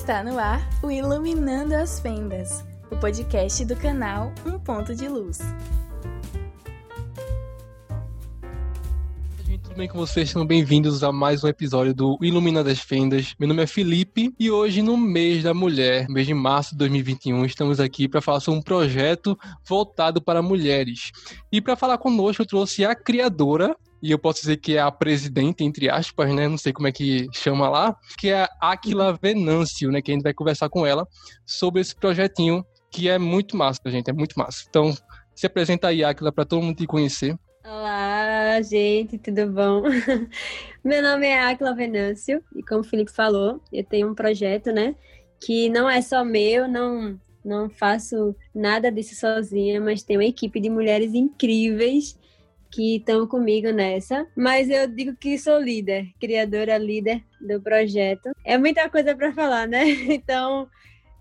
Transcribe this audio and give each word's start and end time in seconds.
Está 0.00 0.24
no 0.24 0.38
ar 0.38 0.66
o 0.82 0.90
Iluminando 0.90 1.74
as 1.74 2.00
Fendas, 2.00 2.64
o 2.90 2.96
podcast 2.96 3.62
do 3.66 3.76
canal 3.76 4.32
Um 4.46 4.58
Ponto 4.58 4.96
de 4.96 5.06
Luz. 5.06 5.40
Tudo 9.62 9.76
bem 9.76 9.86
com 9.86 9.98
vocês? 9.98 10.30
Sejam 10.30 10.46
bem-vindos 10.46 11.04
a 11.04 11.12
mais 11.12 11.44
um 11.44 11.48
episódio 11.48 11.92
do 11.94 12.18
Iluminando 12.22 12.70
as 12.70 12.80
Fendas. 12.80 13.34
Meu 13.38 13.46
nome 13.46 13.62
é 13.62 13.66
Felipe 13.66 14.34
e 14.40 14.50
hoje, 14.50 14.80
no 14.80 14.96
mês 14.96 15.42
da 15.42 15.52
mulher, 15.52 16.08
mês 16.08 16.26
de 16.26 16.32
março 16.32 16.70
de 16.70 16.78
2021, 16.78 17.44
estamos 17.44 17.78
aqui 17.78 18.08
para 18.08 18.22
falar 18.22 18.40
sobre 18.40 18.58
um 18.58 18.62
projeto 18.62 19.38
voltado 19.68 20.22
para 20.22 20.40
mulheres. 20.40 21.12
E 21.52 21.60
para 21.60 21.76
falar 21.76 21.98
conosco, 21.98 22.40
eu 22.40 22.46
trouxe 22.46 22.86
a 22.86 22.94
criadora 22.94 23.76
e 24.02 24.10
eu 24.10 24.18
posso 24.18 24.40
dizer 24.40 24.56
que 24.56 24.76
é 24.76 24.80
a 24.80 24.90
presidente, 24.90 25.62
entre 25.62 25.90
aspas, 25.90 26.34
né? 26.34 26.48
Não 26.48 26.58
sei 26.58 26.72
como 26.72 26.88
é 26.88 26.92
que 26.92 27.26
chama 27.32 27.68
lá, 27.68 27.96
que 28.18 28.28
é 28.28 28.48
a 28.60 28.72
Aquila 28.72 29.18
Venâncio, 29.20 29.90
né? 29.90 30.00
Que 30.00 30.10
a 30.10 30.14
gente 30.14 30.22
vai 30.22 30.34
conversar 30.34 30.68
com 30.68 30.86
ela 30.86 31.06
sobre 31.46 31.80
esse 31.80 31.94
projetinho 31.94 32.64
que 32.90 33.08
é 33.08 33.18
muito 33.18 33.56
massa, 33.56 33.80
gente, 33.86 34.10
é 34.10 34.12
muito 34.12 34.34
massa. 34.36 34.64
Então, 34.68 34.92
se 35.34 35.46
apresenta 35.46 35.88
aí, 35.88 36.02
Aquila, 36.02 36.32
para 36.32 36.44
todo 36.44 36.62
mundo 36.62 36.76
te 36.76 36.86
conhecer. 36.86 37.38
Olá, 37.64 38.60
gente, 38.62 39.18
tudo 39.18 39.46
bom? 39.46 39.82
Meu 40.82 41.02
nome 41.02 41.26
é 41.26 41.38
Aquila 41.40 41.74
Venâncio 41.74 42.42
e 42.56 42.62
como 42.62 42.80
o 42.80 42.84
Felipe 42.84 43.12
falou, 43.12 43.60
eu 43.72 43.84
tenho 43.84 44.10
um 44.10 44.14
projeto, 44.14 44.72
né, 44.72 44.94
que 45.38 45.68
não 45.68 45.88
é 45.88 46.00
só 46.02 46.24
meu, 46.24 46.66
não 46.66 47.20
não 47.42 47.70
faço 47.70 48.36
nada 48.54 48.92
disso 48.92 49.14
sozinha, 49.14 49.80
mas 49.80 50.02
tenho 50.02 50.20
uma 50.20 50.26
equipe 50.26 50.60
de 50.60 50.68
mulheres 50.68 51.14
incríveis 51.14 52.18
que 52.70 52.96
estão 52.96 53.26
comigo 53.26 53.70
nessa. 53.70 54.26
Mas 54.36 54.70
eu 54.70 54.86
digo 54.86 55.16
que 55.16 55.38
sou 55.38 55.58
líder, 55.58 56.08
criadora 56.20 56.78
líder 56.78 57.22
do 57.40 57.60
projeto. 57.60 58.30
É 58.44 58.56
muita 58.56 58.88
coisa 58.88 59.14
para 59.14 59.32
falar, 59.32 59.66
né? 59.66 59.84
Então, 60.20 60.68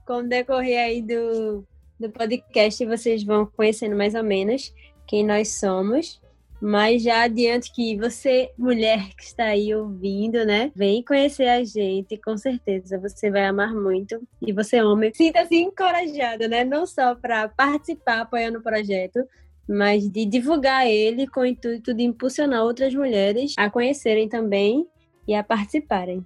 com 0.05 0.19
o 0.19 0.27
decorrer 0.27 0.79
aí 0.79 1.01
do, 1.01 1.65
do 1.99 2.09
podcast, 2.09 2.85
vocês 2.85 3.23
vão 3.23 3.45
conhecendo 3.45 3.95
mais 3.95 4.15
ou 4.15 4.23
menos 4.23 4.73
quem 5.07 5.25
nós 5.25 5.59
somos. 5.59 6.21
Mas 6.61 7.03
já 7.03 7.23
adiante 7.23 7.71
que 7.71 7.95
você, 7.95 8.51
mulher 8.57 9.15
que 9.15 9.23
está 9.23 9.45
aí 9.45 9.73
ouvindo, 9.73 10.45
né? 10.45 10.71
Vem 10.75 11.01
conhecer 11.01 11.47
a 11.47 11.63
gente, 11.63 12.17
com 12.17 12.37
certeza 12.37 12.99
você 12.99 13.31
vai 13.31 13.45
amar 13.45 13.73
muito. 13.73 14.21
E 14.41 14.51
você, 14.51 14.81
homem, 14.81 15.13
sinta-se 15.13 15.55
encorajado, 15.55 16.49
né? 16.49 16.65
Não 16.65 16.85
só 16.85 17.15
para 17.15 17.47
participar 17.47 18.21
apoiando 18.21 18.59
o 18.59 18.63
projeto, 18.63 19.25
mas 19.69 20.09
de 20.09 20.25
divulgar 20.25 20.87
ele 20.87 21.27
com 21.27 21.41
o 21.41 21.45
intuito 21.45 21.93
de 21.93 22.03
impulsionar 22.03 22.63
outras 22.63 22.93
mulheres 22.95 23.53
a 23.55 23.69
conhecerem 23.69 24.27
também 24.27 24.87
e 25.27 25.35
a 25.35 25.43
participarem. 25.43 26.25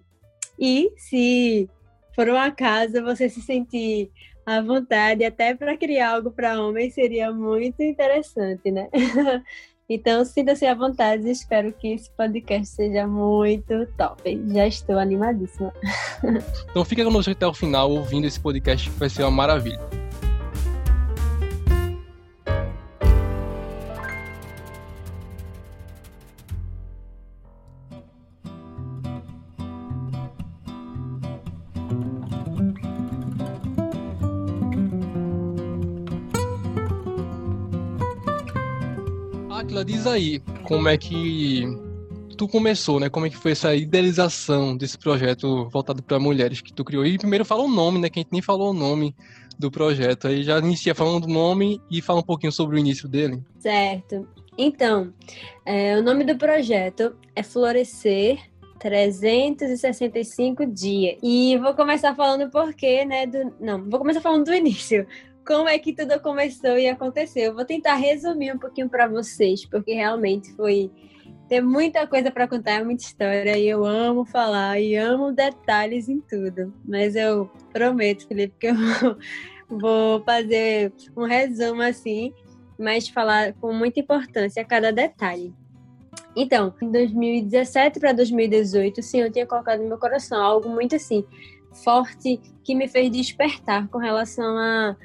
E 0.57 0.89
se 0.95 1.69
por 2.15 2.29
um 2.29 2.37
acaso 2.37 3.03
você 3.03 3.27
se 3.27 3.41
sentir 3.41 4.09
à 4.45 4.61
vontade 4.61 5.25
até 5.25 5.53
para 5.53 5.75
criar 5.75 6.15
algo 6.15 6.31
para 6.31 6.61
homens, 6.61 6.93
seria 6.93 7.33
muito 7.33 7.83
interessante, 7.83 8.71
né? 8.71 8.87
Então, 9.89 10.23
sinta-se 10.23 10.65
à 10.65 10.73
vontade. 10.73 11.29
Espero 11.29 11.71
que 11.73 11.89
esse 11.89 12.09
podcast 12.11 12.73
seja 12.73 13.05
muito 13.05 13.85
top. 13.97 14.41
Já 14.53 14.65
estou 14.65 14.97
animadíssima. 14.97 15.73
Então, 16.71 16.85
fica 16.85 17.03
conosco 17.03 17.29
até 17.29 17.45
o 17.45 17.53
final, 17.53 17.91
ouvindo 17.91 18.25
esse 18.25 18.39
podcast, 18.39 18.89
que 18.89 18.97
vai 18.97 19.09
ser 19.09 19.23
uma 19.23 19.31
maravilha. 19.31 20.02
Diz 40.03 40.07
aí 40.07 40.39
como 40.63 40.89
é 40.89 40.97
que 40.97 41.63
tu 42.37 42.47
começou, 42.47 42.99
né? 42.99 43.09
Como 43.09 43.25
é 43.25 43.29
que 43.29 43.37
foi 43.37 43.53
essa 43.53 43.73
idealização 43.73 44.75
desse 44.75 44.97
projeto 44.97 45.69
voltado 45.69 46.03
para 46.03 46.19
mulheres 46.19 46.61
que 46.61 46.73
tu 46.73 46.83
criou? 46.83 47.05
E 47.05 47.17
primeiro 47.17 47.45
fala 47.45 47.63
o 47.63 47.69
nome, 47.69 47.99
né? 47.99 48.09
Que 48.09 48.19
a 48.19 48.21
gente 48.21 48.31
nem 48.31 48.41
falou 48.41 48.71
o 48.71 48.73
nome 48.73 49.15
do 49.57 49.71
projeto. 49.71 50.27
Aí 50.27 50.43
já 50.43 50.59
inicia 50.59 50.93
falando 50.93 51.25
do 51.25 51.33
nome 51.33 51.81
e 51.89 52.01
fala 52.01 52.19
um 52.19 52.23
pouquinho 52.23 52.51
sobre 52.51 52.75
o 52.75 52.79
início 52.79 53.07
dele. 53.07 53.41
Certo. 53.59 54.27
Então, 54.57 55.13
é, 55.65 55.97
o 55.97 56.03
nome 56.03 56.25
do 56.25 56.37
projeto 56.37 57.15
é 57.35 57.41
Florescer 57.41 58.39
365 58.79 60.65
dias. 60.65 61.17
E 61.23 61.57
vou 61.57 61.73
começar 61.73 62.13
falando 62.13 62.49
por 62.49 62.73
quê, 62.73 63.05
né? 63.05 63.25
Do... 63.25 63.53
Não, 63.59 63.81
vou 63.89 63.99
começar 63.99 64.19
falando 64.19 64.45
do 64.45 64.53
início 64.53 65.07
como 65.45 65.67
é 65.67 65.77
que 65.77 65.93
tudo 65.93 66.19
começou 66.19 66.77
e 66.77 66.87
aconteceu. 66.87 67.43
Eu 67.43 67.55
vou 67.55 67.65
tentar 67.65 67.95
resumir 67.95 68.53
um 68.53 68.57
pouquinho 68.57 68.89
para 68.89 69.07
vocês, 69.07 69.65
porque 69.65 69.93
realmente 69.93 70.53
foi 70.53 70.91
tem 71.47 71.61
muita 71.61 72.07
coisa 72.07 72.31
para 72.31 72.47
contar, 72.47 72.79
é 72.79 72.83
muita 72.83 73.03
história 73.03 73.57
e 73.57 73.67
eu 73.67 73.85
amo 73.85 74.25
falar 74.25 74.79
e 74.79 74.95
amo 74.95 75.31
detalhes 75.31 76.07
em 76.07 76.19
tudo. 76.21 76.73
Mas 76.85 77.15
eu 77.15 77.49
prometo, 77.71 78.27
Felipe, 78.27 78.55
que 78.57 78.67
eu 78.67 78.75
vou 79.69 80.23
fazer 80.23 80.93
um 81.15 81.25
resumo 81.25 81.81
assim, 81.81 82.33
mas 82.79 83.09
falar 83.09 83.53
com 83.53 83.73
muita 83.73 83.99
importância 83.99 84.63
cada 84.63 84.91
detalhe. 84.91 85.53
Então, 86.35 86.73
em 86.81 86.89
2017 86.89 87.99
para 87.99 88.13
2018, 88.13 89.01
sim, 89.03 89.21
eu 89.21 89.31
tinha 89.31 89.45
colocado 89.45 89.81
no 89.81 89.89
meu 89.89 89.97
coração 89.97 90.41
algo 90.41 90.69
muito 90.69 90.95
assim 90.95 91.25
forte 91.73 92.39
que 92.63 92.75
me 92.75 92.87
fez 92.87 93.11
despertar 93.11 93.87
com 93.87 93.97
relação 93.97 94.57
a 94.57 94.95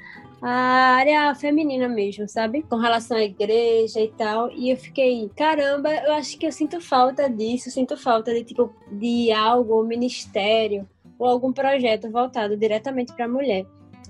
a 0.41 0.95
área 0.95 1.35
feminina 1.35 1.87
mesmo, 1.87 2.27
sabe? 2.27 2.63
Com 2.63 2.77
relação 2.77 3.17
à 3.17 3.23
igreja 3.23 3.99
e 3.99 4.07
tal. 4.09 4.51
E 4.51 4.69
eu 4.69 4.77
fiquei, 4.77 5.29
caramba, 5.35 5.89
eu 5.93 6.13
acho 6.13 6.37
que 6.37 6.45
eu 6.45 6.51
sinto 6.51 6.79
falta 6.79 7.29
disso, 7.29 7.69
sinto 7.69 7.97
falta 7.97 8.33
de 8.33 8.43
tipo 8.43 8.73
de 8.91 9.31
algo, 9.31 9.83
ministério, 9.83 10.87
ou 11.17 11.27
algum 11.27 11.51
projeto 11.51 12.09
voltado 12.09 12.55
diretamente 12.55 13.13
para 13.13 13.25
a 13.25 13.29
mulher. 13.29 13.65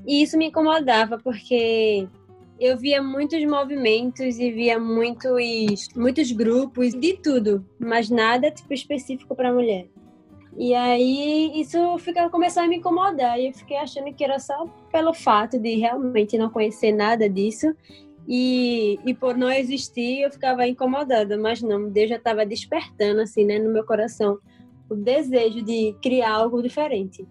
E 0.06 0.22
isso 0.22 0.38
me 0.38 0.48
incomodava 0.48 1.18
porque 1.18 2.08
eu 2.60 2.78
via 2.78 3.02
muitos 3.02 3.44
movimentos 3.46 4.38
e 4.38 4.52
via 4.52 4.78
muitos 4.78 5.88
muitos 5.96 6.32
grupos 6.32 6.94
de 6.94 7.14
tudo, 7.14 7.66
mas 7.80 8.10
nada 8.10 8.52
tipo 8.52 8.74
específico 8.74 9.36
para 9.36 9.54
mulher. 9.54 9.88
E 10.58 10.74
aí 10.74 11.52
isso 11.56 11.98
fica, 12.00 12.30
começou 12.30 12.64
a 12.64 12.68
me 12.68 12.78
incomodar 12.78 13.40
e 13.40 13.48
eu 13.48 13.54
fiquei 13.54 13.78
achando 13.78 14.14
que 14.14 14.24
era 14.24 14.40
só 14.40 14.66
pelo 14.92 15.14
fato 15.14 15.60
de 15.60 15.76
realmente 15.76 16.38
não 16.38 16.50
conhecer 16.50 16.92
nada 16.92 17.30
disso 17.30 17.74
e, 18.28 19.00
e 19.06 19.14
por 19.14 19.36
não 19.36 19.52
existir 19.52 20.22
eu 20.22 20.32
ficava 20.32 20.68
incomodada, 20.68 21.38
mas 21.38 21.62
não, 21.62 21.90
Deus 21.90 22.10
já 22.10 22.18
estava 22.18 22.46
despertando 22.46 23.22
assim, 23.22 23.46
né, 23.46 23.58
no 23.58 23.72
meu 23.72 23.84
coração 23.86 24.38
o 24.90 24.96
desejo 24.96 25.62
de 25.62 25.96
criar 26.02 26.34
algo 26.34 26.62
diferente. 26.62 27.28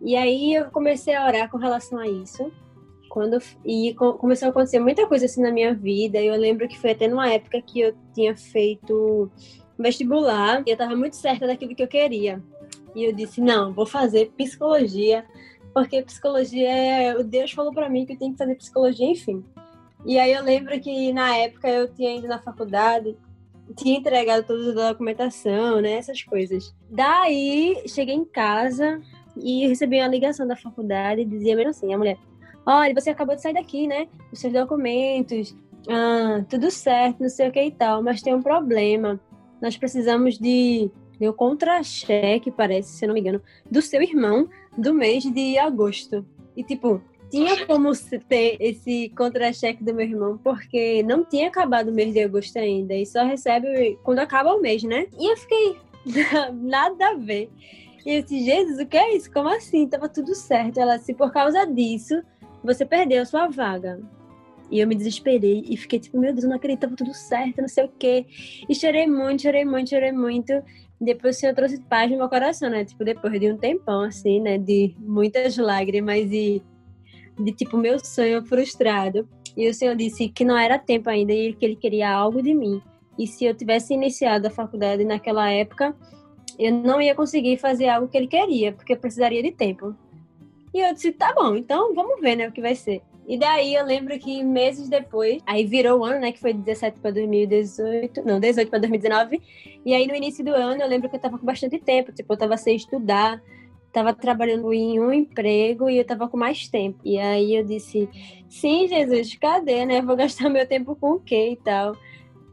E 0.00 0.16
aí 0.16 0.54
eu 0.54 0.66
comecei 0.70 1.14
a 1.14 1.26
orar 1.26 1.50
com 1.50 1.56
relação 1.56 1.98
a 1.98 2.06
isso. 2.06 2.52
Quando 3.08 3.38
e 3.64 3.94
começou 3.94 4.46
a 4.46 4.50
acontecer 4.50 4.78
muita 4.78 5.06
coisa 5.06 5.24
assim 5.24 5.40
na 5.40 5.50
minha 5.50 5.72
vida. 5.72 6.20
Eu 6.20 6.36
lembro 6.36 6.68
que 6.68 6.78
foi 6.78 6.90
até 6.90 7.08
numa 7.08 7.32
época 7.32 7.62
que 7.62 7.80
eu 7.80 7.94
tinha 8.12 8.36
feito 8.36 9.30
vestibular 9.78 10.62
e 10.66 10.70
eu 10.70 10.74
estava 10.74 10.94
muito 10.94 11.16
certa 11.16 11.46
daquilo 11.46 11.74
que 11.74 11.82
eu 11.82 11.88
queria. 11.88 12.42
E 12.96 13.04
eu 13.04 13.12
disse: 13.12 13.42
não, 13.42 13.74
vou 13.74 13.84
fazer 13.84 14.32
psicologia, 14.36 15.24
porque 15.74 16.02
psicologia 16.02 16.68
é. 16.68 17.22
Deus 17.22 17.52
falou 17.52 17.72
para 17.72 17.90
mim 17.90 18.06
que 18.06 18.14
eu 18.14 18.18
tenho 18.18 18.32
que 18.32 18.38
fazer 18.38 18.54
psicologia, 18.54 19.06
enfim. 19.06 19.44
E 20.06 20.18
aí 20.18 20.32
eu 20.32 20.42
lembro 20.42 20.80
que 20.80 21.12
na 21.12 21.36
época 21.36 21.68
eu 21.68 21.92
tinha 21.92 22.16
ido 22.16 22.26
na 22.26 22.38
faculdade, 22.38 23.14
tinha 23.76 23.98
entregado 23.98 24.46
toda 24.46 24.88
a 24.88 24.92
documentação, 24.92 25.82
né? 25.82 25.92
Essas 25.92 26.22
coisas. 26.22 26.74
Daí 26.88 27.82
cheguei 27.86 28.14
em 28.14 28.24
casa 28.24 29.02
e 29.36 29.66
recebi 29.66 29.98
uma 29.98 30.08
ligação 30.08 30.46
da 30.46 30.56
faculdade 30.56 31.20
e 31.20 31.26
dizia 31.26 31.54
mesmo 31.54 31.70
assim: 31.70 31.92
a 31.92 31.98
mulher, 31.98 32.16
olha, 32.64 32.94
você 32.94 33.10
acabou 33.10 33.36
de 33.36 33.42
sair 33.42 33.52
daqui, 33.52 33.86
né? 33.86 34.08
Os 34.32 34.38
seus 34.38 34.54
documentos, 34.54 35.54
ah, 35.86 36.42
tudo 36.48 36.70
certo, 36.70 37.20
não 37.20 37.28
sei 37.28 37.50
o 37.50 37.52
que 37.52 37.62
e 37.62 37.70
tal, 37.70 38.02
mas 38.02 38.22
tem 38.22 38.34
um 38.34 38.42
problema. 38.42 39.20
Nós 39.60 39.76
precisamos 39.76 40.38
de 40.38 40.90
deu 41.18 41.32
contra-cheque, 41.32 42.50
parece, 42.50 42.96
se 42.96 43.04
eu 43.04 43.08
não 43.08 43.14
me 43.14 43.20
engano, 43.20 43.42
do 43.70 43.80
seu 43.82 44.02
irmão 44.02 44.48
do 44.76 44.92
mês 44.92 45.24
de 45.24 45.58
agosto. 45.58 46.24
E, 46.56 46.62
tipo, 46.62 47.00
tinha 47.30 47.66
como 47.66 47.92
ter 48.28 48.56
esse 48.60 49.10
contra-cheque 49.16 49.82
do 49.82 49.94
meu 49.94 50.06
irmão, 50.06 50.38
porque 50.42 51.02
não 51.02 51.24
tinha 51.24 51.48
acabado 51.48 51.88
o 51.88 51.94
mês 51.94 52.12
de 52.12 52.20
agosto 52.20 52.56
ainda, 52.58 52.94
e 52.94 53.04
só 53.04 53.24
recebe 53.24 53.98
quando 54.02 54.20
acaba 54.20 54.54
o 54.54 54.60
mês, 54.60 54.82
né? 54.82 55.06
E 55.18 55.30
eu 55.30 55.36
fiquei, 55.36 55.76
nada 56.54 57.08
a 57.08 57.14
ver. 57.14 57.50
E 58.04 58.14
eu 58.14 58.22
disse, 58.22 58.44
Jesus, 58.44 58.78
o 58.78 58.86
que 58.86 58.96
é 58.96 59.16
isso? 59.16 59.30
Como 59.32 59.48
assim? 59.48 59.88
Tava 59.88 60.08
tudo 60.08 60.32
certo. 60.32 60.78
Ela 60.78 60.96
disse, 60.96 61.12
por 61.12 61.32
causa 61.32 61.66
disso, 61.66 62.22
você 62.62 62.84
perdeu 62.84 63.22
a 63.22 63.26
sua 63.26 63.48
vaga. 63.48 64.00
E 64.70 64.80
eu 64.80 64.86
me 64.86 64.94
desesperei 64.94 65.64
e 65.68 65.76
fiquei 65.76 65.98
tipo, 65.98 66.18
meu 66.18 66.32
Deus, 66.32 66.44
não 66.44 66.56
acredito, 66.56 66.80
tava 66.80 66.96
tudo 66.96 67.14
certo, 67.14 67.60
não 67.60 67.68
sei 67.68 67.84
o 67.84 67.92
quê. 67.98 68.26
E 68.68 68.74
chorei 68.74 69.06
muito, 69.06 69.42
chorei 69.42 69.64
muito, 69.64 69.90
chorei 69.90 70.12
muito. 70.12 70.52
Depois 71.00 71.36
o 71.36 71.40
Senhor 71.40 71.54
trouxe 71.54 71.80
paz 71.82 72.10
no 72.10 72.16
meu 72.16 72.28
coração, 72.28 72.70
né? 72.70 72.84
Tipo, 72.84 73.04
depois 73.04 73.38
de 73.38 73.52
um 73.52 73.56
tempão, 73.56 74.02
assim, 74.02 74.40
né? 74.40 74.56
De 74.56 74.94
muitas 74.98 75.56
lágrimas 75.56 76.30
e 76.32 76.62
de, 77.38 77.52
tipo, 77.52 77.76
meu 77.76 77.98
sonho 77.98 78.44
frustrado. 78.44 79.28
E 79.56 79.68
o 79.68 79.74
Senhor 79.74 79.94
disse 79.94 80.28
que 80.28 80.44
não 80.44 80.56
era 80.56 80.78
tempo 80.78 81.08
ainda 81.10 81.32
e 81.32 81.52
que 81.52 81.64
Ele 81.64 81.76
queria 81.76 82.10
algo 82.10 82.42
de 82.42 82.54
mim. 82.54 82.80
E 83.18 83.26
se 83.26 83.44
eu 83.44 83.54
tivesse 83.54 83.94
iniciado 83.94 84.46
a 84.46 84.50
faculdade 84.50 85.04
naquela 85.04 85.50
época, 85.50 85.94
eu 86.58 86.72
não 86.72 87.00
ia 87.00 87.14
conseguir 87.14 87.58
fazer 87.58 87.88
algo 87.88 88.08
que 88.08 88.16
Ele 88.16 88.26
queria, 88.26 88.72
porque 88.72 88.92
eu 88.92 88.98
precisaria 88.98 89.42
de 89.42 89.52
tempo. 89.52 89.94
E 90.72 90.80
eu 90.80 90.92
disse, 90.92 91.12
tá 91.12 91.32
bom, 91.34 91.56
então 91.56 91.94
vamos 91.94 92.20
ver, 92.20 92.36
né, 92.36 92.48
o 92.48 92.52
que 92.52 92.60
vai 92.60 92.74
ser. 92.74 93.02
E 93.28 93.36
daí 93.36 93.74
eu 93.74 93.84
lembro 93.84 94.16
que 94.20 94.42
meses 94.44 94.88
depois, 94.88 95.42
aí 95.44 95.66
virou 95.66 96.00
o 96.00 96.04
ano, 96.04 96.20
né, 96.20 96.30
que 96.30 96.38
foi 96.38 96.52
17 96.52 97.00
para 97.00 97.10
2018, 97.10 98.22
não, 98.24 98.38
18 98.38 98.70
para 98.70 98.78
2019. 98.78 99.42
E 99.84 99.94
aí 99.94 100.06
no 100.06 100.14
início 100.14 100.44
do 100.44 100.52
ano 100.52 100.80
eu 100.80 100.88
lembro 100.88 101.08
que 101.10 101.16
eu 101.16 101.20
tava 101.20 101.36
com 101.36 101.44
bastante 101.44 101.76
tempo, 101.78 102.12
tipo, 102.12 102.32
eu 102.32 102.36
tava 102.36 102.56
sem 102.56 102.76
estudar, 102.76 103.42
tava 103.92 104.14
trabalhando 104.14 104.72
em 104.72 105.00
um 105.00 105.12
emprego 105.12 105.90
e 105.90 105.98
eu 105.98 106.04
tava 106.04 106.28
com 106.28 106.36
mais 106.36 106.68
tempo. 106.68 107.00
E 107.04 107.18
aí 107.18 107.56
eu 107.56 107.64
disse: 107.64 108.08
"Sim, 108.48 108.86
Jesus, 108.86 109.34
cadê, 109.36 109.84
né? 109.84 110.00
Vou 110.02 110.14
gastar 110.14 110.48
meu 110.50 110.66
tempo 110.66 110.94
com 110.94 111.12
o 111.12 111.20
quê 111.20 111.50
e 111.52 111.56
tal?" 111.56 111.96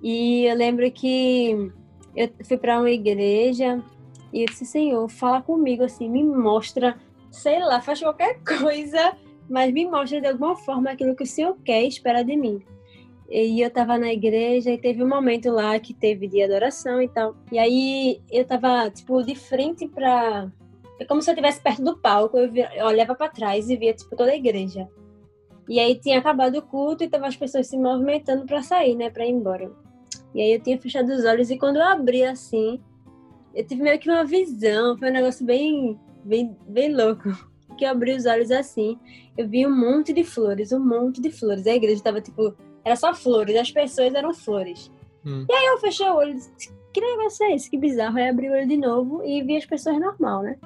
E 0.01 0.45
eu 0.45 0.55
lembro 0.55 0.89
que 0.91 1.71
eu 2.15 2.29
fui 2.45 2.57
para 2.57 2.79
uma 2.79 2.89
igreja 2.89 3.79
e 4.33 4.41
eu 4.41 4.45
disse: 4.47 4.65
"Senhor, 4.65 5.07
fala 5.07 5.41
comigo 5.41 5.83
assim, 5.83 6.09
me 6.09 6.23
mostra, 6.23 6.97
sei 7.29 7.59
lá, 7.59 7.79
faz 7.79 7.99
qualquer 7.99 8.39
coisa 8.43 9.15
mas 9.49 9.71
me 9.71 9.85
mostra 9.85 10.21
de 10.21 10.27
alguma 10.27 10.55
forma 10.55 10.91
aquilo 10.91 11.15
que 11.15 11.23
o 11.23 11.27
Senhor 11.27 11.57
quer 11.63 11.83
e 11.83 11.87
espera 11.87 12.23
de 12.23 12.35
mim. 12.35 12.61
E 13.29 13.61
eu 13.61 13.69
tava 13.69 13.97
na 13.97 14.11
igreja 14.13 14.71
e 14.71 14.77
teve 14.77 15.03
um 15.03 15.07
momento 15.07 15.49
lá 15.49 15.79
que 15.79 15.93
teve 15.93 16.27
de 16.27 16.41
adoração 16.43 17.01
e 17.01 17.07
tal. 17.07 17.35
E 17.51 17.57
aí 17.57 18.21
eu 18.31 18.45
tava, 18.45 18.89
tipo, 18.89 19.23
de 19.23 19.35
frente 19.35 19.87
pra. 19.87 20.51
É 20.99 21.05
como 21.05 21.21
se 21.21 21.29
eu 21.29 21.33
estivesse 21.33 21.59
perto 21.61 21.83
do 21.83 21.97
palco, 21.97 22.37
eu, 22.37 22.51
via, 22.51 22.69
eu 22.75 22.85
olhava 22.85 23.15
para 23.15 23.31
trás 23.31 23.69
e 23.69 23.75
via, 23.75 23.93
tipo, 23.93 24.15
toda 24.15 24.31
a 24.31 24.35
igreja. 24.35 24.87
E 25.67 25.79
aí 25.79 25.95
tinha 25.95 26.19
acabado 26.19 26.57
o 26.57 26.61
culto 26.61 27.03
e 27.03 27.09
tava 27.09 27.25
as 27.25 27.35
pessoas 27.35 27.67
se 27.67 27.77
movimentando 27.77 28.45
para 28.45 28.61
sair, 28.61 28.95
né, 28.95 29.09
para 29.09 29.25
ir 29.25 29.31
embora. 29.31 29.71
E 30.35 30.41
aí 30.41 30.53
eu 30.53 30.59
tinha 30.59 30.79
fechado 30.79 31.09
os 31.09 31.25
olhos 31.25 31.49
e 31.49 31.57
quando 31.57 31.77
eu 31.77 31.83
abri 31.83 32.23
assim, 32.23 32.79
eu 33.55 33.65
tive 33.65 33.81
meio 33.81 33.97
que 33.97 34.09
uma 34.09 34.25
visão, 34.25 34.97
foi 34.97 35.09
um 35.09 35.13
negócio 35.13 35.45
bem, 35.45 35.97
bem, 36.23 36.55
bem 36.67 36.93
louco 36.93 37.52
que 37.73 37.85
eu 37.85 37.89
abri 37.89 38.15
os 38.15 38.25
olhos 38.25 38.51
assim, 38.51 38.97
eu 39.37 39.47
vi 39.47 39.65
um 39.65 39.75
monte 39.75 40.13
de 40.13 40.23
flores, 40.23 40.71
um 40.71 40.79
monte 40.79 41.21
de 41.21 41.31
flores. 41.31 41.65
A 41.67 41.75
igreja 41.75 42.03
tava 42.03 42.21
tipo, 42.21 42.55
era 42.83 42.95
só 42.95 43.13
flores, 43.13 43.55
as 43.55 43.71
pessoas 43.71 44.13
eram 44.13 44.33
flores. 44.33 44.91
Hum. 45.25 45.45
E 45.49 45.53
aí 45.53 45.65
eu 45.65 45.77
fechei 45.79 46.07
o 46.09 46.15
olho 46.15 46.31
e 46.31 46.35
disse, 46.35 46.73
que 46.93 47.01
negócio 47.01 47.45
é 47.45 47.55
esse? 47.55 47.69
Que 47.69 47.77
bizarro. 47.77 48.17
Aí 48.17 48.29
abri 48.29 48.49
o 48.49 48.53
olho 48.53 48.67
de 48.67 48.77
novo 48.77 49.23
e 49.23 49.41
vi 49.41 49.57
as 49.57 49.65
pessoas 49.65 49.99
normal, 49.99 50.43
né? 50.43 50.57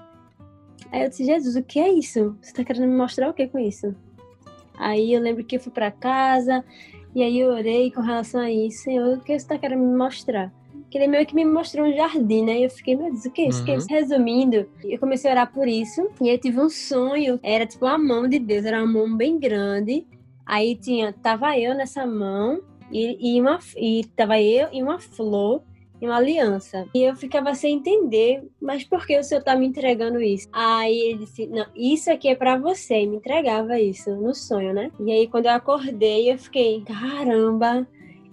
Aí 0.92 1.04
eu 1.04 1.10
disse, 1.10 1.26
Jesus, 1.26 1.56
o 1.56 1.64
que 1.64 1.80
é 1.80 1.90
isso? 1.92 2.38
Você 2.42 2.54
tá 2.54 2.64
querendo 2.64 2.88
me 2.88 2.98
mostrar 2.98 3.30
o 3.30 3.34
que 3.34 3.48
com 3.48 3.60
isso? 3.60 3.96
Aí 4.78 5.14
eu 5.14 5.22
lembro 5.22 5.44
que 5.44 5.56
eu 5.56 5.60
fui 5.60 5.72
para 5.72 5.92
casa 5.92 6.64
e 7.16 7.24
aí 7.24 7.40
eu 7.40 7.50
orei 7.50 7.92
com 7.92 8.02
relação 8.02 8.42
a 8.42 8.52
isso. 8.52 8.84
Senhor, 8.84 9.18
o 9.18 9.22
que 9.22 9.38
você 9.38 9.48
tá 9.48 9.58
querendo 9.58 9.84
me 9.84 9.98
mostrar? 9.98 10.54
Que 10.90 10.98
ele 10.98 11.08
meio 11.08 11.26
que 11.26 11.36
me 11.36 11.46
mostrou 11.46 11.86
um 11.86 11.94
jardim, 11.94 12.44
né? 12.44 12.60
E 12.60 12.64
eu 12.64 12.70
fiquei, 12.70 12.96
meu 12.96 13.12
Deus, 13.12 13.26
o 13.26 13.32
que 13.32 13.42
é 13.42 13.50
isso? 13.50 13.60
Uhum. 13.60 13.66
Que 13.66 13.72
é 13.72 13.76
isso? 13.76 13.88
Resumindo, 13.90 14.70
eu 14.84 15.00
comecei 15.00 15.30
a 15.30 15.34
orar 15.34 15.54
por 15.54 15.68
isso. 15.68 16.10
E 16.22 16.30
eu 16.30 16.38
tive 16.38 16.60
um 16.60 16.70
sonho. 16.70 17.40
Era 17.44 17.66
tipo 17.66 17.86
a 17.86 17.98
mão 17.98 18.28
de 18.28 18.40
Deus, 18.40 18.66
era 18.66 18.84
uma 18.84 18.92
mão 18.92 19.18
bem 19.18 19.38
grande. 19.38 20.06
Aí 20.46 20.76
tinha, 20.76 21.12
tava 21.12 21.58
eu 21.60 21.76
nessa 21.76 22.06
mão 22.06 22.62
e, 22.92 23.36
e, 23.36 23.42
uma, 23.42 23.60
e 23.76 24.06
tava 24.16 24.40
eu 24.42 24.70
e 24.72 24.82
uma 24.82 24.98
flor 24.98 25.62
e 26.02 26.06
uma 26.06 26.16
aliança. 26.18 26.88
E 26.94 27.04
eu 27.04 27.16
ficava 27.16 27.54
sem 27.54 27.76
entender, 27.76 28.48
mas 28.62 28.84
por 28.86 29.06
que 29.06 29.18
o 29.18 29.24
senhor 29.24 29.44
tá 29.44 29.56
me 29.58 29.66
entregando 29.66 30.22
isso? 30.22 30.48
Aí 30.54 30.98
ele 30.98 31.20
disse, 31.20 31.48
não, 31.48 31.66
isso 31.76 32.10
aqui 32.10 32.30
é 32.30 32.36
para 32.36 32.58
você. 32.58 33.02
E 33.02 33.08
me 33.08 33.18
entregava 33.18 33.78
isso 33.78 34.16
no 34.16 34.34
sonho, 34.34 34.74
né? 34.74 34.90
E 35.02 35.12
aí 35.12 35.28
quando 35.28 35.48
eu 35.48 35.52
acordei, 35.52 36.32
eu 36.32 36.38
fiquei, 36.38 36.82
caramba, 36.82 37.86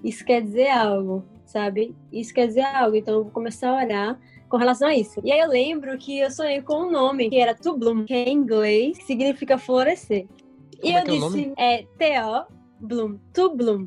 isso 0.05 0.25
quer 0.25 0.41
dizer 0.41 0.69
algo 0.69 1.25
sabe? 1.55 1.95
Isso 2.12 2.35
quer 2.35 2.49
dizer 2.49 2.62
algo, 2.62 2.97
então 2.97 3.15
eu 3.15 3.23
vou 3.23 3.33
começar 3.33 3.71
a 3.71 3.85
orar 3.85 4.19
com 4.49 4.56
relação 4.56 4.89
a 4.89 4.95
isso. 4.95 5.21
E 5.23 5.31
aí 5.31 5.39
eu 5.39 5.49
lembro 5.49 5.97
que 5.97 6.19
eu 6.19 6.31
sonhei 6.33 6.61
com 6.61 6.89
um 6.89 6.91
nome 6.91 7.31
que 7.31 7.39
era 7.39 7.55
To 7.55 7.79
Bloom, 7.79 8.05
que 8.05 8.12
é 8.12 8.29
em 8.29 8.33
inglês 8.33 8.99
significa 9.05 9.56
florescer. 9.56 10.27
E 10.83 10.93
Como 10.93 10.93
eu 10.93 10.99
é 10.99 11.05
disse, 11.05 11.53
é, 11.56 11.87
T-O 11.97 12.47
Bloom, 12.81 13.19
To 13.33 13.55
Bloom. 13.55 13.87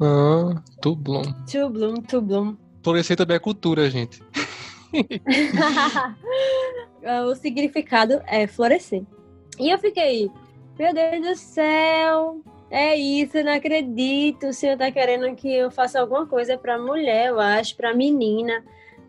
Ah, 0.00 0.62
To 0.80 0.94
Bloom. 0.94 1.24
To 1.50 1.68
Bloom, 1.68 1.96
To 1.96 2.22
Bloom. 2.22 2.56
Florescer 2.82 3.16
também 3.16 3.36
é 3.36 3.40
cultura, 3.40 3.90
gente. 3.90 4.22
o 7.28 7.34
significado 7.34 8.22
é 8.26 8.46
florescer. 8.46 9.02
E 9.58 9.68
eu 9.68 9.78
fiquei, 9.78 10.30
meu 10.78 10.94
Deus 10.94 11.26
do 11.26 11.36
céu, 11.36 12.40
é 12.70 12.96
isso, 12.96 13.36
eu 13.36 13.44
não 13.44 13.52
acredito. 13.52 14.46
O 14.46 14.52
senhor 14.52 14.78
tá 14.78 14.90
querendo 14.92 15.34
que 15.34 15.52
eu 15.52 15.70
faça 15.70 16.00
alguma 16.00 16.26
coisa 16.26 16.56
para 16.56 16.78
mulher, 16.78 17.28
eu 17.30 17.40
acho, 17.40 17.76
para 17.76 17.94
menina. 17.94 18.64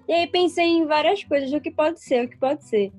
E 0.07 0.13
aí 0.13 0.27
pensei 0.27 0.65
em 0.65 0.85
várias 0.85 1.23
coisas, 1.23 1.53
o 1.53 1.61
que 1.61 1.69
pode 1.69 2.01
ser, 2.01 2.25
o 2.25 2.29
que 2.29 2.37
pode 2.37 2.65
ser. 2.65 2.91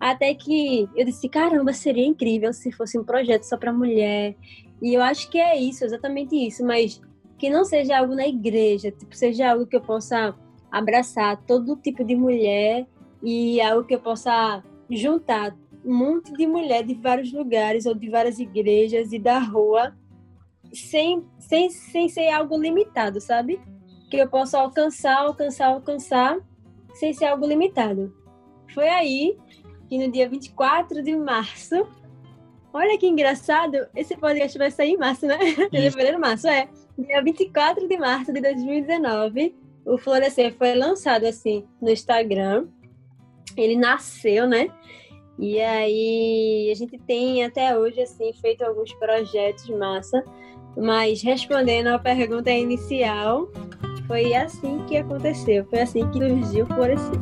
Até 0.00 0.34
que 0.34 0.88
eu 0.96 1.04
disse, 1.04 1.28
caramba, 1.28 1.72
seria 1.72 2.06
incrível 2.06 2.52
se 2.52 2.72
fosse 2.72 2.98
um 2.98 3.04
projeto 3.04 3.44
só 3.44 3.56
para 3.56 3.72
mulher. 3.72 4.34
E 4.82 4.94
eu 4.94 5.02
acho 5.02 5.30
que 5.30 5.38
é 5.38 5.56
isso, 5.56 5.84
exatamente 5.84 6.34
isso, 6.34 6.64
mas 6.64 7.00
que 7.38 7.48
não 7.48 7.64
seja 7.64 7.98
algo 7.98 8.14
na 8.14 8.26
igreja, 8.26 8.90
tipo, 8.90 9.14
seja 9.14 9.52
algo 9.52 9.66
que 9.66 9.76
eu 9.76 9.80
possa 9.80 10.34
abraçar 10.70 11.36
todo 11.46 11.76
tipo 11.76 12.04
de 12.04 12.16
mulher 12.16 12.86
e 13.22 13.60
algo 13.60 13.86
que 13.86 13.94
eu 13.94 14.00
possa 14.00 14.62
juntar 14.90 15.56
um 15.84 15.94
monte 15.94 16.32
de 16.32 16.46
mulher 16.46 16.84
de 16.84 16.94
vários 16.94 17.32
lugares 17.32 17.86
ou 17.86 17.94
de 17.94 18.10
várias 18.10 18.38
igrejas 18.38 19.12
e 19.12 19.18
da 19.18 19.38
rua 19.38 19.96
sem, 20.72 21.24
sem, 21.38 21.70
sem 21.70 22.08
ser 22.08 22.30
algo 22.30 22.56
limitado, 22.58 23.20
sabe? 23.20 23.60
Que 24.10 24.16
eu 24.16 24.28
possa 24.28 24.58
alcançar, 24.58 25.18
alcançar, 25.18 25.68
alcançar, 25.68 26.38
sem 26.94 27.12
ser 27.12 27.26
algo 27.26 27.46
limitado. 27.46 28.14
Foi 28.74 28.88
aí 28.88 29.36
que 29.88 29.98
no 29.98 30.10
dia 30.10 30.28
24 30.28 31.02
de 31.02 31.16
março, 31.16 31.86
olha 32.72 32.98
que 32.98 33.06
engraçado, 33.06 33.86
esse 33.94 34.16
podcast 34.16 34.56
vai 34.58 34.70
sair 34.70 34.92
em 34.92 34.98
março, 34.98 35.26
né? 35.26 35.38
Fevereiro, 35.70 36.20
março, 36.20 36.48
é. 36.48 36.68
Dia 36.98 37.22
24 37.22 37.86
de 37.86 37.96
março 37.96 38.32
de 38.32 38.40
2019, 38.40 39.54
o 39.86 39.96
Florescer 39.96 40.54
foi 40.56 40.74
lançado 40.74 41.24
assim 41.24 41.64
no 41.80 41.90
Instagram. 41.90 42.66
Ele 43.56 43.76
nasceu, 43.76 44.46
né? 44.46 44.68
E 45.38 45.60
aí 45.60 46.68
a 46.70 46.74
gente 46.74 46.98
tem 46.98 47.44
até 47.44 47.78
hoje 47.78 48.00
assim 48.02 48.32
feito 48.34 48.62
alguns 48.62 48.92
projetos 48.94 49.68
massa. 49.70 50.22
Mas 50.76 51.22
respondendo 51.22 51.88
à 51.88 51.98
pergunta 51.98 52.50
inicial, 52.50 53.48
foi 54.06 54.34
assim 54.34 54.84
que 54.86 54.96
aconteceu, 54.96 55.66
foi 55.68 55.80
assim 55.80 56.08
que 56.10 56.18
surgiu 56.18 56.64
o 56.64 56.68
Florescer. 56.68 57.18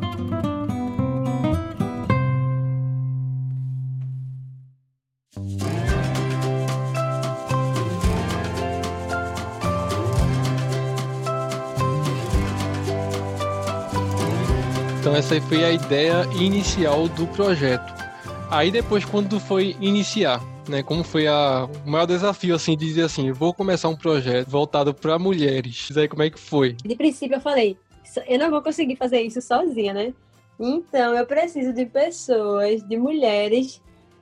Então 15.07 15.15
essa 15.15 15.35
aí 15.35 15.41
foi 15.41 15.63
a 15.63 15.71
ideia 15.71 16.25
inicial 16.33 17.07
do 17.07 17.25
projeto. 17.27 17.93
Aí 18.51 18.69
depois 18.69 19.05
quando 19.05 19.39
foi 19.39 19.75
iniciar, 19.79 20.41
né? 20.69 20.83
Como 20.83 21.03
foi 21.03 21.27
a, 21.27 21.67
o 21.85 21.89
maior 21.89 22.05
desafio, 22.05 22.55
assim, 22.55 22.75
de 22.75 22.85
dizer 22.85 23.03
assim, 23.03 23.31
vou 23.31 23.53
começar 23.53 23.89
um 23.89 23.95
projeto 23.95 24.47
voltado 24.47 24.93
para 24.93 25.17
mulheres. 25.17 25.87
Isso 25.89 25.99
aí 25.99 26.07
como 26.07 26.23
é 26.23 26.29
que 26.29 26.39
foi? 26.39 26.73
De 26.73 26.95
princípio 26.95 27.35
eu 27.35 27.41
falei, 27.41 27.77
eu 28.27 28.39
não 28.39 28.49
vou 28.49 28.61
conseguir 28.61 28.95
fazer 28.95 29.21
isso 29.21 29.41
sozinha, 29.41 29.93
né? 29.93 30.13
Então 30.59 31.13
eu 31.13 31.25
preciso 31.25 31.73
de 31.73 31.85
pessoas, 31.85 32.83
de 32.83 32.97
mulheres 32.97 33.81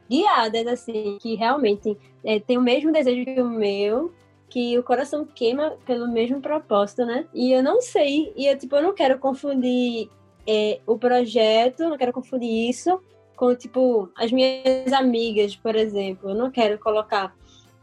guiadas, 0.09 0.67
assim, 0.67 1.17
que 1.19 1.35
realmente 1.35 1.97
é, 2.23 2.39
têm 2.39 2.57
o 2.57 2.61
mesmo 2.61 2.91
desejo 2.91 3.25
que 3.25 3.41
o 3.41 3.49
meu, 3.49 4.13
que 4.49 4.77
o 4.77 4.83
coração 4.83 5.25
queima 5.25 5.77
pelo 5.85 6.07
mesmo 6.07 6.41
propósito, 6.41 7.05
né? 7.05 7.25
E 7.33 7.51
eu 7.51 7.63
não 7.63 7.81
sei, 7.81 8.33
e 8.35 8.47
eu, 8.47 8.57
tipo, 8.57 8.75
eu 8.75 8.83
não 8.83 8.93
quero 8.93 9.17
confundir 9.17 10.09
é, 10.47 10.79
o 10.85 10.97
projeto, 10.97 11.89
não 11.89 11.97
quero 11.97 12.13
confundir 12.13 12.69
isso 12.69 12.99
com, 13.35 13.53
tipo, 13.55 14.09
as 14.15 14.31
minhas 14.31 14.91
amigas, 14.93 15.55
por 15.55 15.75
exemplo. 15.75 16.29
Eu 16.31 16.35
não 16.35 16.49
quero 16.51 16.77
colocar 16.79 17.35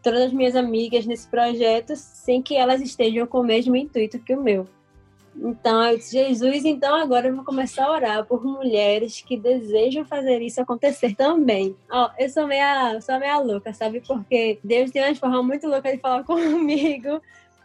todas 0.02 0.22
as 0.22 0.32
minhas 0.32 0.56
amigas 0.56 1.06
nesse 1.06 1.28
projeto 1.28 1.94
sem 1.94 2.42
que 2.42 2.56
elas 2.56 2.80
estejam 2.80 3.26
com 3.26 3.40
o 3.40 3.44
mesmo 3.44 3.76
intuito 3.76 4.18
que 4.18 4.34
o 4.34 4.42
meu. 4.42 4.66
Então, 5.34 5.82
eu 5.84 5.96
disse, 5.96 6.12
Jesus, 6.12 6.64
então 6.64 6.94
agora 6.94 7.28
eu 7.28 7.34
vou 7.34 7.44
começar 7.44 7.86
a 7.86 7.92
orar 7.92 8.26
por 8.26 8.44
mulheres 8.44 9.22
que 9.26 9.36
desejam 9.36 10.04
fazer 10.04 10.42
isso 10.42 10.60
acontecer 10.60 11.14
também. 11.14 11.74
Ó, 11.90 12.10
eu 12.18 12.28
sou 12.28 12.46
meia, 12.46 13.00
sou 13.00 13.18
meia 13.18 13.38
louca, 13.38 13.72
sabe? 13.72 14.02
Porque 14.06 14.58
Deus 14.62 14.90
tem 14.90 15.02
uma 15.02 15.14
forma 15.14 15.42
muito 15.42 15.66
louca 15.66 15.90
de 15.90 15.98
falar 15.98 16.22
comigo. 16.24 17.20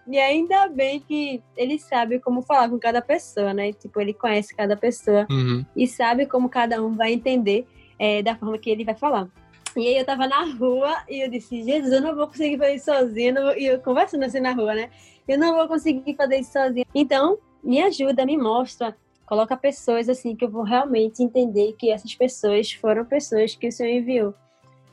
E 0.09 0.17
ainda 0.17 0.69
bem 0.69 1.01
que 1.01 1.43
ele 1.57 1.77
sabe 1.77 2.19
como 2.19 2.41
falar 2.41 2.69
com 2.69 2.79
cada 2.79 3.01
pessoa, 3.01 3.53
né? 3.53 3.73
Tipo, 3.73 3.99
ele 3.99 4.13
conhece 4.13 4.55
cada 4.55 4.77
pessoa 4.77 5.27
Uhum. 5.29 5.65
e 5.75 5.85
sabe 5.85 6.25
como 6.25 6.47
cada 6.47 6.81
um 6.81 6.95
vai 6.95 7.11
entender 7.11 7.67
é, 7.99 8.21
da 8.21 8.35
forma 8.35 8.57
que 8.57 8.69
ele 8.69 8.83
vai 8.83 8.95
falar. 8.95 9.27
E 9.75 9.87
aí 9.87 9.97
eu 9.97 10.05
tava 10.05 10.27
na 10.27 10.43
rua 10.43 11.03
e 11.07 11.23
eu 11.23 11.29
disse, 11.29 11.63
Jesus, 11.63 11.93
eu 11.93 12.01
não 12.01 12.15
vou 12.15 12.27
conseguir 12.27 12.57
fazer 12.57 12.73
isso 12.75 12.91
vou- 13.33 13.57
E 13.57 13.65
eu 13.67 13.79
conversando 13.79 14.23
assim 14.23 14.39
na 14.39 14.53
rua, 14.53 14.73
né? 14.73 14.89
Eu 15.27 15.37
não 15.37 15.55
vou 15.55 15.67
conseguir 15.67 16.15
fazer 16.15 16.39
isso 16.39 16.53
sozinha. 16.53 16.85
Então, 16.95 17.37
me 17.63 17.81
ajuda, 17.81 18.25
me 18.25 18.37
mostra, 18.37 18.95
coloca 19.25 19.55
pessoas 19.55 20.09
assim 20.09 20.35
que 20.35 20.45
eu 20.45 20.49
vou 20.49 20.63
realmente 20.63 21.21
entender 21.21 21.73
que 21.77 21.91
essas 21.91 22.15
pessoas 22.15 22.71
foram 22.71 23.05
pessoas 23.05 23.55
que 23.55 23.67
o 23.67 23.71
Senhor 23.71 23.91
enviou. 23.91 24.33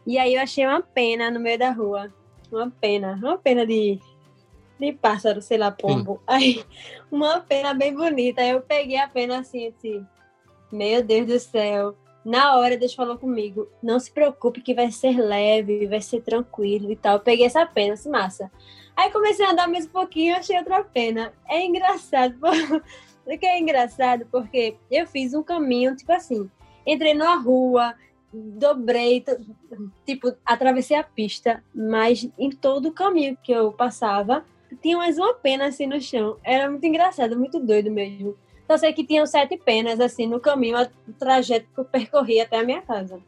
E 0.06 0.18
aí 0.18 0.34
eu 0.34 0.42
achei 0.42 0.66
uma 0.66 0.82
pena 0.82 1.30
no 1.30 1.40
meio 1.40 1.58
da 1.58 1.70
rua. 1.70 2.12
Uma 2.52 2.70
pena, 2.70 3.18
uma 3.23 3.38
pena 3.38 3.66
de, 3.66 3.99
de 4.78 4.92
pássaro, 4.92 5.40
sei 5.40 5.56
lá, 5.56 5.70
pombo. 5.70 6.20
Aí, 6.26 6.62
uma 7.11 7.40
pena 7.40 7.73
bem 7.73 7.94
bonita. 7.94 8.42
Aí 8.42 8.50
eu 8.50 8.61
peguei 8.61 8.99
a 8.99 9.08
pena 9.08 9.38
assim, 9.38 9.68
assim, 9.68 10.04
meu 10.70 11.02
Deus 11.02 11.26
do 11.26 11.38
céu. 11.38 11.96
Na 12.25 12.57
hora 12.57 12.76
Deus 12.76 12.95
falou 12.95 13.19
comigo, 13.19 13.69
não 13.83 14.00
se 14.00 14.11
preocupe 14.11 14.62
que 14.62 14.75
vai 14.75 14.90
ser 14.90 15.19
leve, 15.19 15.87
vai 15.87 16.00
ser 16.00 16.23
tranquilo 16.23 16.90
e 16.90 16.97
tal. 16.97 17.16
Eu 17.16 17.21
peguei 17.21 17.45
essa 17.45 17.66
pena, 17.66 17.95
assim, 17.95 18.09
massa. 18.09 18.50
Aí 18.97 19.11
comecei 19.11 19.45
a 19.45 19.50
andar 19.50 19.69
mais 19.69 19.85
um 19.85 19.90
pouquinho, 19.90 20.37
achei 20.37 20.57
outra 20.57 20.83
pena. 20.83 21.33
É 21.49 21.64
engraçado, 21.64 22.37
porque 23.25 23.45
é 23.45 23.59
engraçado 23.59 24.26
porque 24.31 24.76
eu 24.90 25.07
fiz 25.07 25.35
um 25.35 25.43
caminho, 25.43 25.95
tipo 25.95 26.12
assim, 26.12 26.49
entrei 26.87 27.12
numa 27.12 27.37
rua, 27.37 27.95
dobrei, 28.33 29.23
tipo, 30.07 30.35
atravessei 30.45 30.97
a 30.97 31.04
pista, 31.04 31.62
mas 31.75 32.28
em 32.38 32.50
todo 32.50 32.88
o 32.88 32.93
caminho 32.93 33.37
que 33.43 33.52
eu 33.52 33.73
passava, 33.73 34.45
tinha 34.81 34.97
mais 34.97 35.19
uma 35.19 35.35
pena 35.35 35.66
assim 35.66 35.87
no 35.87 36.00
chão. 36.00 36.38
Era 36.43 36.71
muito 36.71 36.87
engraçado, 36.87 37.38
muito 37.38 37.61
doido 37.61 37.90
mesmo. 37.90 38.37
Só 38.66 38.78
sei 38.78 38.92
que 38.92 39.04
tinham 39.04 39.26
sete 39.26 39.56
penas 39.56 40.00
assim 40.00 40.26
no 40.26 40.40
caminho, 40.40 40.76
o 40.80 41.12
trajeto 41.12 41.66
que 41.75 41.80
eu 41.80 41.85
percorri 41.85 42.40
até 42.40 42.59
a 42.59 42.64
minha 42.64 42.83
casa. 42.83 43.21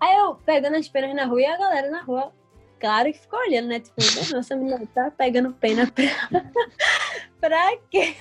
Aí 0.00 0.16
eu 0.16 0.34
pegando 0.34 0.76
as 0.76 0.88
penas 0.88 1.14
na 1.14 1.24
rua 1.24 1.40
e 1.40 1.46
a 1.46 1.56
galera 1.56 1.90
na 1.90 2.02
rua, 2.02 2.32
claro 2.78 3.10
que 3.10 3.18
ficou 3.18 3.38
olhando, 3.38 3.68
né? 3.68 3.80
Tipo, 3.80 3.94
nossa, 4.34 4.54
menina 4.54 4.86
tá 4.94 5.10
pegando 5.10 5.52
pena 5.54 5.86
pra, 5.90 6.44
pra 7.40 7.76
quê? 7.90 8.14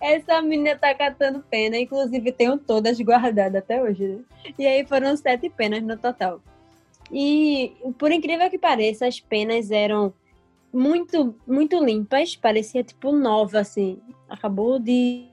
Essa 0.00 0.40
menina 0.40 0.78
tá 0.78 0.94
catando 0.94 1.44
pena, 1.50 1.76
inclusive 1.76 2.32
tenho 2.32 2.56
todas 2.56 2.98
guardadas 3.00 3.62
até 3.62 3.82
hoje, 3.82 4.06
né? 4.06 4.20
E 4.58 4.66
aí 4.66 4.86
foram 4.86 5.14
sete 5.16 5.50
penas 5.50 5.82
no 5.82 5.98
total. 5.98 6.40
E 7.12 7.76
por 7.98 8.10
incrível 8.10 8.48
que 8.48 8.58
pareça, 8.58 9.06
as 9.06 9.20
penas 9.20 9.70
eram 9.70 10.14
muito, 10.74 11.36
muito 11.46 11.82
limpas, 11.82 12.34
parecia 12.34 12.82
tipo 12.82 13.12
nova, 13.12 13.60
assim. 13.60 13.98
Acabou 14.28 14.78
de, 14.80 15.28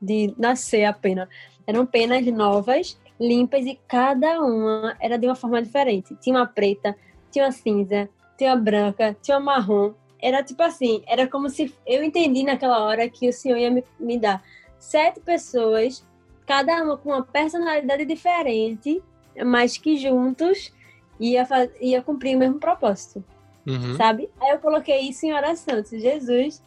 de 0.00 0.34
nascer 0.38 0.84
a 0.84 0.92
pena. 0.92 1.28
Eram 1.66 1.84
penas 1.84 2.24
novas, 2.26 2.98
limpas, 3.20 3.66
e 3.66 3.78
cada 3.86 4.40
uma 4.40 4.96
era 4.98 5.18
de 5.18 5.26
uma 5.26 5.34
forma 5.34 5.62
diferente. 5.62 6.16
Tinha 6.16 6.36
uma 6.36 6.46
preta, 6.46 6.96
tinha 7.30 7.44
uma 7.44 7.52
cinza, 7.52 8.08
tinha 8.38 8.54
uma 8.54 8.60
branca, 8.60 9.14
tinha 9.20 9.36
uma 9.36 9.56
marrom. 9.56 9.92
Era 10.20 10.42
tipo 10.42 10.62
assim, 10.62 11.02
era 11.06 11.28
como 11.28 11.50
se 11.50 11.72
eu 11.86 12.02
entendi 12.02 12.42
naquela 12.42 12.82
hora 12.84 13.08
que 13.08 13.28
o 13.28 13.32
Senhor 13.32 13.58
ia 13.58 13.70
me, 13.70 13.84
me 14.00 14.18
dar 14.18 14.42
sete 14.78 15.20
pessoas, 15.20 16.02
cada 16.46 16.82
uma 16.82 16.96
com 16.96 17.10
uma 17.10 17.22
personalidade 17.22 18.06
diferente, 18.06 19.02
mas 19.44 19.76
que 19.76 19.98
juntos 19.98 20.72
ia, 21.20 21.46
ia 21.80 22.02
cumprir 22.02 22.36
o 22.36 22.38
mesmo 22.38 22.58
propósito 22.58 23.22
Uhum. 23.66 23.96
sabe? 23.96 24.30
Aí 24.40 24.50
eu 24.50 24.58
coloquei 24.58 25.00
isso 25.00 25.24
em 25.24 25.32
oração, 25.32 25.80
disse, 25.80 25.98
Jesus, 25.98 26.62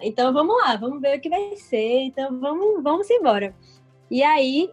então 0.00 0.32
vamos 0.32 0.56
lá, 0.56 0.76
vamos 0.76 1.00
ver 1.00 1.18
o 1.18 1.20
que 1.20 1.28
vai 1.28 1.56
ser, 1.56 2.02
então 2.02 2.38
vamos, 2.38 2.82
vamos 2.82 3.10
embora. 3.10 3.54
E 4.10 4.22
aí, 4.22 4.70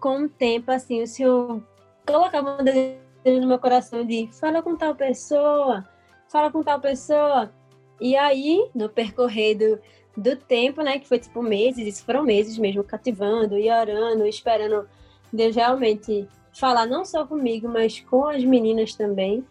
com 0.00 0.22
o 0.22 0.28
tempo, 0.28 0.70
assim, 0.70 1.02
o 1.02 1.06
Senhor 1.06 1.62
colocava 2.06 2.58
um 2.60 2.64
desejo 2.64 3.40
no 3.40 3.48
meu 3.48 3.58
coração 3.58 4.04
de 4.04 4.28
fala 4.32 4.62
com 4.62 4.76
tal 4.76 4.94
pessoa, 4.94 5.84
fala 6.28 6.50
com 6.50 6.62
tal 6.62 6.80
pessoa. 6.80 7.52
E 8.00 8.14
aí, 8.16 8.70
no 8.74 8.88
percorrer 8.88 9.56
do, 9.56 9.80
do 10.16 10.36
tempo, 10.36 10.82
né, 10.82 10.98
que 10.98 11.08
foi 11.08 11.18
tipo 11.18 11.42
meses, 11.42 11.86
isso 11.86 12.04
foram 12.04 12.22
meses 12.22 12.58
mesmo, 12.58 12.84
cativando 12.84 13.58
e 13.58 13.70
orando, 13.70 14.26
esperando 14.26 14.88
Deus 15.32 15.56
realmente 15.56 16.28
falar 16.52 16.86
não 16.86 17.04
só 17.04 17.26
comigo, 17.26 17.68
mas 17.68 18.00
com 18.00 18.26
as 18.26 18.44
meninas 18.44 18.94
também. 18.94 19.44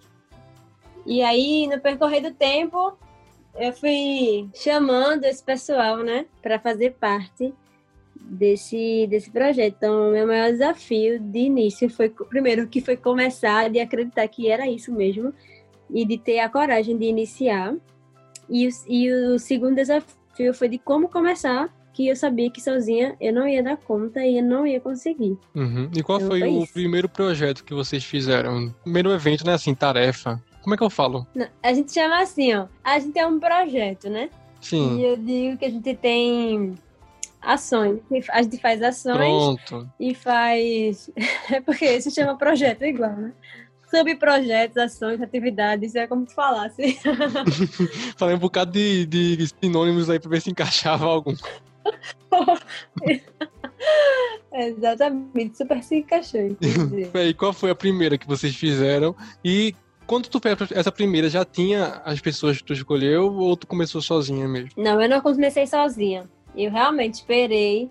E 1.05 1.21
aí, 1.21 1.67
no 1.67 1.79
percorrer 1.79 2.21
do 2.21 2.31
tempo, 2.31 2.97
eu 3.57 3.71
fui 3.73 4.49
chamando 4.55 5.23
esse 5.25 5.43
pessoal, 5.43 5.97
né, 5.97 6.25
para 6.41 6.59
fazer 6.59 6.93
parte 6.99 7.53
desse, 8.19 9.07
desse 9.07 9.29
projeto. 9.29 9.75
Então, 9.77 10.11
meu 10.11 10.25
maior 10.27 10.51
desafio 10.51 11.19
de 11.19 11.39
início 11.39 11.89
foi, 11.89 12.09
primeiro, 12.09 12.67
que 12.67 12.81
foi 12.81 12.97
começar 12.97 13.69
de 13.69 13.79
acreditar 13.79 14.27
que 14.27 14.49
era 14.49 14.67
isso 14.69 14.91
mesmo 14.91 15.33
e 15.89 16.05
de 16.05 16.17
ter 16.17 16.39
a 16.39 16.49
coragem 16.49 16.97
de 16.97 17.05
iniciar. 17.05 17.75
E, 18.49 18.67
o- 18.67 18.71
e 18.87 19.11
o 19.11 19.39
segundo 19.39 19.75
desafio 19.75 20.53
foi 20.53 20.67
de 20.69 20.77
como 20.77 21.07
começar, 21.09 21.73
que 21.93 22.07
eu 22.07 22.15
sabia 22.15 22.49
que 22.51 22.61
sozinha 22.61 23.15
eu 23.21 23.31
não 23.31 23.47
ia 23.47 23.63
dar 23.63 23.77
conta 23.77 24.25
e 24.25 24.37
eu 24.39 24.43
não 24.43 24.67
ia 24.67 24.81
conseguir. 24.81 25.37
Uhum. 25.55 25.89
E 25.95 26.03
qual 26.03 26.17
Então, 26.17 26.29
foi 26.29 26.39
foi 26.41 26.49
o 26.49 26.63
isso. 26.63 26.73
primeiro 26.73 27.07
projeto 27.07 27.63
que 27.63 27.73
vocês 27.73 28.03
fizeram? 28.03 28.73
Primeiro 28.83 29.11
evento, 29.13 29.45
né? 29.45 29.53
Assim, 29.53 29.73
tarefa. 29.73 30.41
Como 30.65 30.73
é 30.73 30.77
que 30.79 30.83
eu 30.83 30.89
falo? 30.89 31.27
Não, 31.35 31.47
A 31.61 31.71
gente 31.75 31.93
chama 31.93 32.23
assim, 32.23 32.55
ó, 32.55 32.65
a 32.83 32.97
gente 32.97 33.19
é 33.19 33.27
um 33.27 33.39
projeto, 33.39 34.09
né? 34.09 34.31
Sim. 34.59 34.97
E 34.97 35.05
eu 35.05 35.15
digo 35.15 35.59
que 35.59 35.65
a 35.65 35.69
gente 35.69 35.93
tem 35.93 36.73
ações. 37.39 37.99
A 38.31 38.41
gente 38.41 38.57
faz 38.57 38.81
ações 38.81 39.15
Pronto. 39.15 39.87
e 39.99 40.15
faz. 40.15 41.11
É 41.53 41.61
porque 41.61 42.01
se 42.01 42.09
chama 42.09 42.35
projeto 42.35 42.83
igual, 42.83 43.11
né? 43.11 43.31
Subprojetos, 43.87 44.77
ações, 44.77 45.21
atividades, 45.21 45.93
é 45.93 46.07
como 46.07 46.25
tu 46.25 46.33
falasse. 46.33 46.97
Falei 48.17 48.35
um 48.35 48.39
bocado 48.39 48.71
de, 48.71 49.05
de 49.05 49.47
sinônimos 49.61 50.09
aí 50.09 50.19
pra 50.19 50.31
ver 50.31 50.41
se 50.41 50.49
encaixava 50.49 51.05
algum. 51.05 51.35
Exatamente, 54.51 55.57
super 55.57 55.83
se 55.83 55.97
encaixou. 55.97 56.57
E 57.13 57.33
qual 57.35 57.53
foi 57.53 57.69
a 57.69 57.75
primeira 57.75 58.17
que 58.17 58.25
vocês 58.25 58.55
fizeram? 58.55 59.15
E 59.43 59.75
quando 60.05 60.27
tu 60.27 60.39
fez 60.39 60.57
essa 60.71 60.91
primeira, 60.91 61.29
já 61.29 61.43
tinha 61.43 62.01
as 62.05 62.19
pessoas 62.21 62.57
que 62.57 62.63
tu 62.63 62.73
escolheu 62.73 63.33
ou 63.33 63.55
tu 63.57 63.67
começou 63.67 64.01
sozinha 64.01 64.47
mesmo? 64.47 64.69
Não, 64.77 65.01
eu 65.01 65.09
não 65.09 65.21
comecei 65.21 65.65
sozinha. 65.67 66.29
Eu 66.55 66.71
realmente 66.71 67.15
esperei. 67.15 67.89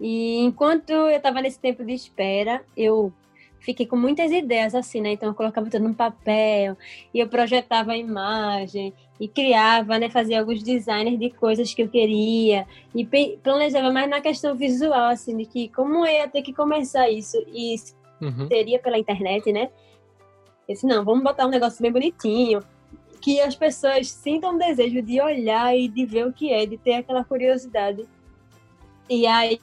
E 0.00 0.38
enquanto 0.40 0.90
eu 0.90 1.20
tava 1.20 1.40
nesse 1.40 1.58
tempo 1.60 1.84
de 1.84 1.92
espera, 1.92 2.62
eu 2.76 3.12
fiquei 3.60 3.86
com 3.86 3.96
muitas 3.96 4.32
ideias 4.32 4.74
assim, 4.74 5.00
né? 5.00 5.12
Então 5.12 5.28
eu 5.28 5.34
colocava 5.34 5.70
tudo 5.70 5.88
no 5.88 5.94
papel 5.94 6.76
e 7.14 7.20
eu 7.20 7.28
projetava 7.28 7.92
a 7.92 7.96
imagem 7.96 8.92
e 9.20 9.28
criava, 9.28 9.98
né? 10.00 10.10
Fazia 10.10 10.40
alguns 10.40 10.62
designers 10.62 11.18
de 11.18 11.30
coisas 11.30 11.72
que 11.72 11.82
eu 11.82 11.88
queria 11.88 12.66
e 12.92 13.06
planejava 13.40 13.92
mais 13.92 14.10
na 14.10 14.20
questão 14.20 14.56
visual, 14.56 15.10
assim, 15.10 15.36
de 15.36 15.46
que 15.46 15.68
como 15.68 16.04
eu 16.04 16.12
ia 16.12 16.26
ter 16.28 16.42
que 16.42 16.52
começar 16.52 17.08
isso 17.08 17.36
e 17.54 17.76
Uhum. 18.20 18.46
seria 18.46 18.78
pela 18.78 18.98
internet, 18.98 19.52
né? 19.52 19.68
Eu 20.68 20.74
disse, 20.74 20.86
não, 20.86 21.04
vamos 21.04 21.24
botar 21.24 21.46
um 21.46 21.50
negócio 21.50 21.82
bem 21.82 21.92
bonitinho, 21.92 22.62
que 23.20 23.40
as 23.40 23.54
pessoas 23.54 24.10
sintam 24.10 24.54
o 24.54 24.58
desejo 24.58 25.00
de 25.02 25.20
olhar 25.20 25.76
e 25.76 25.88
de 25.88 26.04
ver 26.04 26.26
o 26.26 26.32
que 26.32 26.52
é, 26.52 26.66
de 26.66 26.76
ter 26.76 26.94
aquela 26.94 27.24
curiosidade. 27.24 28.06
E 29.08 29.26
aí 29.26 29.60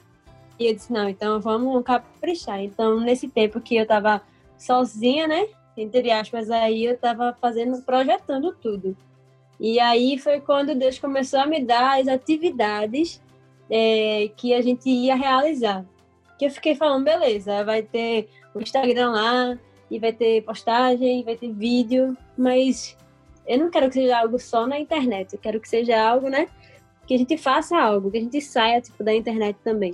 eu 0.58 0.74
disse, 0.74 0.92
não, 0.92 1.08
então 1.08 1.40
vamos 1.40 1.82
caprichar. 1.84 2.60
Então, 2.62 3.00
nesse 3.00 3.28
tempo 3.28 3.60
que 3.60 3.76
eu 3.76 3.86
tava 3.86 4.22
sozinha, 4.58 5.26
né? 5.26 5.46
Entre 5.76 6.10
aspas, 6.10 6.50
aí 6.50 6.84
eu 6.84 6.96
tava 6.98 7.36
fazendo, 7.40 7.82
projetando 7.82 8.54
tudo. 8.60 8.96
E 9.58 9.78
aí 9.78 10.18
foi 10.18 10.40
quando 10.40 10.74
Deus 10.74 10.98
começou 10.98 11.40
a 11.40 11.46
me 11.46 11.62
dar 11.62 12.00
as 12.00 12.08
atividades 12.08 13.22
é, 13.70 14.30
que 14.36 14.54
a 14.54 14.60
gente 14.60 14.88
ia 14.88 15.14
realizar. 15.14 15.84
Que 16.38 16.46
eu 16.46 16.50
fiquei 16.50 16.74
falando, 16.74 17.04
beleza, 17.04 17.64
vai 17.64 17.82
ter 17.82 18.28
o 18.54 18.60
Instagram 18.60 19.10
lá, 19.10 19.58
e 19.90 19.98
vai 19.98 20.12
ter 20.12 20.42
postagem, 20.42 21.24
vai 21.24 21.36
ter 21.36 21.52
vídeo, 21.52 22.16
mas 22.36 22.96
eu 23.46 23.58
não 23.58 23.70
quero 23.70 23.88
que 23.88 23.94
seja 23.94 24.18
algo 24.18 24.38
só 24.38 24.66
na 24.66 24.78
internet, 24.78 25.32
eu 25.32 25.38
quero 25.38 25.60
que 25.60 25.68
seja 25.68 26.00
algo, 26.00 26.28
né? 26.28 26.48
Que 27.06 27.14
a 27.14 27.18
gente 27.18 27.36
faça 27.36 27.76
algo, 27.76 28.10
que 28.10 28.18
a 28.18 28.20
gente 28.20 28.40
saia, 28.40 28.80
tipo, 28.80 29.02
da 29.02 29.14
internet 29.14 29.56
também. 29.64 29.92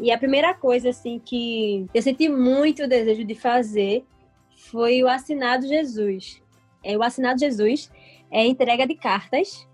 E 0.00 0.10
a 0.10 0.18
primeira 0.18 0.54
coisa, 0.54 0.90
assim, 0.90 1.18
que 1.18 1.86
eu 1.92 2.02
senti 2.02 2.28
muito 2.28 2.84
o 2.84 2.88
desejo 2.88 3.24
de 3.24 3.34
fazer 3.34 4.04
foi 4.56 5.02
o 5.02 5.08
Assinado 5.08 5.66
Jesus. 5.66 6.42
É, 6.82 6.96
o 6.96 7.02
Assinado 7.02 7.38
Jesus 7.38 7.90
é 8.30 8.46
entrega 8.46 8.86
de 8.86 8.94
cartas, 8.94 9.66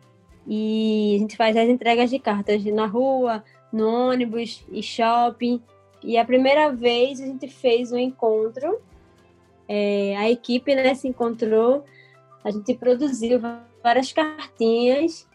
e 0.46 1.14
a 1.16 1.18
gente 1.18 1.36
faz 1.36 1.56
as 1.56 1.68
entregas 1.68 2.10
de 2.10 2.18
cartas 2.18 2.64
na 2.64 2.86
rua, 2.86 3.44
no 3.72 4.10
ônibus 4.10 4.64
e 4.70 4.82
shopping. 4.82 5.62
E 6.02 6.18
a 6.18 6.24
primeira 6.24 6.72
vez 6.72 7.20
a 7.20 7.26
gente 7.26 7.46
fez 7.48 7.92
um 7.92 7.98
encontro, 7.98 8.80
é, 9.74 10.16
a 10.16 10.30
equipe 10.30 10.74
né, 10.74 10.94
se 10.94 11.08
encontrou 11.08 11.84
a 12.44 12.50
gente 12.50 12.74
produziu 12.74 13.40
várias 13.82 14.12
cartinhas, 14.12 15.28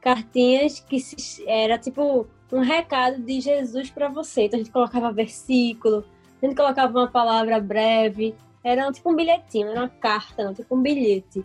cartinhas 0.00 0.80
que 0.80 0.98
se, 0.98 1.48
era 1.48 1.78
tipo 1.78 2.26
um 2.52 2.60
recado 2.60 3.22
de 3.22 3.40
Jesus 3.40 3.90
para 3.90 4.08
você. 4.08 4.44
Então 4.44 4.58
a 4.58 4.62
gente 4.62 4.72
colocava 4.72 5.12
versículo, 5.12 6.04
a 6.42 6.46
gente 6.46 6.56
colocava 6.56 6.98
uma 6.98 7.08
palavra 7.08 7.60
breve, 7.60 8.34
era 8.64 8.90
tipo 8.90 9.10
um 9.10 9.16
bilhetinho, 9.16 9.68
era 9.68 9.80
uma 9.80 9.88
carta, 9.88 10.44
não, 10.44 10.54
tipo 10.54 10.74
um 10.74 10.82
bilhete. 10.82 11.44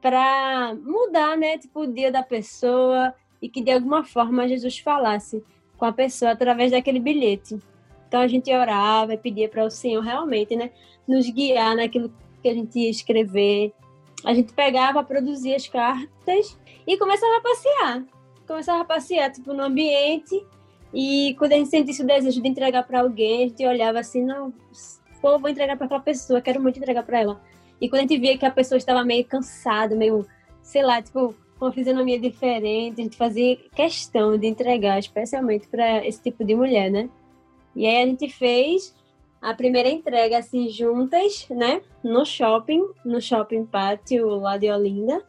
Para 0.00 0.74
mudar, 0.74 1.36
né, 1.36 1.58
tipo 1.58 1.80
o 1.80 1.92
dia 1.92 2.10
da 2.10 2.22
pessoa 2.22 3.14
e 3.42 3.48
que 3.48 3.62
de 3.62 3.70
alguma 3.70 4.02
forma 4.02 4.48
Jesus 4.48 4.78
falasse 4.78 5.44
com 5.76 5.84
a 5.84 5.92
pessoa 5.92 6.30
através 6.30 6.70
daquele 6.70 7.00
bilhete. 7.00 7.58
Então 8.06 8.20
a 8.20 8.28
gente 8.28 8.52
orava 8.52 9.14
e 9.14 9.18
pedia 9.18 9.48
para 9.48 9.64
o 9.64 9.70
Senhor 9.70 10.02
realmente, 10.02 10.54
né, 10.54 10.70
nos 11.06 11.28
guiar 11.28 11.76
naquilo 11.76 12.12
que 12.42 12.48
a 12.48 12.54
gente 12.54 12.78
ia 12.78 12.90
escrever. 12.90 13.72
A 14.24 14.34
gente 14.34 14.52
pegava, 14.52 15.02
produzia 15.04 15.56
as 15.56 15.68
cartas 15.68 16.58
e 16.86 16.96
começava 16.96 17.36
a 17.36 17.40
passear. 17.40 18.04
Começava 18.46 18.82
a 18.82 18.84
passear, 18.84 19.30
tipo, 19.32 19.52
no 19.52 19.62
ambiente. 19.62 20.44
E 20.94 21.34
quando 21.38 21.52
a 21.52 21.56
gente 21.56 21.68
sentisse 21.68 22.02
o 22.02 22.06
desejo 22.06 22.40
de 22.40 22.48
entregar 22.48 22.84
para 22.84 23.00
alguém, 23.00 23.44
a 23.44 23.48
gente 23.48 23.66
olhava 23.66 23.98
assim, 23.98 24.24
não, 24.24 24.52
pô, 25.20 25.38
vou 25.38 25.50
entregar 25.50 25.76
para 25.76 25.86
aquela 25.86 26.00
pessoa, 26.00 26.40
quero 26.40 26.62
muito 26.62 26.78
entregar 26.78 27.02
para 27.02 27.20
ela. 27.20 27.40
E 27.80 27.88
quando 27.88 28.00
a 28.00 28.02
gente 28.02 28.18
via 28.18 28.38
que 28.38 28.46
a 28.46 28.50
pessoa 28.50 28.78
estava 28.78 29.04
meio 29.04 29.24
cansada, 29.24 29.94
meio, 29.94 30.26
sei 30.62 30.82
lá, 30.82 31.02
tipo, 31.02 31.34
com 31.58 31.66
uma 31.66 31.72
fisionomia 31.72 32.18
diferente, 32.18 33.00
a 33.00 33.04
gente 33.04 33.16
fazia 33.16 33.56
questão 33.74 34.38
de 34.38 34.46
entregar, 34.46 34.98
especialmente 34.98 35.68
para 35.68 36.06
esse 36.06 36.22
tipo 36.22 36.44
de 36.44 36.54
mulher, 36.54 36.90
né? 36.90 37.10
E 37.76 37.86
aí 37.86 38.02
a 38.02 38.06
gente 38.06 38.30
fez 38.30 38.94
a 39.40 39.52
primeira 39.52 39.88
entrega 39.88 40.38
assim 40.38 40.68
juntas, 40.70 41.46
né, 41.50 41.82
no 42.02 42.24
shopping, 42.24 42.82
no 43.04 43.20
shopping 43.20 43.66
pátio 43.66 44.26
lá 44.40 44.56
de 44.56 44.70
Olinda. 44.70 45.22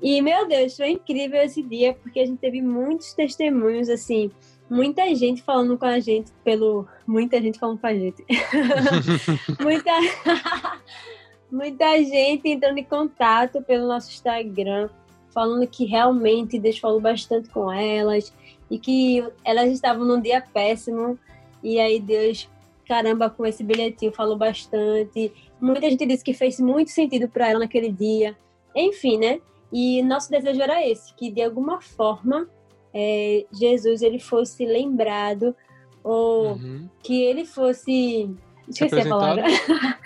E 0.00 0.20
meu 0.20 0.46
Deus, 0.46 0.76
foi 0.76 0.90
incrível 0.90 1.40
esse 1.42 1.62
dia 1.62 1.94
porque 1.94 2.20
a 2.20 2.26
gente 2.26 2.38
teve 2.38 2.60
muitos 2.60 3.14
testemunhos 3.14 3.88
assim, 3.88 4.30
muita 4.68 5.14
gente 5.14 5.42
falando 5.42 5.78
com 5.78 5.86
a 5.86 6.00
gente 6.00 6.30
pelo 6.44 6.86
muita 7.06 7.40
gente 7.40 7.58
falando 7.58 7.80
com 7.80 7.86
a 7.86 7.94
gente. 7.94 8.24
muita 9.58 9.92
muita 11.50 11.98
gente 11.98 12.48
entrando 12.48 12.78
em 12.78 12.84
contato 12.84 13.62
pelo 13.62 13.88
nosso 13.88 14.10
Instagram, 14.10 14.90
falando 15.32 15.66
que 15.66 15.86
realmente 15.86 16.58
Deus 16.58 16.78
falou 16.78 17.00
bastante 17.00 17.48
com 17.48 17.72
elas 17.72 18.34
e 18.72 18.78
que 18.78 19.22
elas 19.44 19.70
estavam 19.70 20.02
num 20.02 20.18
dia 20.18 20.40
péssimo 20.40 21.18
e 21.62 21.78
aí 21.78 22.00
Deus, 22.00 22.48
caramba, 22.88 23.28
com 23.28 23.44
esse 23.44 23.62
bilhetinho 23.62 24.10
falou 24.12 24.34
bastante. 24.34 25.30
Muita 25.60 25.90
gente 25.90 26.06
disse 26.06 26.24
que 26.24 26.32
fez 26.32 26.58
muito 26.58 26.90
sentido 26.90 27.28
para 27.28 27.50
ela 27.50 27.60
naquele 27.60 27.92
dia. 27.92 28.34
Enfim, 28.74 29.18
né? 29.18 29.40
E 29.70 30.02
nosso 30.02 30.30
desejo 30.30 30.62
era 30.62 30.86
esse, 30.88 31.12
que 31.14 31.30
de 31.30 31.42
alguma 31.42 31.82
forma 31.82 32.48
é, 32.94 33.44
Jesus 33.52 34.00
ele 34.00 34.18
fosse 34.18 34.64
lembrado 34.64 35.54
ou 36.02 36.52
uhum. 36.54 36.88
que 37.02 37.22
ele 37.22 37.44
fosse 37.44 38.34
esqueci 38.66 39.00
a 39.00 39.08
palavra 39.08 39.44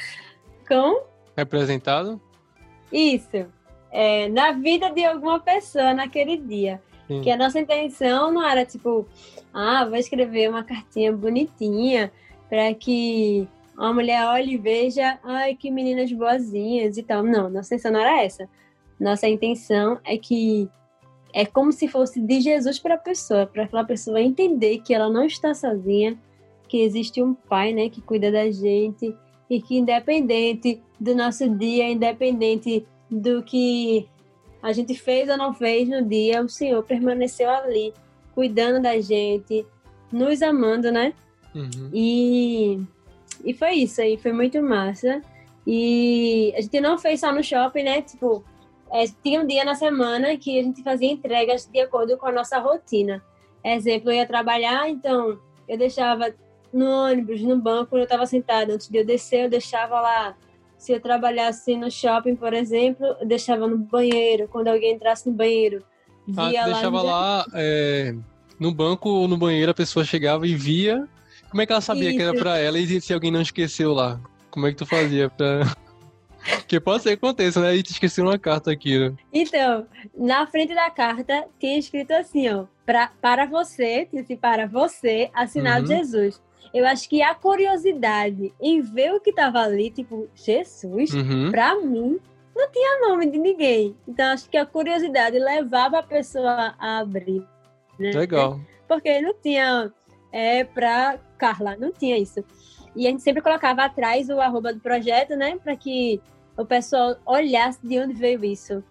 com 0.68 1.02
representado 1.36 2.20
isso 2.92 3.46
é, 3.92 4.28
na 4.28 4.52
vida 4.52 4.90
de 4.90 5.04
alguma 5.04 5.40
pessoa 5.40 5.94
naquele 5.94 6.36
dia. 6.36 6.82
Sim. 7.06 7.20
Que 7.22 7.30
a 7.30 7.36
nossa 7.36 7.60
intenção 7.60 8.32
não 8.32 8.46
era 8.46 8.64
tipo, 8.64 9.06
ah, 9.52 9.84
vou 9.84 9.96
escrever 9.96 10.48
uma 10.48 10.64
cartinha 10.64 11.12
bonitinha 11.12 12.12
para 12.48 12.72
que 12.74 13.46
uma 13.76 13.92
mulher 13.92 14.26
olhe 14.26 14.54
e 14.54 14.58
veja, 14.58 15.18
ai, 15.22 15.54
que 15.54 15.70
meninas 15.70 16.10
boazinhas 16.12 16.96
e 16.96 17.02
tal. 17.02 17.22
Não, 17.22 17.48
nossa 17.48 17.74
intenção 17.74 17.92
não 17.92 18.00
era 18.00 18.22
essa. 18.22 18.48
Nossa 18.98 19.28
intenção 19.28 19.98
é 20.04 20.16
que 20.16 20.68
é 21.32 21.44
como 21.44 21.70
se 21.70 21.86
fosse 21.86 22.20
de 22.20 22.40
Jesus 22.40 22.78
para 22.78 22.94
a 22.94 22.98
pessoa, 22.98 23.46
para 23.46 23.64
aquela 23.64 23.84
pessoa 23.84 24.20
entender 24.20 24.78
que 24.78 24.94
ela 24.94 25.10
não 25.10 25.24
está 25.24 25.52
sozinha, 25.52 26.18
que 26.66 26.78
existe 26.78 27.22
um 27.22 27.34
pai, 27.34 27.72
né, 27.72 27.90
que 27.90 28.00
cuida 28.00 28.32
da 28.32 28.50
gente 28.50 29.14
e 29.48 29.60
que 29.60 29.76
independente 29.76 30.82
do 30.98 31.14
nosso 31.14 31.48
dia, 31.48 31.88
independente 31.88 32.86
do 33.10 33.42
que 33.42 34.08
a 34.62 34.72
gente 34.72 34.94
fez 34.94 35.28
ou 35.28 35.36
não 35.36 35.54
fez 35.54 35.88
no 35.88 36.02
dia, 36.02 36.42
o 36.42 36.48
Senhor 36.48 36.82
permaneceu 36.82 37.48
ali, 37.50 37.92
cuidando 38.34 38.82
da 38.82 39.00
gente, 39.00 39.66
nos 40.12 40.42
amando, 40.42 40.90
né? 40.90 41.12
Uhum. 41.54 41.90
E, 41.92 42.80
e 43.44 43.54
foi 43.54 43.74
isso 43.74 44.00
aí, 44.00 44.16
foi 44.16 44.32
muito 44.32 44.62
massa. 44.62 45.22
E 45.66 46.52
a 46.56 46.60
gente 46.60 46.80
não 46.80 46.96
fez 46.98 47.20
só 47.20 47.32
no 47.32 47.42
shopping, 47.42 47.82
né? 47.82 48.02
Tipo, 48.02 48.44
é, 48.92 49.04
tinha 49.22 49.40
um 49.40 49.46
dia 49.46 49.64
na 49.64 49.74
semana 49.74 50.36
que 50.36 50.58
a 50.58 50.62
gente 50.62 50.82
fazia 50.82 51.10
entregas 51.10 51.66
de 51.66 51.80
acordo 51.80 52.16
com 52.16 52.26
a 52.26 52.32
nossa 52.32 52.58
rotina. 52.58 53.22
Exemplo, 53.64 54.10
eu 54.10 54.16
ia 54.16 54.26
trabalhar, 54.26 54.88
então 54.88 55.40
eu 55.68 55.76
deixava 55.76 56.32
no 56.72 56.86
ônibus, 56.86 57.42
no 57.42 57.56
banco, 57.56 57.90
quando 57.90 58.02
eu 58.02 58.04
estava 58.04 58.26
sentada. 58.26 58.74
Antes 58.74 58.88
de 58.88 58.98
eu 58.98 59.04
descer, 59.04 59.44
eu 59.44 59.50
deixava 59.50 60.00
lá 60.00 60.36
se 60.78 60.92
eu 60.92 61.00
trabalhasse 61.00 61.76
no 61.76 61.90
shopping, 61.90 62.36
por 62.36 62.52
exemplo, 62.52 63.04
eu 63.20 63.26
deixava 63.26 63.66
no 63.66 63.78
banheiro. 63.78 64.48
Quando 64.48 64.68
alguém 64.68 64.94
entrasse 64.94 65.28
no 65.28 65.34
banheiro, 65.34 65.82
ah, 66.36 66.48
via 66.48 66.62
ah, 66.62 66.66
lá. 66.66 66.72
Deixava 66.72 67.02
lá 67.02 67.46
é, 67.54 68.14
no 68.58 68.72
banco 68.72 69.08
ou 69.08 69.28
no 69.28 69.36
banheiro, 69.36 69.70
a 69.70 69.74
pessoa 69.74 70.04
chegava 70.04 70.46
e 70.46 70.54
via. 70.54 71.08
Como 71.50 71.62
é 71.62 71.66
que 71.66 71.72
ela 71.72 71.80
sabia 71.80 72.08
Isso. 72.08 72.18
que 72.18 72.22
era 72.22 72.34
pra 72.34 72.58
ela 72.58 72.78
e 72.78 73.00
se 73.00 73.12
alguém 73.12 73.30
não 73.30 73.40
esqueceu 73.40 73.92
lá? 73.92 74.20
Como 74.50 74.66
é 74.66 74.70
que 74.70 74.76
tu 74.76 74.86
fazia 74.86 75.30
pra. 75.30 75.60
Que 76.68 76.78
pode 76.78 77.02
ser 77.02 77.16
que 77.16 77.26
aconteça, 77.26 77.60
né? 77.60 77.74
E 77.74 77.82
te 77.82 77.90
esqueceu 77.90 78.24
uma 78.24 78.38
carta 78.38 78.70
aqui, 78.70 78.96
né? 78.96 79.12
Então, 79.32 79.84
na 80.16 80.46
frente 80.46 80.72
da 80.76 80.88
carta 80.90 81.44
tinha 81.58 81.76
escrito 81.76 82.12
assim, 82.12 82.48
ó. 82.48 82.66
Pra, 82.84 83.10
para 83.20 83.46
você, 83.46 84.06
tinha 84.06 84.22
assim, 84.22 84.36
para 84.36 84.64
você, 84.64 85.28
assinado 85.34 85.80
uhum. 85.80 85.96
Jesus 85.96 86.40
eu 86.72 86.86
acho 86.86 87.08
que 87.08 87.22
a 87.22 87.34
curiosidade 87.34 88.52
em 88.60 88.80
ver 88.80 89.12
o 89.12 89.20
que 89.20 89.32
tava 89.32 89.60
ali, 89.60 89.90
tipo, 89.90 90.28
Jesus, 90.34 91.12
uhum. 91.12 91.50
pra 91.50 91.74
mim, 91.80 92.18
não 92.54 92.70
tinha 92.70 93.08
nome 93.08 93.30
de 93.30 93.38
ninguém. 93.38 93.96
Então, 94.08 94.32
acho 94.32 94.48
que 94.48 94.56
a 94.56 94.64
curiosidade 94.64 95.38
levava 95.38 95.98
a 95.98 96.02
pessoa 96.02 96.74
a 96.78 96.98
abrir. 96.98 97.46
Né? 97.98 98.12
Legal. 98.12 98.60
Porque 98.88 99.20
não 99.20 99.34
tinha 99.34 99.92
é, 100.32 100.64
pra 100.64 101.18
Carla, 101.38 101.76
não 101.76 101.92
tinha 101.92 102.16
isso. 102.16 102.44
E 102.94 103.06
a 103.06 103.10
gente 103.10 103.22
sempre 103.22 103.42
colocava 103.42 103.84
atrás 103.84 104.28
o 104.30 104.40
arroba 104.40 104.72
do 104.72 104.80
projeto, 104.80 105.36
né? 105.36 105.58
Para 105.62 105.76
que 105.76 106.20
o 106.56 106.64
pessoal 106.64 107.16
olhasse 107.26 107.78
de 107.86 107.98
onde 107.98 108.14
veio 108.14 108.42
isso. 108.44 108.82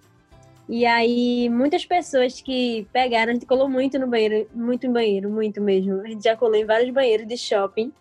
E 0.68 0.86
aí, 0.86 1.48
muitas 1.50 1.86
pessoas 1.86 2.42
que 2.42 2.88
pegaram, 2.92 3.32
a 3.32 3.34
gente 3.34 3.46
colou 3.46 3.70
muito 3.70 4.00
no 4.00 4.08
banheiro, 4.08 4.48
muito 4.54 4.88
em 4.88 4.92
banheiro, 4.92 5.30
muito 5.30 5.62
mesmo. 5.62 6.02
A 6.02 6.08
gente 6.08 6.24
já 6.24 6.36
colou 6.36 6.56
em 6.56 6.66
vários 6.66 6.90
banheiros 6.92 7.28
de 7.28 7.38
shopping. 7.38 7.94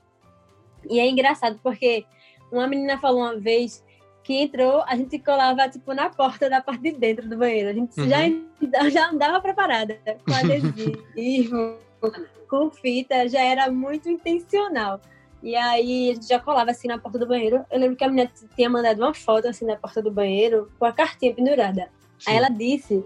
E 0.89 0.99
é 0.99 1.09
engraçado 1.09 1.59
porque 1.63 2.07
uma 2.51 2.67
menina 2.67 2.99
falou 2.99 3.21
uma 3.21 3.37
vez 3.37 3.85
que 4.23 4.33
entrou, 4.33 4.83
a 4.87 4.97
gente 4.97 5.19
colava 5.19 5.69
tipo 5.69 5.93
na 5.93 6.09
porta 6.09 6.49
da 6.49 6.63
parte 6.63 6.83
de 6.83 6.93
dentro 6.93 7.29
do 7.29 7.37
banheiro. 7.37 7.69
A 7.69 7.73
gente 7.75 8.01
uhum. 8.01 8.09
já, 8.09 8.89
já 8.89 9.11
andava 9.11 9.41
preparada 9.43 9.99
com 10.25 10.33
adesivo, 10.33 11.77
com 12.49 12.71
fita, 12.71 13.29
já 13.29 13.43
era 13.43 13.71
muito 13.71 14.09
intencional. 14.09 15.01
E 15.43 15.55
aí 15.55 16.11
a 16.11 16.15
gente 16.15 16.27
já 16.27 16.41
colava 16.41 16.71
assim 16.71 16.89
na 16.89 16.99
porta 16.99 17.19
do 17.19 17.27
banheiro. 17.27 17.67
Eu 17.71 17.79
lembro 17.79 17.97
que 17.97 18.05
a 18.05 18.09
menina 18.09 18.31
tinha 18.57 18.71
mandado 18.71 18.99
uma 18.99 19.13
foto 19.13 19.47
assim 19.47 19.67
na 19.67 19.77
porta 19.77 20.01
do 20.01 20.11
banheiro 20.11 20.73
com 20.79 20.87
a 20.87 20.93
cartinha 20.93 21.35
pendurada. 21.35 21.91
Sim. 22.25 22.31
Aí 22.31 22.37
ela 22.37 22.49
disse 22.49 23.05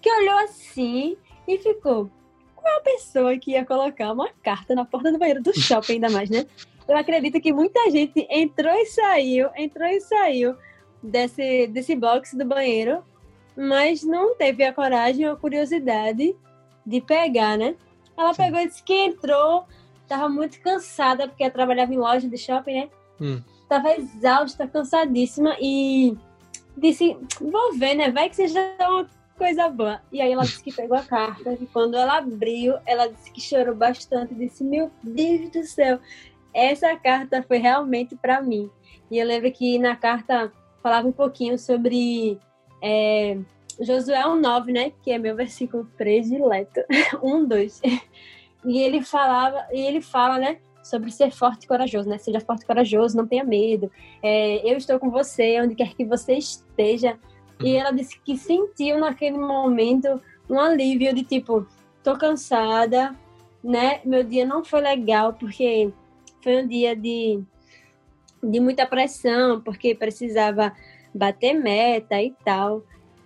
que 0.00 0.10
olhou 0.10 0.38
assim 0.38 1.16
e 1.46 1.58
ficou. 1.58 2.10
Qual 2.54 2.78
a 2.78 2.82
pessoa 2.82 3.38
que 3.38 3.52
ia 3.52 3.64
colocar 3.64 4.12
uma 4.12 4.30
carta 4.42 4.74
na 4.74 4.84
porta 4.84 5.12
do 5.12 5.18
banheiro 5.18 5.42
do 5.42 5.52
shopping, 5.58 5.94
ainda 5.94 6.10
mais, 6.10 6.30
né? 6.30 6.46
Eu 6.86 6.96
acredito 6.96 7.40
que 7.40 7.52
muita 7.52 7.90
gente 7.90 8.26
entrou 8.30 8.72
e 8.74 8.86
saiu, 8.86 9.48
entrou 9.56 9.88
e 9.88 10.00
saiu 10.00 10.54
desse, 11.02 11.66
desse 11.66 11.96
box 11.96 12.36
do 12.36 12.44
banheiro, 12.44 13.02
mas 13.56 14.02
não 14.02 14.34
teve 14.36 14.64
a 14.64 14.72
coragem 14.72 15.26
ou 15.26 15.32
a 15.32 15.36
curiosidade 15.36 16.36
de 16.84 17.00
pegar, 17.00 17.56
né? 17.56 17.74
Ela 18.16 18.34
pegou 18.34 18.60
e 18.60 18.66
disse 18.66 18.82
que 18.82 18.92
entrou, 18.92 19.64
tava 20.06 20.28
muito 20.28 20.60
cansada, 20.60 21.26
porque 21.26 21.48
trabalhava 21.50 21.92
em 21.92 21.98
loja 21.98 22.28
de 22.28 22.36
shopping, 22.36 22.74
né? 22.74 22.88
Hum. 23.20 23.42
Tava 23.68 23.94
exausta, 23.96 24.68
cansadíssima 24.68 25.56
e 25.60 26.16
disse, 26.76 27.16
vou 27.40 27.74
ver, 27.74 27.94
né? 27.94 28.10
Vai 28.10 28.28
que 28.28 28.36
seja 28.36 28.60
uma 28.80 29.08
coisa 29.36 29.68
boa. 29.68 30.00
E 30.12 30.20
aí 30.20 30.32
ela 30.32 30.42
disse 30.42 30.62
que 30.62 30.74
pegou 30.74 30.96
a 30.96 31.02
carta 31.02 31.52
e 31.60 31.66
quando 31.66 31.96
ela 31.96 32.18
abriu, 32.18 32.74
ela 32.86 33.08
disse 33.08 33.30
que 33.30 33.40
chorou 33.40 33.74
bastante. 33.74 34.34
Disse, 34.34 34.64
meu 34.64 34.90
Deus 35.02 35.50
do 35.50 35.64
céu, 35.64 35.98
essa 36.52 36.94
carta 36.96 37.42
foi 37.42 37.58
realmente 37.58 38.16
para 38.16 38.40
mim. 38.40 38.70
E 39.10 39.18
eu 39.18 39.26
lembro 39.26 39.50
que 39.52 39.78
na 39.78 39.96
carta 39.96 40.52
falava 40.82 41.08
um 41.08 41.12
pouquinho 41.12 41.58
sobre 41.58 42.38
é, 42.82 43.38
Josué 43.80 44.22
1,9, 44.22 44.72
né? 44.72 44.92
Que 45.02 45.12
é 45.12 45.18
meu 45.18 45.34
versículo 45.34 45.86
predileto. 45.96 46.80
1, 47.22 47.44
2. 47.46 47.82
E 48.64 48.78
ele 48.80 49.02
falava, 49.02 49.66
e 49.72 49.80
ele 49.80 50.00
fala, 50.00 50.38
né? 50.38 50.58
Sobre 50.84 51.10
ser 51.10 51.32
forte 51.32 51.64
e 51.64 51.66
corajoso, 51.66 52.08
né? 52.08 52.18
Seja 52.18 52.40
forte 52.40 52.62
e 52.62 52.66
corajoso, 52.66 53.16
não 53.16 53.26
tenha 53.26 53.42
medo. 53.42 53.90
É, 54.22 54.70
eu 54.70 54.76
estou 54.76 55.00
com 55.00 55.10
você, 55.10 55.58
onde 55.62 55.74
quer 55.74 55.94
que 55.94 56.04
você 56.04 56.34
esteja. 56.34 57.18
E 57.58 57.72
uhum. 57.72 57.80
ela 57.80 57.90
disse 57.90 58.20
que 58.20 58.36
sentiu 58.36 59.00
naquele 59.00 59.38
momento 59.38 60.20
um 60.48 60.60
alívio 60.60 61.14
de 61.14 61.24
tipo, 61.24 61.66
tô 62.02 62.18
cansada, 62.18 63.16
né? 63.62 64.02
Meu 64.04 64.22
dia 64.22 64.44
não 64.44 64.62
foi 64.62 64.82
legal 64.82 65.32
porque 65.32 65.90
foi 66.42 66.62
um 66.62 66.68
dia 66.68 66.94
de, 66.94 67.42
de 68.42 68.60
muita 68.60 68.86
pressão, 68.86 69.62
porque 69.62 69.94
precisava 69.94 70.70
bater 71.14 71.54
meta 71.54 72.22
e 72.22 72.34
tal. 72.44 72.82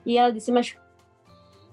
E 0.07 0.17
ela 0.17 0.31
disse, 0.31 0.53
mas 0.53 0.77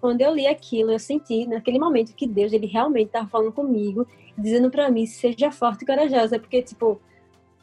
quando 0.01 0.21
eu 0.21 0.33
li 0.33 0.47
aquilo, 0.47 0.91
eu 0.91 0.99
senti 0.99 1.45
naquele 1.45 1.77
momento 1.77 2.15
que 2.15 2.27
Deus, 2.27 2.51
ele 2.53 2.65
realmente 2.65 3.07
estava 3.07 3.27
falando 3.27 3.51
comigo, 3.51 4.07
dizendo 4.37 4.69
para 4.69 4.89
mim, 4.89 5.05
seja 5.05 5.51
forte 5.51 5.83
e 5.83 5.85
corajosa, 5.85 6.39
porque 6.39 6.61
tipo, 6.61 7.01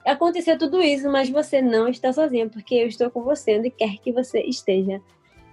aconteceu 0.04 0.58
tudo 0.58 0.80
isso, 0.82 1.10
mas 1.10 1.28
você 1.28 1.60
não 1.60 1.88
está 1.88 2.12
sozinha, 2.12 2.48
porque 2.48 2.74
eu 2.74 2.86
estou 2.86 3.10
com 3.10 3.22
você 3.22 3.58
onde 3.58 3.70
quer 3.70 3.98
que 3.98 4.12
você 4.12 4.40
esteja. 4.42 5.00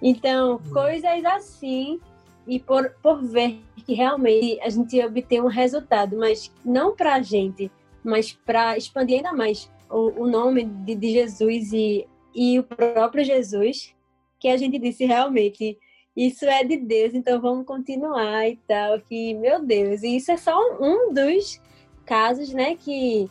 Então, 0.02 0.56
hum. 0.56 0.72
coisas 0.72 1.24
assim 1.24 2.00
e 2.46 2.58
por, 2.58 2.90
por 3.02 3.22
ver 3.22 3.60
que 3.84 3.94
realmente 3.94 4.60
a 4.60 4.68
gente 4.68 5.00
obtém 5.04 5.40
um 5.40 5.46
resultado, 5.46 6.16
mas 6.16 6.52
não 6.64 6.94
para 6.94 7.14
a 7.14 7.22
gente, 7.22 7.70
mas 8.02 8.32
para 8.32 8.76
expandir 8.76 9.16
ainda 9.16 9.32
mais 9.32 9.70
o, 9.90 10.22
o 10.22 10.28
nome 10.28 10.64
de, 10.64 10.94
de, 10.94 11.12
Jesus 11.12 11.72
e, 11.72 12.06
e 12.34 12.58
o 12.58 12.62
próprio 12.62 13.24
Jesus, 13.24 13.94
que 14.38 14.48
a 14.48 14.56
gente 14.56 14.78
disse 14.78 15.04
realmente 15.04 15.78
isso 16.16 16.44
é 16.44 16.64
de 16.64 16.76
Deus, 16.76 17.14
então 17.14 17.40
vamos 17.40 17.66
continuar 17.66 18.48
e 18.48 18.58
tal, 18.66 19.00
que 19.00 19.34
meu 19.34 19.64
Deus, 19.64 20.02
e 20.02 20.16
isso 20.16 20.30
é 20.32 20.36
só 20.36 20.58
um 20.80 21.12
dos 21.12 21.60
casos, 22.04 22.52
né, 22.52 22.76
que 22.76 23.30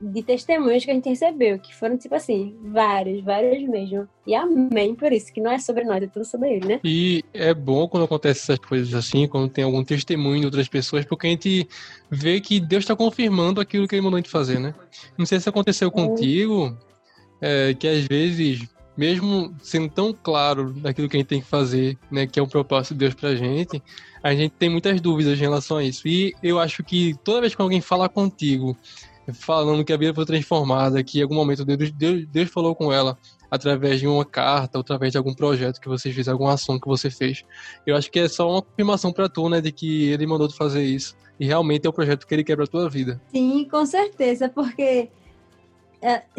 de 0.00 0.22
testemunhos 0.22 0.84
que 0.84 0.90
a 0.90 0.94
gente 0.94 1.08
recebeu, 1.08 1.58
que 1.58 1.74
foram, 1.74 1.96
tipo 1.96 2.14
assim, 2.14 2.54
vários, 2.64 3.24
vários 3.24 3.66
mesmo. 3.66 4.06
E 4.26 4.34
amém 4.34 4.94
por 4.94 5.10
isso, 5.12 5.32
que 5.32 5.40
não 5.40 5.50
é 5.50 5.58
sobre 5.58 5.84
nós, 5.84 6.02
é 6.02 6.06
tudo 6.06 6.24
sobre 6.24 6.54
ele, 6.54 6.66
né? 6.66 6.80
E 6.84 7.24
é 7.32 7.54
bom 7.54 7.88
quando 7.88 8.04
acontece 8.04 8.40
essas 8.40 8.58
coisas 8.58 8.92
assim, 8.94 9.26
quando 9.26 9.50
tem 9.50 9.64
algum 9.64 9.82
testemunho 9.82 10.40
de 10.40 10.46
outras 10.46 10.68
pessoas, 10.68 11.04
porque 11.04 11.26
a 11.26 11.30
gente 11.30 11.66
vê 12.10 12.40
que 12.40 12.60
Deus 12.60 12.84
está 12.84 12.94
confirmando 12.94 13.60
aquilo 13.60 13.88
que 13.88 13.94
ele 13.94 14.02
mandou 14.02 14.16
a 14.16 14.20
gente 14.20 14.30
fazer, 14.30 14.58
né? 14.58 14.74
Não 15.16 15.24
sei 15.24 15.40
se 15.40 15.48
aconteceu 15.48 15.90
contigo, 15.90 16.76
é, 17.40 17.74
que 17.74 17.88
às 17.88 18.04
vezes, 18.04 18.68
mesmo 18.96 19.54
sendo 19.60 19.88
tão 19.88 20.12
claro 20.12 20.72
daquilo 20.72 21.08
que 21.08 21.16
a 21.16 21.20
gente 21.20 21.28
tem 21.28 21.40
que 21.40 21.46
fazer, 21.46 21.98
né, 22.10 22.26
que 22.26 22.40
é 22.40 22.42
um 22.42 22.48
propósito 22.48 22.94
de 22.94 23.00
Deus 23.00 23.14
pra 23.14 23.34
gente, 23.34 23.82
a 24.22 24.34
gente 24.34 24.52
tem 24.52 24.68
muitas 24.68 25.00
dúvidas 25.00 25.38
em 25.38 25.42
relação 25.42 25.76
a 25.76 25.84
isso. 25.84 26.08
E 26.08 26.34
eu 26.42 26.58
acho 26.58 26.82
que 26.82 27.14
toda 27.22 27.40
vez 27.40 27.54
que 27.54 27.62
alguém 27.62 27.80
fala 27.80 28.08
contigo 28.08 28.76
falando 29.32 29.84
que 29.84 29.92
a 29.92 29.96
Bíblia 29.96 30.14
foi 30.14 30.24
transformada, 30.24 31.02
que 31.02 31.18
em 31.18 31.22
algum 31.22 31.34
momento 31.34 31.64
Deus, 31.64 31.90
Deus, 31.90 32.26
Deus 32.26 32.50
falou 32.50 32.74
com 32.74 32.92
ela 32.92 33.18
através 33.50 34.00
de 34.00 34.06
uma 34.06 34.24
carta, 34.24 34.78
ou 34.78 34.80
através 34.80 35.12
de 35.12 35.18
algum 35.18 35.34
projeto 35.34 35.80
que 35.80 35.88
você 35.88 36.12
fez, 36.12 36.28
alguma 36.28 36.54
ação 36.54 36.78
que 36.78 36.86
você 36.86 37.10
fez. 37.10 37.44
Eu 37.86 37.96
acho 37.96 38.10
que 38.10 38.18
é 38.18 38.28
só 38.28 38.50
uma 38.50 38.62
confirmação 38.62 39.12
para 39.12 39.28
tu, 39.28 39.48
né, 39.48 39.60
de 39.60 39.70
que 39.72 40.08
ele 40.08 40.26
mandou 40.26 40.48
tu 40.48 40.56
fazer 40.56 40.84
isso. 40.84 41.16
E 41.38 41.46
realmente 41.46 41.86
é 41.86 41.88
o 41.88 41.92
projeto 41.92 42.26
que 42.26 42.34
ele 42.34 42.44
quer 42.44 42.56
pra 42.56 42.66
tua 42.66 42.88
vida. 42.88 43.20
Sim, 43.32 43.66
com 43.70 43.84
certeza, 43.84 44.48
porque 44.48 45.10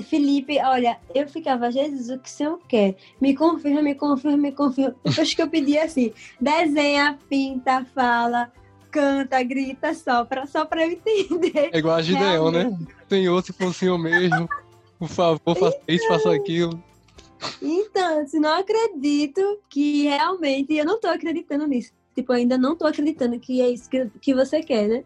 Felipe, 0.04 0.60
olha, 0.62 0.98
eu 1.14 1.28
ficava, 1.28 1.72
Jesus, 1.72 2.10
o 2.10 2.20
que 2.20 2.30
o 2.30 2.32
senhor 2.32 2.60
quer? 2.68 2.96
Me 3.20 3.36
confirma, 3.36 3.82
me 3.82 3.96
confirma, 3.96 4.38
me 4.38 4.52
confirma. 4.52 4.96
Depois 5.04 5.34
que 5.34 5.42
eu 5.42 5.50
pedi 5.50 5.78
assim, 5.78 6.14
desenha, 6.40 7.18
pinta, 7.30 7.86
fala, 7.94 8.52
canta, 8.92 9.42
grita, 9.44 9.94
sopra, 9.94 10.46
só 10.46 10.66
para 10.66 10.86
eu 10.86 10.92
entender. 10.92 11.70
É 11.74 11.80
igual 11.80 11.96
a 11.96 12.02
Gideão, 12.02 12.52
né? 12.52 12.78
Senhor, 13.10 13.44
se 13.44 13.54
fosse 13.54 13.86
eu 13.86 13.98
mesmo, 13.98 14.48
por 15.00 15.10
favor, 15.10 15.56
faça 15.56 15.68
então, 15.68 15.82
isso, 15.88 16.08
faça 16.08 16.34
aquilo. 16.34 16.84
Então, 17.62 18.28
se 18.28 18.40
não 18.40 18.54
acredito 18.58 19.60
que 19.70 20.04
realmente, 20.04 20.74
eu 20.74 20.86
não 20.86 21.00
tô 21.00 21.08
acreditando 21.08 21.68
nisso. 21.68 21.92
Tipo, 22.16 22.34
ainda 22.34 22.58
não 22.58 22.76
tô 22.76 22.88
acreditando 22.88 23.40
que 23.40 23.62
é 23.62 23.70
isso 23.70 23.90
que, 23.90 24.10
que 24.20 24.34
você 24.34 24.62
quer, 24.62 24.88
né? 24.88 25.04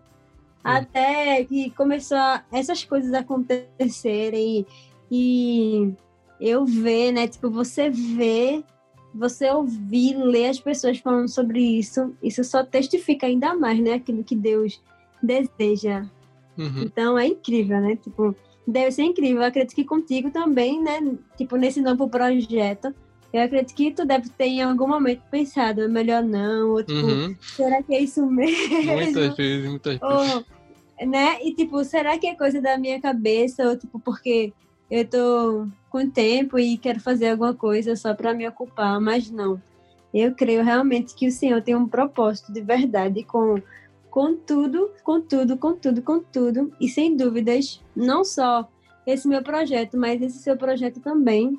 Até 0.63 1.43
que 1.45 1.71
começou 1.71 2.17
a, 2.17 2.43
essas 2.52 2.84
coisas 2.84 3.13
acontecerem 3.13 4.65
e, 5.10 5.89
e 5.89 5.93
eu 6.39 6.65
ver, 6.65 7.12
né? 7.12 7.28
Tipo, 7.28 7.50
você 7.50 7.89
vê 7.89 8.63
você 9.13 9.50
ouvir, 9.52 10.15
ler 10.15 10.50
as 10.50 10.60
pessoas 10.60 10.97
falando 11.00 11.28
sobre 11.28 11.60
isso, 11.60 12.15
isso 12.24 12.43
só 12.43 12.63
testifica 12.63 13.28
ainda 13.28 13.54
mais, 13.54 13.80
né? 13.80 13.95
Aquilo 13.95 14.24
que 14.24 14.36
Deus 14.36 14.82
deseja. 15.21 16.06
Uhum. 16.58 16.84
Então 16.84 17.17
é 17.17 17.28
incrível, 17.28 17.80
né? 17.82 17.95
Tipo, 17.97 18.36
deve 18.65 18.91
ser 18.91 19.04
incrível. 19.04 19.41
Eu 19.41 19.47
acredito 19.47 19.76
que 19.76 19.84
contigo 19.84 20.32
também, 20.32 20.82
né? 20.82 21.00
Tipo, 21.38 21.58
nesse 21.58 21.82
novo 21.82 22.10
projeto, 22.10 22.93
eu 23.34 23.41
acredito 23.41 23.76
que 23.76 23.91
tu 23.91 24.06
deve 24.06 24.30
ter 24.30 24.46
em 24.46 24.62
algum 24.62 24.88
momento 24.88 25.22
pensado, 25.32 25.82
é 25.82 25.88
melhor 25.88 26.24
não, 26.24 26.72
ou 26.72 26.84
tipo, 26.84 27.06
uhum. 27.06 27.36
será 27.41 27.82
que 27.82 27.94
é 27.94 28.02
isso 28.02 28.26
mesmo? 28.26 28.94
Muitas 28.94 29.36
vezes, 29.36 29.70
muitas 29.70 30.00
vezes. 30.00 30.46
Ou, 31.00 31.08
né? 31.08 31.39
E 31.44 31.54
tipo, 31.54 31.84
será 31.84 32.17
que 32.17 32.28
é 32.28 32.36
coisa 32.36 32.62
da 32.62 32.78
minha 32.78 33.00
cabeça, 33.00 33.67
ou 33.67 33.78
tipo, 33.78 34.00
porque 34.00 34.54
eu 34.89 35.06
tô 35.06 35.67
com 35.89 36.10
tempo 36.10 36.60
e 36.60 36.78
quero 36.78 37.00
fazer 37.00 37.30
alguma 37.30 37.54
coisa 37.54 37.96
só 37.96 38.13
para 38.13 38.34
me 38.34 38.48
ocupar, 38.48 39.00
mas 39.00 39.32
não. 39.32 39.62
Eu 40.13 40.36
creio 40.36 40.63
realmente 40.63 41.15
que 41.15 41.28
o 41.28 41.32
Senhor 41.32 41.62
tem 41.62 41.76
um 41.76 41.88
propósito 41.88 42.52
de 42.52 42.62
verdade 42.62 43.24
com 43.24 43.62
com 44.12 44.36
tudo, 44.36 44.91
com 45.06 45.22
tudo, 45.22 45.58
com 45.58 45.74
tudo, 45.74 46.02
com 46.02 46.20
tudo, 46.20 46.74
e 46.82 46.89
sem 46.89 47.15
dúvidas, 47.15 47.82
não 47.96 48.26
só 48.26 48.70
esse 49.08 49.26
meu 49.26 49.41
projeto, 49.41 49.98
mas 49.98 50.22
esse 50.22 50.39
seu 50.39 50.58
projeto 50.58 51.00
também. 51.00 51.58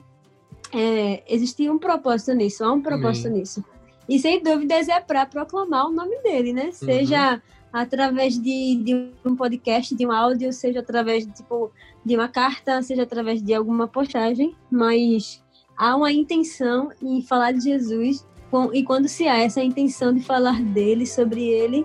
É, 0.73 1.23
existia 1.29 1.73
um 1.73 1.79
propósito 1.79 2.33
nisso, 2.33 2.65
há 2.65 2.73
um 2.73 2.81
propósito 2.81 3.29
Amém. 3.29 3.41
nisso. 3.41 3.65
E 4.09 4.19
sem 4.19 4.43
dúvidas 4.43 4.89
é 4.89 5.01
para 5.01 5.27
proclamar 5.27 5.87
o 5.87 5.93
nome 5.93 6.21
dele, 6.23 6.53
né? 6.53 6.71
Seja 6.73 7.35
uhum 7.35 7.41
através 7.73 8.39
de, 8.39 8.77
de 8.77 9.11
um 9.25 9.35
podcast, 9.35 9.95
de 9.95 10.07
um 10.07 10.13
áudio, 10.13 10.53
seja 10.53 10.81
através 10.81 11.27
de, 11.27 11.33
tipo, 11.33 11.73
de 12.05 12.15
uma 12.15 12.29
carta, 12.29 12.83
seja 12.83 13.05
através 13.05 13.43
de 13.43 13.55
alguma 13.55 13.89
postagem, 13.89 14.55
mas 14.71 15.43
há 15.77 15.97
uma 15.97 16.13
intenção 16.13 16.91
em 17.01 17.23
falar 17.23 17.53
de 17.53 17.61
Jesus 17.61 18.27
e 18.75 18.83
quando 18.83 19.09
se 19.09 19.27
há 19.27 19.39
essa 19.39 19.63
intenção 19.63 20.13
de 20.13 20.21
falar 20.21 20.61
dele, 20.61 21.07
sobre 21.07 21.43
ele, 21.43 21.85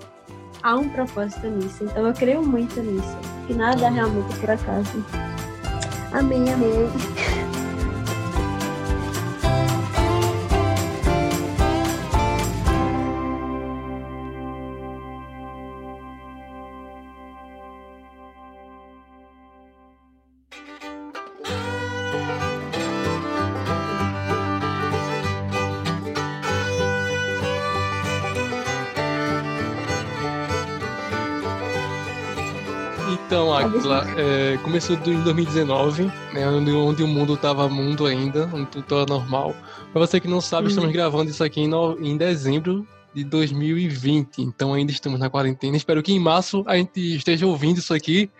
há 0.61 0.75
um 0.75 0.89
propósito 0.89 1.47
nisso. 1.47 1.85
Então 1.85 2.05
eu 2.05 2.13
creio 2.13 2.45
muito 2.45 2.81
nisso, 2.81 3.17
que 3.47 3.53
nada 3.53 3.85
é 3.85 3.89
realmente 3.89 4.35
por 4.37 4.49
acaso. 4.49 5.05
Amém, 6.11 6.41
amém. 6.51 7.46
Então, 33.27 33.53
Aquila, 33.53 34.05
é, 34.17 34.57
começou 34.63 34.95
em 34.95 35.21
2019, 35.21 36.05
né, 36.31 36.47
onde, 36.47 36.71
onde 36.71 37.03
o 37.03 37.07
mundo 37.07 37.33
estava 37.33 37.67
mundo 37.67 38.05
ainda, 38.05 38.49
onde 38.53 38.67
tudo 38.67 38.83
estava 38.83 39.05
normal. 39.05 39.53
Para 39.91 39.99
você 39.99 40.17
que 40.17 40.29
não 40.29 40.39
sabe, 40.39 40.67
hum. 40.67 40.69
estamos 40.69 40.93
gravando 40.93 41.29
isso 41.29 41.43
aqui 41.43 41.59
em, 41.59 41.67
no, 41.67 41.99
em 41.99 42.15
dezembro 42.15 42.87
de 43.13 43.25
2020, 43.25 44.41
então 44.41 44.73
ainda 44.73 44.93
estamos 44.93 45.19
na 45.19 45.29
quarentena. 45.29 45.75
Espero 45.75 46.01
que 46.01 46.13
em 46.13 46.19
março 46.21 46.63
a 46.65 46.77
gente 46.77 47.17
esteja 47.17 47.45
ouvindo 47.45 47.79
isso 47.79 47.93
aqui 47.93 48.31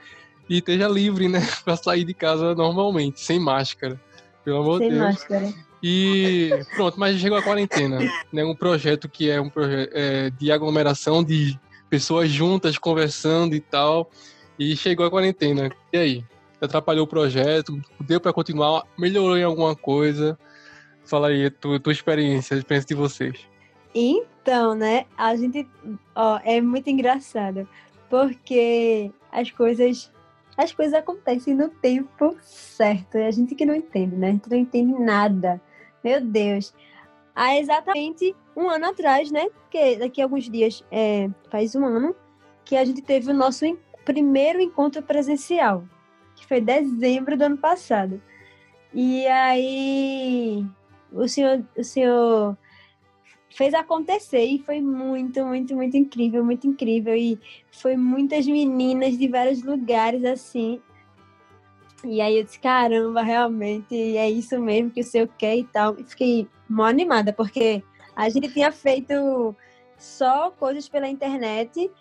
e 0.50 0.60
esteja 0.60 0.88
livre, 0.88 1.28
né, 1.28 1.46
para 1.66 1.76
sair 1.76 2.06
de 2.06 2.14
casa 2.14 2.56
normalmente, 2.56 3.20
sem 3.20 3.42
máscara. 3.42 4.00
Pelo 4.46 4.60
amor 4.60 4.80
de 4.80 4.88
Deus. 4.88 5.02
Máscara. 5.02 5.54
E 5.84 6.50
pronto, 6.78 6.98
mas 6.98 7.20
chegou 7.20 7.38
a 7.38 7.44
quarentena, 7.44 8.00
né? 8.32 8.46
Um 8.46 8.56
projeto 8.56 9.10
que 9.10 9.30
é 9.30 9.40
um 9.42 9.50
projeto 9.50 9.92
é, 9.94 10.30
de 10.30 10.50
aglomeração 10.50 11.22
de 11.22 11.60
pessoas 11.90 12.30
juntas 12.30 12.78
conversando 12.78 13.54
e 13.54 13.60
tal. 13.60 14.10
E 14.60 14.76
chegou 14.76 15.06
a 15.06 15.12
quarentena. 15.12 15.72
E 15.94 15.98
aí? 15.98 16.26
Atrapalhou 16.60 17.06
o 17.06 17.08
projeto? 17.08 17.80
Deu 18.02 18.20
para 18.20 18.34
continuar? 18.34 18.84
Melhorou 18.98 19.38
em 19.38 19.44
alguma 19.44 19.76
coisa? 19.76 20.38
Fala 21.06 21.28
aí, 21.28 21.50
tua, 21.50 21.80
tua 21.80 21.94
experiência, 21.94 22.56
a 22.56 22.58
experiência 22.58 22.88
de 22.88 22.96
vocês. 22.96 23.48
Então, 23.94 24.76
né? 24.76 25.06
A 25.18 25.36
gente. 25.36 25.68
Ó, 26.16 26.40
é 26.44 26.60
muito 26.60 26.90
engraçado. 26.90 27.68
Porque 28.10 29.12
as 29.32 29.52
coisas. 29.52 30.12
As 30.58 30.72
coisas 30.72 30.96
acontecem 30.96 31.54
no 31.54 31.70
tempo 31.70 32.36
certo. 32.42 33.18
E 33.18 33.24
a 33.24 33.32
gente 33.32 33.54
que 33.54 33.64
não 33.64 33.76
entende, 33.76 34.16
né? 34.16 34.30
A 34.30 34.32
gente 34.32 34.50
não 34.50 34.58
entende 34.58 35.00
nada. 35.00 35.62
Meu 36.04 36.20
Deus. 36.20 36.74
Há 37.36 37.56
exatamente 37.60 38.36
um 38.56 38.68
ano 38.68 38.88
atrás, 38.88 39.30
né? 39.30 39.48
Que 39.70 39.98
daqui 39.98 40.20
a 40.20 40.26
alguns 40.26 40.50
dias, 40.50 40.84
é, 40.92 41.30
faz 41.52 41.76
um 41.76 41.86
ano, 41.86 42.16
que 42.66 42.76
a 42.76 42.84
gente 42.84 43.04
teve 43.04 43.30
o 43.30 43.34
nosso 43.36 43.64
primeiro 44.08 44.62
encontro 44.62 45.04
presencial, 45.04 45.84
que 46.34 46.48
foi 46.48 46.62
dezembro 46.62 47.36
do 47.36 47.44
ano 47.44 47.58
passado. 47.58 48.22
E 48.94 49.28
aí 49.28 50.66
o 51.12 51.28
senhor, 51.28 51.62
o 51.78 51.84
senhor 51.84 52.58
fez 53.54 53.74
acontecer 53.74 54.46
e 54.46 54.60
foi 54.60 54.80
muito, 54.80 55.46
muito, 55.46 55.76
muito 55.76 55.98
incrível, 55.98 56.42
muito 56.42 56.66
incrível. 56.66 57.18
E 57.18 57.38
foi 57.70 57.98
muitas 57.98 58.48
meninas 58.48 59.18
de 59.18 59.28
vários 59.28 59.62
lugares 59.62 60.24
assim. 60.24 60.82
E 62.06 62.22
aí 62.22 62.38
eu 62.38 62.46
disse, 62.46 62.60
caramba, 62.62 63.22
realmente 63.22 63.94
é 64.16 64.30
isso 64.30 64.58
mesmo 64.62 64.90
que 64.90 65.02
o 65.02 65.04
senhor 65.04 65.28
quer 65.38 65.58
e 65.58 65.66
tal. 65.66 66.00
E 66.00 66.06
fiquei 66.06 66.48
mó 66.70 66.86
animada, 66.86 67.34
porque 67.34 67.84
a 68.16 68.30
gente 68.30 68.48
tinha 68.54 68.72
feito 68.72 69.54
só 69.98 70.50
coisas 70.52 70.88
pela 70.88 71.10
internet 71.10 71.92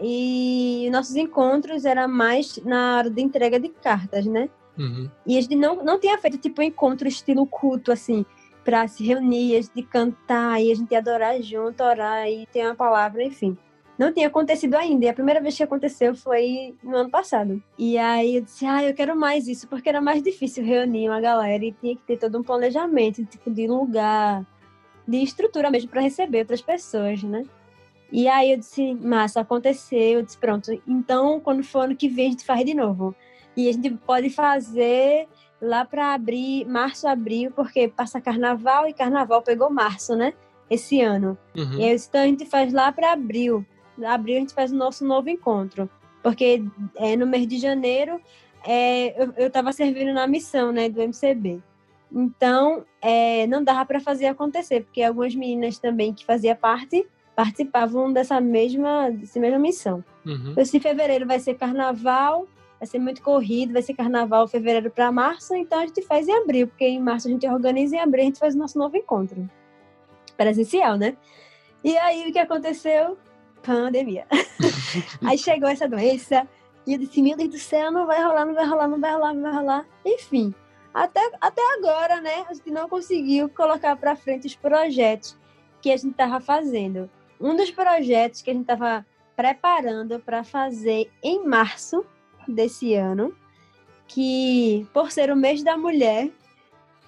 e 0.00 0.88
nossos 0.92 1.16
encontros 1.16 1.84
era 1.84 2.06
mais 2.06 2.58
na 2.64 2.98
hora 2.98 3.10
de 3.10 3.20
entrega 3.20 3.58
de 3.58 3.68
cartas, 3.68 4.26
né? 4.26 4.48
Uhum. 4.78 5.10
E 5.26 5.36
a 5.36 5.40
gente 5.40 5.56
não, 5.56 5.84
não 5.84 5.98
tinha 5.98 6.16
feito 6.18 6.38
tipo 6.38 6.60
um 6.60 6.64
encontro 6.64 7.08
estilo 7.08 7.46
culto, 7.46 7.90
assim, 7.90 8.24
para 8.64 8.86
se 8.86 9.04
reunir, 9.04 9.56
a 9.56 9.62
gente 9.62 9.82
cantar 9.82 10.62
e 10.62 10.70
a 10.70 10.74
gente 10.74 10.94
adorar 10.94 11.40
junto, 11.42 11.82
orar 11.82 12.28
e 12.28 12.46
ter 12.46 12.64
uma 12.64 12.74
palavra, 12.74 13.24
enfim. 13.24 13.56
Não 13.98 14.12
tinha 14.12 14.28
acontecido 14.28 14.76
ainda, 14.76 15.06
e 15.06 15.08
a 15.08 15.14
primeira 15.14 15.40
vez 15.40 15.56
que 15.56 15.62
aconteceu 15.64 16.14
foi 16.14 16.76
no 16.84 16.96
ano 16.96 17.10
passado. 17.10 17.60
E 17.76 17.98
aí 17.98 18.36
eu 18.36 18.42
disse, 18.42 18.64
ah, 18.64 18.84
eu 18.84 18.94
quero 18.94 19.16
mais 19.16 19.48
isso, 19.48 19.66
porque 19.66 19.88
era 19.88 20.00
mais 20.00 20.22
difícil 20.22 20.64
reunir 20.64 21.08
uma 21.08 21.20
galera 21.20 21.64
e 21.64 21.72
tinha 21.72 21.96
que 21.96 22.02
ter 22.02 22.16
todo 22.16 22.38
um 22.38 22.42
planejamento, 22.44 23.24
tipo, 23.24 23.50
de 23.50 23.66
lugar, 23.66 24.46
de 25.06 25.16
estrutura 25.16 25.68
mesmo 25.68 25.90
para 25.90 26.00
receber 26.00 26.40
outras 26.40 26.62
pessoas, 26.62 27.24
né? 27.24 27.42
E 28.10 28.26
aí 28.26 28.52
eu 28.52 28.58
disse, 28.58 28.94
massa, 28.94 29.40
aconteceu, 29.40 30.18
eu 30.18 30.22
disse, 30.22 30.38
pronto, 30.38 30.70
então 30.86 31.40
quando 31.40 31.62
for 31.62 31.80
ano 31.80 31.96
que 31.96 32.08
vem 32.08 32.28
a 32.28 32.30
gente 32.30 32.44
faz 32.44 32.64
de 32.64 32.74
novo. 32.74 33.14
E 33.56 33.68
a 33.68 33.72
gente 33.72 33.90
pode 33.90 34.30
fazer 34.30 35.28
lá 35.60 35.84
para 35.84 36.14
abrir, 36.14 36.64
março, 36.66 37.08
abril, 37.08 37.50
porque 37.50 37.88
passa 37.88 38.20
carnaval 38.20 38.88
e 38.88 38.92
carnaval 38.92 39.42
pegou 39.42 39.68
março, 39.68 40.14
né? 40.14 40.32
Esse 40.70 41.00
ano. 41.00 41.36
Uhum. 41.56 41.78
E 41.78 41.84
aí, 41.84 41.96
então 41.96 42.20
a 42.20 42.26
gente 42.26 42.46
faz 42.46 42.72
lá 42.72 42.92
para 42.92 43.12
abril. 43.12 43.66
Abril 44.04 44.36
a 44.36 44.40
gente 44.40 44.54
faz 44.54 44.70
o 44.70 44.76
nosso 44.76 45.04
novo 45.04 45.28
encontro. 45.28 45.90
Porque 46.22 46.62
é, 46.96 47.16
no 47.16 47.26
mês 47.26 47.46
de 47.46 47.58
janeiro 47.58 48.20
é, 48.64 49.20
eu, 49.20 49.32
eu 49.36 49.50
tava 49.50 49.72
servindo 49.72 50.12
na 50.12 50.26
missão, 50.26 50.72
né, 50.72 50.88
do 50.88 51.00
MCB. 51.00 51.60
Então, 52.12 52.84
é, 53.02 53.46
não 53.46 53.62
dava 53.62 53.84
para 53.84 54.00
fazer 54.00 54.26
acontecer, 54.26 54.82
porque 54.82 55.02
algumas 55.02 55.34
meninas 55.34 55.78
também 55.78 56.14
que 56.14 56.24
fazia 56.24 56.54
parte 56.54 57.06
participavam 57.38 58.12
dessa 58.12 58.40
mesma, 58.40 59.12
dessa 59.12 59.38
mesma 59.38 59.60
missão. 59.60 60.04
Uhum. 60.26 60.54
Esse 60.56 60.80
fevereiro 60.80 61.24
vai 61.24 61.38
ser 61.38 61.54
carnaval, 61.54 62.48
vai 62.80 62.88
ser 62.88 62.98
muito 62.98 63.22
corrido, 63.22 63.74
vai 63.74 63.80
ser 63.80 63.94
carnaval 63.94 64.48
fevereiro 64.48 64.90
para 64.90 65.12
março, 65.12 65.54
então 65.54 65.78
a 65.78 65.86
gente 65.86 66.02
faz 66.02 66.26
em 66.26 66.32
abril, 66.32 66.66
porque 66.66 66.84
em 66.84 67.00
março 67.00 67.28
a 67.28 67.30
gente 67.30 67.46
organiza 67.46 67.94
e 67.94 67.98
em 68.00 68.02
abril 68.02 68.22
a 68.22 68.24
gente 68.24 68.40
faz 68.40 68.56
o 68.56 68.58
nosso 68.58 68.76
novo 68.76 68.96
encontro. 68.96 69.48
Presencial, 70.36 70.96
né? 70.96 71.16
E 71.84 71.96
aí 71.96 72.28
o 72.28 72.32
que 72.32 72.40
aconteceu? 72.40 73.16
Pandemia. 73.62 74.26
aí 75.24 75.38
chegou 75.38 75.68
essa 75.68 75.86
doença 75.86 76.44
e 76.84 76.94
eu 76.94 76.98
disse, 76.98 77.22
meu 77.22 77.36
Deus 77.36 77.50
do 77.50 77.58
céu, 77.58 77.92
não 77.92 78.04
vai 78.04 78.20
rolar, 78.20 78.46
não 78.46 78.54
vai 78.54 78.66
rolar, 78.66 78.88
não 78.88 79.00
vai 79.00 79.12
rolar, 79.12 79.32
não 79.32 79.42
vai 79.42 79.52
rolar. 79.52 79.86
Enfim, 80.04 80.52
até, 80.92 81.20
até 81.40 81.62
agora, 81.74 82.20
né, 82.20 82.44
a 82.48 82.52
gente 82.52 82.72
não 82.72 82.88
conseguiu 82.88 83.48
colocar 83.48 83.94
para 83.94 84.16
frente 84.16 84.48
os 84.48 84.56
projetos 84.56 85.38
que 85.80 85.92
a 85.92 85.96
gente 85.96 86.10
estava 86.10 86.40
fazendo. 86.40 87.08
Um 87.40 87.54
dos 87.54 87.70
projetos 87.70 88.42
que 88.42 88.50
a 88.50 88.52
gente 88.52 88.62
estava 88.62 89.06
preparando 89.36 90.18
para 90.18 90.42
fazer 90.42 91.10
em 91.22 91.46
março 91.46 92.04
desse 92.48 92.94
ano, 92.94 93.32
que 94.06 94.86
por 94.92 95.12
ser 95.12 95.30
o 95.30 95.36
mês 95.36 95.62
da 95.62 95.76
mulher, 95.76 96.30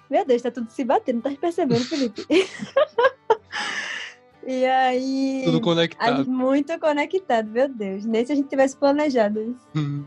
meu 0.08 0.24
Deus, 0.24 0.42
tá 0.42 0.50
tudo 0.50 0.70
se 0.70 0.84
batendo, 0.84 1.22
tá 1.22 1.30
percebendo, 1.40 1.84
Felipe? 1.84 2.24
e 4.46 4.64
aí. 4.64 5.42
Tudo 5.44 5.60
conectado. 5.60 6.30
Muito 6.30 6.78
conectado, 6.78 7.48
meu 7.48 7.68
Deus. 7.68 8.04
Nem 8.04 8.24
se 8.24 8.32
a 8.32 8.36
gente 8.36 8.48
tivesse 8.48 8.76
planejado 8.76 9.40
isso. 9.40 9.68
Uhum. 9.74 10.06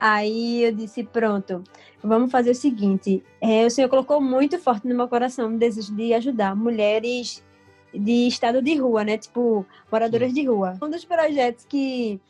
Aí 0.00 0.64
eu 0.64 0.72
disse, 0.72 1.04
pronto, 1.04 1.62
vamos 2.02 2.30
fazer 2.30 2.50
o 2.50 2.54
seguinte. 2.54 3.22
É, 3.40 3.64
o 3.64 3.70
Senhor 3.70 3.88
colocou 3.88 4.20
muito 4.20 4.58
forte 4.58 4.88
no 4.88 4.94
meu 4.94 5.08
coração 5.08 5.54
o 5.54 5.58
desejo 5.58 5.94
de 5.94 6.12
ajudar 6.12 6.56
mulheres 6.56 7.43
de 7.94 8.28
estado 8.28 8.60
de 8.60 8.76
rua, 8.76 9.04
né? 9.04 9.16
Tipo, 9.18 9.66
moradoras 9.90 10.32
de 10.32 10.44
rua. 10.46 10.76
Um 10.82 10.90
dos 10.90 11.04
projetos 11.04 11.64
que 11.64 12.20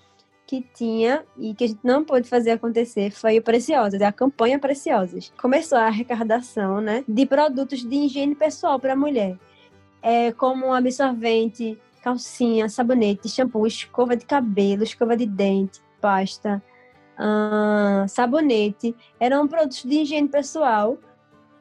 que 0.46 0.60
tinha 0.74 1.24
e 1.38 1.54
que 1.54 1.64
a 1.64 1.68
gente 1.68 1.80
não 1.82 2.04
pôde 2.04 2.28
fazer 2.28 2.52
acontecer 2.52 3.10
foi 3.10 3.38
o 3.38 3.42
Preciosas, 3.42 4.00
a 4.02 4.12
campanha 4.12 4.58
Preciosas. 4.58 5.32
Começou 5.40 5.78
a 5.78 5.86
arrecadação 5.86 6.80
né, 6.80 7.04
de 7.08 7.26
produtos 7.26 7.82
de 7.82 7.96
higiene 7.96 8.34
pessoal 8.34 8.78
para 8.78 8.94
mulher, 8.94 9.38
é, 10.02 10.32
como 10.32 10.72
absorvente, 10.72 11.78
calcinha, 12.02 12.68
sabonete, 12.68 13.28
shampoo, 13.28 13.66
escova 13.66 14.16
de 14.16 14.26
cabelo, 14.26 14.82
escova 14.82 15.16
de 15.16 15.24
dente, 15.24 15.80
pasta, 16.00 16.62
hum, 17.18 18.06
sabonete. 18.06 18.94
Eram 19.18 19.48
produtos 19.48 19.82
de 19.82 20.02
higiene 20.02 20.28
pessoal, 20.28 20.98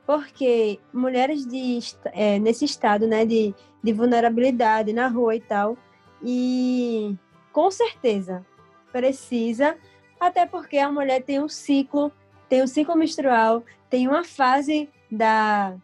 porque 0.06 0.80
mulheres 0.94 1.46
de, 1.46 1.80
é, 2.13 2.39
nesse 2.39 2.66
estado 2.66 3.08
né, 3.08 3.26
de, 3.26 3.54
de 3.82 3.94
vulnerabilidade 3.94 4.94
na 4.94 5.08
rua 5.08 5.36
e 5.36 5.42
tal, 5.42 5.78
e 6.22 7.16
com 7.52 7.70
certeza 7.72 8.46
precisa, 8.92 9.78
até 10.20 10.46
porque 10.46 10.78
a 10.78 10.92
mulher 10.92 11.22
tem 11.24 11.42
um 11.42 11.50
ciclo, 11.50 12.12
tem 12.48 12.63
um 12.63 12.68
ciclo 12.68 12.96
menstrual, 12.96 13.63
tem 13.89 14.08
uma 14.08 14.24
fase 14.24 14.89
da 15.12 15.76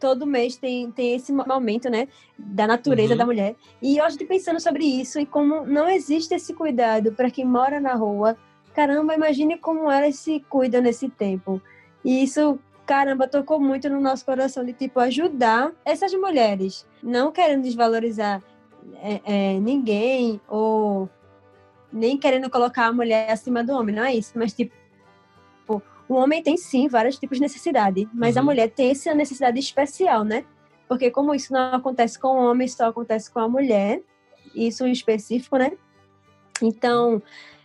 todo 0.00 0.26
mês 0.26 0.56
tem, 0.56 0.90
tem 0.90 1.14
esse 1.14 1.30
momento, 1.30 1.90
né, 1.90 2.08
da 2.36 2.66
natureza 2.66 3.12
uhum. 3.12 3.18
da 3.18 3.26
mulher. 3.26 3.54
E 3.82 3.98
eu 3.98 4.06
estou 4.06 4.26
pensando 4.26 4.58
sobre 4.58 4.84
isso 4.84 5.20
e 5.20 5.26
como 5.26 5.66
não 5.66 5.88
existe 5.88 6.34
esse 6.34 6.54
cuidado 6.54 7.12
para 7.12 7.30
quem 7.30 7.44
mora 7.44 7.78
na 7.78 7.94
rua. 7.94 8.36
Caramba, 8.74 9.14
imagine 9.14 9.58
como 9.58 9.90
elas 9.90 10.16
se 10.16 10.40
cuidam 10.48 10.80
nesse 10.80 11.10
tempo. 11.10 11.60
E 12.02 12.22
isso, 12.22 12.58
caramba, 12.90 13.28
tocou 13.28 13.60
muito 13.60 13.88
no 13.88 14.00
nosso 14.00 14.24
coração 14.24 14.64
de 14.64 14.72
tipo 14.72 14.98
ajudar 14.98 15.70
essas 15.84 16.12
mulheres, 16.12 16.84
não 17.00 17.30
querendo 17.30 17.62
desvalorizar 17.62 18.42
é, 18.96 19.20
é, 19.24 19.60
ninguém 19.60 20.40
ou 20.48 21.08
nem 21.92 22.18
querendo 22.18 22.50
colocar 22.50 22.86
a 22.86 22.92
mulher 22.92 23.30
acima 23.30 23.62
do 23.62 23.72
homem, 23.74 23.94
não 23.94 24.02
é 24.02 24.16
isso, 24.16 24.32
mas 24.34 24.52
tipo, 24.52 24.74
o 26.08 26.14
homem 26.14 26.42
tem 26.42 26.56
sim 26.56 26.88
vários 26.88 27.16
tipos 27.16 27.38
de 27.38 27.42
necessidade, 27.42 28.08
mas 28.12 28.34
uhum. 28.34 28.42
a 28.42 28.44
mulher 28.46 28.68
tem 28.68 28.90
essa 28.90 29.14
necessidade 29.14 29.60
especial, 29.60 30.24
né? 30.24 30.44
Porque 30.88 31.12
como 31.12 31.32
isso 31.32 31.52
não 31.52 31.72
acontece 31.72 32.18
com 32.18 32.26
o 32.26 32.50
homem, 32.50 32.66
só 32.66 32.88
acontece 32.88 33.30
com 33.30 33.38
a 33.38 33.48
mulher, 33.48 34.02
isso 34.52 34.84
em 34.84 34.90
específico, 34.90 35.56
né? 35.56 35.70
Então, 36.60 37.22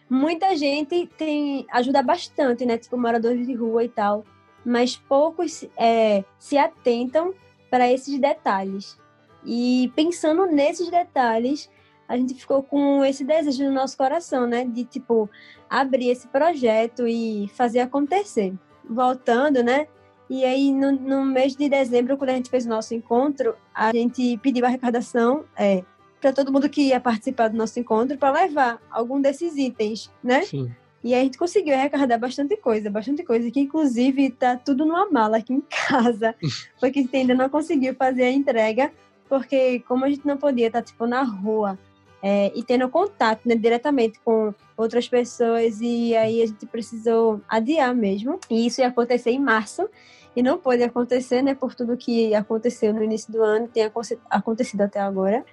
muita 0.08 0.56
gente 0.56 1.08
tem 1.18 1.66
ajuda 1.72 2.04
bastante, 2.04 2.64
né? 2.64 2.78
Tipo, 2.78 2.96
moradores 2.96 3.48
de 3.48 3.56
rua 3.56 3.84
e 3.84 3.90
tal, 3.90 4.24
mas 4.65 4.95
poucos 4.97 5.65
é, 5.78 6.23
se 6.39 6.58
atentam 6.58 7.34
para 7.69 7.91
esses 7.91 8.19
detalhes. 8.19 8.97
E 9.45 9.91
pensando 9.95 10.45
nesses 10.47 10.89
detalhes, 10.89 11.69
a 12.08 12.17
gente 12.17 12.34
ficou 12.34 12.63
com 12.63 13.04
esse 13.06 13.23
desejo 13.23 13.63
no 13.65 13.71
nosso 13.71 13.97
coração, 13.97 14.47
né? 14.47 14.65
De, 14.65 14.84
tipo, 14.84 15.30
abrir 15.69 16.10
esse 16.10 16.28
projeto 16.28 17.08
e 17.08 17.47
fazer 17.56 17.80
acontecer. 17.80 18.54
Voltando, 18.88 19.63
né? 19.63 19.88
E 20.30 20.43
aí, 20.43 20.73
no, 20.73 20.91
no 20.91 21.23
mês 21.23 21.56
de 21.56 21.69
dezembro, 21.69 22.17
quando 22.17 22.32
a 22.32 22.34
gente 22.34 22.49
fez 22.49 22.65
o 22.65 22.69
nosso 22.69 22.95
encontro, 22.95 23.56
a 23.73 23.91
gente 23.91 24.38
pediu 24.39 24.65
a 24.65 24.67
arrecadação 24.67 25.45
é, 25.56 25.84
para 26.19 26.34
todo 26.34 26.51
mundo 26.51 26.67
que 26.67 26.88
ia 26.89 26.99
participar 26.99 27.49
do 27.49 27.58
nosso 27.58 27.80
encontro 27.80 28.17
para 28.17 28.32
levar 28.32 28.82
algum 28.89 29.21
desses 29.21 29.56
itens, 29.56 30.12
né? 30.23 30.41
Sim. 30.41 30.71
E 31.06 31.13
aí 31.13 31.22
a 31.22 31.24
gente 31.24 31.38
conseguiu 31.38 31.76
arrecadar 31.76 32.18
bastante 32.18 32.58
coisa, 32.58 32.89
bastante 32.89 33.24
coisa, 33.24 33.52
que 33.52 33.60
inclusive 33.60 34.32
tá 34.32 34.58
tudo 34.58 34.88
numa 34.88 35.08
mala 35.08 35.38
aqui 35.38 35.54
em 35.54 35.62
casa, 35.62 36.34
porque 36.82 36.98
a 36.98 37.02
gente 37.04 37.15
ainda 37.15 37.36
não 37.36 37.48
conseguiu 37.48 37.94
fazer 37.94 38.24
a 38.24 38.32
entrega, 38.32 38.91
porque 39.30 39.82
como 39.82 40.04
a 40.04 40.10
gente 40.10 40.26
não 40.26 40.36
podia 40.36 40.65
estar, 40.65 40.82
tá, 40.82 40.86
tipo, 40.88 41.06
na 41.06 41.22
rua, 41.22 41.78
é, 42.24 42.52
e 42.56 42.63
tendo 42.63 42.89
contato 42.89 43.41
né, 43.46 43.54
diretamente 43.54 44.20
com 44.26 44.52
outras 44.76 45.08
pessoas 45.08 45.80
e 45.80 46.15
aí 46.15 46.41
a 46.41 46.48
gente 46.48 46.65
precisou 46.65 47.39
adiar 47.48 47.94
mesmo. 47.94 48.39
E 48.50 48.65
isso 48.65 48.82
ia 48.82 48.88
acontecer 48.88 49.30
em 49.30 49.39
março 49.39 49.88
e 50.36 50.41
não 50.41 50.58
pôde 50.58 50.82
acontecer, 50.82 51.44
né, 51.44 51.54
por 51.54 51.76
tudo 51.76 51.96
que 51.96 52.34
aconteceu 52.34 52.91
no 52.91 53.04
início 53.04 53.32
do 53.32 53.44
ano, 53.44 53.68
tem 53.68 53.88
acontecido 54.28 54.82
até 54.82 55.02
agora. 55.02 55.46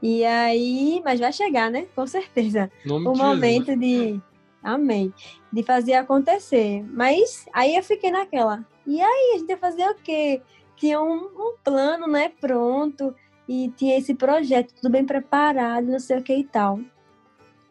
E 0.00 0.24
aí, 0.24 1.02
mas 1.04 1.18
vai 1.18 1.32
chegar, 1.32 1.72
né? 1.72 1.86
Com 1.94 2.06
certeza. 2.06 2.70
O 2.86 3.00
momento 3.00 3.66
Jesus. 3.66 3.80
de 3.80 4.22
Amém. 4.62 5.12
De 5.52 5.62
fazer 5.62 5.94
acontecer. 5.94 6.84
Mas 6.90 7.46
aí 7.52 7.76
eu 7.76 7.82
fiquei 7.82 8.10
naquela. 8.10 8.64
E 8.86 9.00
aí, 9.00 9.32
a 9.34 9.38
gente 9.38 9.50
ia 9.50 9.58
fazer 9.58 9.88
o 9.88 9.94
quê? 9.94 10.42
Tinha 10.76 11.00
um, 11.00 11.16
um 11.16 11.56
plano, 11.62 12.06
né, 12.06 12.30
pronto 12.40 13.14
e 13.52 13.68
tinha 13.76 13.98
esse 13.98 14.14
projeto 14.14 14.72
tudo 14.74 14.88
bem 14.88 15.04
preparado, 15.04 15.86
não 15.86 15.98
sei 15.98 16.18
o 16.18 16.22
que 16.22 16.32
e 16.32 16.44
tal. 16.44 16.78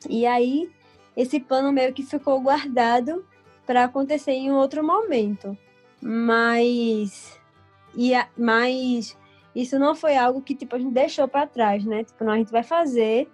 E 0.09 0.25
aí 0.25 0.69
esse 1.15 1.39
plano 1.39 1.71
meio 1.71 1.93
que 1.93 2.03
ficou 2.03 2.41
guardado 2.41 3.25
para 3.65 3.85
acontecer 3.85 4.33
em 4.33 4.51
outro 4.51 4.83
momento. 4.83 5.57
Mas 6.01 7.39
e 7.95 8.13
a, 8.13 8.27
mas 8.37 9.17
isso 9.55 9.79
não 9.79 9.95
foi 9.95 10.17
algo 10.17 10.41
que 10.41 10.53
tipo 10.53 10.75
a 10.75 10.79
gente 10.79 10.93
deixou 10.93 11.29
para 11.29 11.47
trás, 11.47 11.85
né? 11.85 12.03
Tipo, 12.03 12.25
não, 12.25 12.33
a 12.33 12.37
gente 12.37 12.51
vai 12.51 12.63
fazer, 12.63 13.29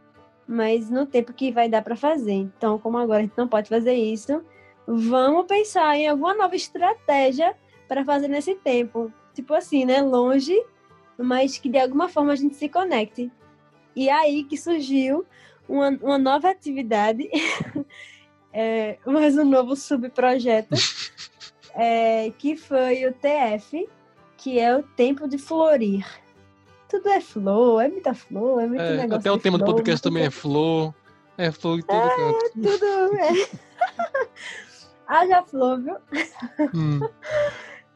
mas 0.47 0.89
no 0.89 1.05
tempo 1.05 1.33
que 1.33 1.51
vai 1.51 1.67
dar 1.69 1.81
para 1.81 1.95
fazer. 1.95 2.33
Então, 2.33 2.77
como 2.77 2.97
agora 2.97 3.19
a 3.19 3.21
gente 3.23 3.37
não 3.37 3.47
pode 3.47 3.69
fazer 3.69 3.93
isso, 3.93 4.43
vamos 4.87 5.45
pensar 5.47 5.95
em 5.97 6.07
alguma 6.07 6.33
nova 6.33 6.55
estratégia 6.55 7.55
para 7.87 8.03
fazer 8.05 8.27
nesse 8.27 8.55
tempo. 8.55 9.11
Tipo 9.33 9.53
assim, 9.53 9.85
né? 9.85 10.01
Longe, 10.01 10.55
mas 11.17 11.57
que 11.57 11.69
de 11.69 11.77
alguma 11.77 12.07
forma 12.07 12.33
a 12.33 12.35
gente 12.35 12.55
se 12.55 12.69
conecte. 12.69 13.31
E 13.95 14.09
aí 14.09 14.43
que 14.43 14.57
surgiu 14.57 15.25
uma, 15.67 15.89
uma 16.01 16.17
nova 16.17 16.49
atividade, 16.49 17.29
é, 18.53 18.97
mais 19.05 19.37
um 19.37 19.45
novo 19.45 19.75
subprojeto, 19.75 20.75
é, 21.73 22.31
que 22.37 22.55
foi 22.55 23.05
o 23.07 23.13
TF, 23.13 23.87
que 24.37 24.59
é 24.59 24.75
o 24.75 24.83
tempo 24.83 25.27
de 25.27 25.37
florir. 25.37 26.05
Tudo 26.95 27.09
é 27.09 27.19
flor, 27.19 27.83
é 27.83 27.89
muita 27.89 28.13
flor, 28.13 28.61
é 28.61 28.67
muito 28.67 28.81
é, 28.81 28.95
negócio. 28.95 29.15
Até 29.15 29.29
o 29.29 29.37
tema 29.37 29.57
flor, 29.57 29.67
do 29.67 29.75
podcast 29.75 30.01
também 30.01 30.23
é 30.23 30.29
flor. 30.29 30.95
É 31.37 31.51
flor 31.51 31.77
em 31.77 31.81
todo 31.81 31.97
é, 31.97 32.15
canto. 32.15 32.51
Tudo 32.53 33.17
é. 33.17 34.29
Haja 35.05 35.43
flor, 35.43 35.81
viu? 35.81 35.97
Hum. 36.73 37.01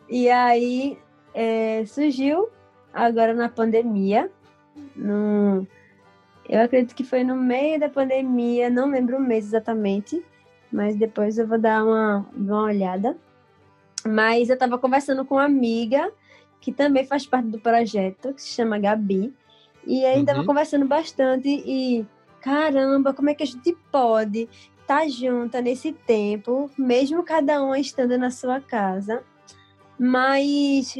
E 0.09 0.29
aí 0.29 0.99
é, 1.33 1.85
surgiu 1.85 2.49
agora 2.93 3.33
na 3.33 3.47
pandemia. 3.47 4.29
No, 4.93 5.65
eu 6.49 6.61
acredito 6.61 6.93
que 6.93 7.05
foi 7.05 7.23
no 7.23 7.37
meio 7.37 7.79
da 7.79 7.87
pandemia, 7.87 8.69
não 8.69 8.91
lembro 8.91 9.15
o 9.15 9.21
mês 9.21 9.45
exatamente, 9.45 10.21
mas 10.69 10.97
depois 10.97 11.37
eu 11.37 11.47
vou 11.47 11.57
dar 11.57 11.85
uma, 11.85 12.25
uma 12.35 12.63
olhada. 12.63 13.15
Mas 14.05 14.49
eu 14.49 14.55
estava 14.55 14.77
conversando 14.77 15.23
com 15.23 15.35
uma 15.35 15.45
amiga 15.45 16.11
que 16.59 16.71
também 16.71 17.05
faz 17.05 17.25
parte 17.25 17.47
do 17.47 17.59
projeto, 17.59 18.33
que 18.33 18.41
se 18.41 18.49
chama 18.49 18.79
Gabi, 18.79 19.33
e 19.85 20.05
a 20.05 20.11
gente 20.11 20.21
estava 20.21 20.39
uhum. 20.39 20.45
conversando 20.45 20.85
bastante 20.85 21.47
e 21.47 22.05
caramba, 22.41 23.13
como 23.13 23.29
é 23.29 23.33
que 23.33 23.43
a 23.43 23.45
gente 23.45 23.75
pode 23.91 24.49
estar 24.81 25.01
tá 25.01 25.07
junta 25.07 25.61
nesse 25.61 25.91
tempo, 25.91 26.69
mesmo 26.77 27.23
cada 27.23 27.63
um 27.63 27.75
estando 27.75 28.17
na 28.17 28.31
sua 28.31 28.59
casa, 28.59 29.23
mas 29.97 30.95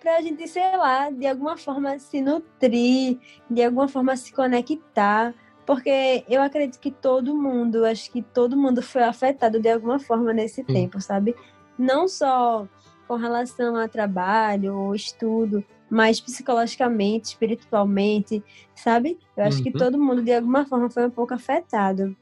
para 0.00 0.16
a 0.18 0.20
gente, 0.20 0.46
sei 0.46 0.76
lá, 0.76 1.10
de 1.10 1.26
alguma 1.26 1.56
forma 1.56 1.98
se 1.98 2.20
nutrir, 2.20 3.18
de 3.50 3.62
alguma 3.62 3.88
forma 3.88 4.16
se 4.16 4.32
conectar, 4.32 5.34
porque 5.64 6.24
eu 6.28 6.42
acredito 6.42 6.78
que 6.78 6.90
todo 6.90 7.34
mundo, 7.34 7.86
acho 7.86 8.10
que 8.12 8.20
todo 8.20 8.56
mundo 8.56 8.82
foi 8.82 9.02
afetado 9.02 9.58
de 9.58 9.70
alguma 9.70 9.98
forma 9.98 10.32
nesse 10.32 10.62
tempo, 10.62 11.00
sabe? 11.00 11.34
Não 11.78 12.06
só 12.06 12.68
com 13.06 13.16
relação 13.16 13.76
a 13.76 13.88
trabalho 13.88 14.76
ou 14.76 14.94
estudo, 14.94 15.64
mas 15.90 16.20
psicologicamente, 16.20 17.28
espiritualmente, 17.28 18.42
sabe? 18.74 19.18
Eu 19.36 19.44
acho 19.44 19.58
uhum. 19.58 19.64
que 19.64 19.72
todo 19.72 19.98
mundo 19.98 20.22
de 20.22 20.32
alguma 20.32 20.64
forma 20.64 20.90
foi 20.90 21.06
um 21.06 21.10
pouco 21.10 21.34
afetado. 21.34 22.16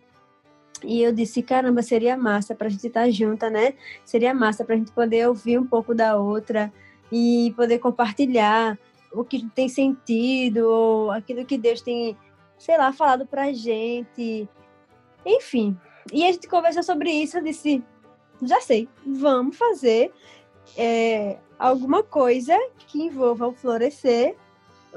E 0.85 1.01
eu 1.01 1.12
disse, 1.12 1.42
caramba, 1.42 1.83
seria 1.83 2.16
massa 2.16 2.55
pra 2.55 2.68
gente 2.68 2.87
estar 2.87 3.09
junta, 3.11 3.49
né? 3.49 3.75
Seria 4.05 4.35
massa 4.35 4.64
pra 4.64 4.77
gente 4.77 4.90
poder 4.90 5.29
ouvir 5.29 5.59
um 5.59 5.66
pouco 5.66 5.95
da 5.95 6.16
outra 6.16 6.73
e 7.11 7.53
poder 7.57 7.79
compartilhar 7.79 8.79
o 9.12 9.23
que 9.23 9.47
tem 9.51 9.68
sentido, 9.68 10.68
ou 10.68 11.11
aquilo 11.11 11.45
que 11.45 11.59
Deus 11.59 11.81
tem, 11.81 12.16
sei 12.59 12.77
lá, 12.77 12.92
falado 12.92 13.27
pra 13.27 13.53
gente. 13.53 14.49
Enfim. 15.25 15.77
E 16.12 16.25
a 16.25 16.33
gente 16.33 16.49
conversou 16.49 16.83
sobre 16.83 17.11
isso, 17.11 17.38
eu 17.38 17.45
disse, 17.45 17.83
já 18.42 18.61
sei, 18.61 18.88
vamos 19.07 19.57
fazer 19.57 20.12
é, 20.77 21.38
alguma 21.59 22.03
coisa 22.03 22.59
que 22.88 23.03
envolva 23.03 23.46
o 23.46 23.53
florescer, 23.53 24.37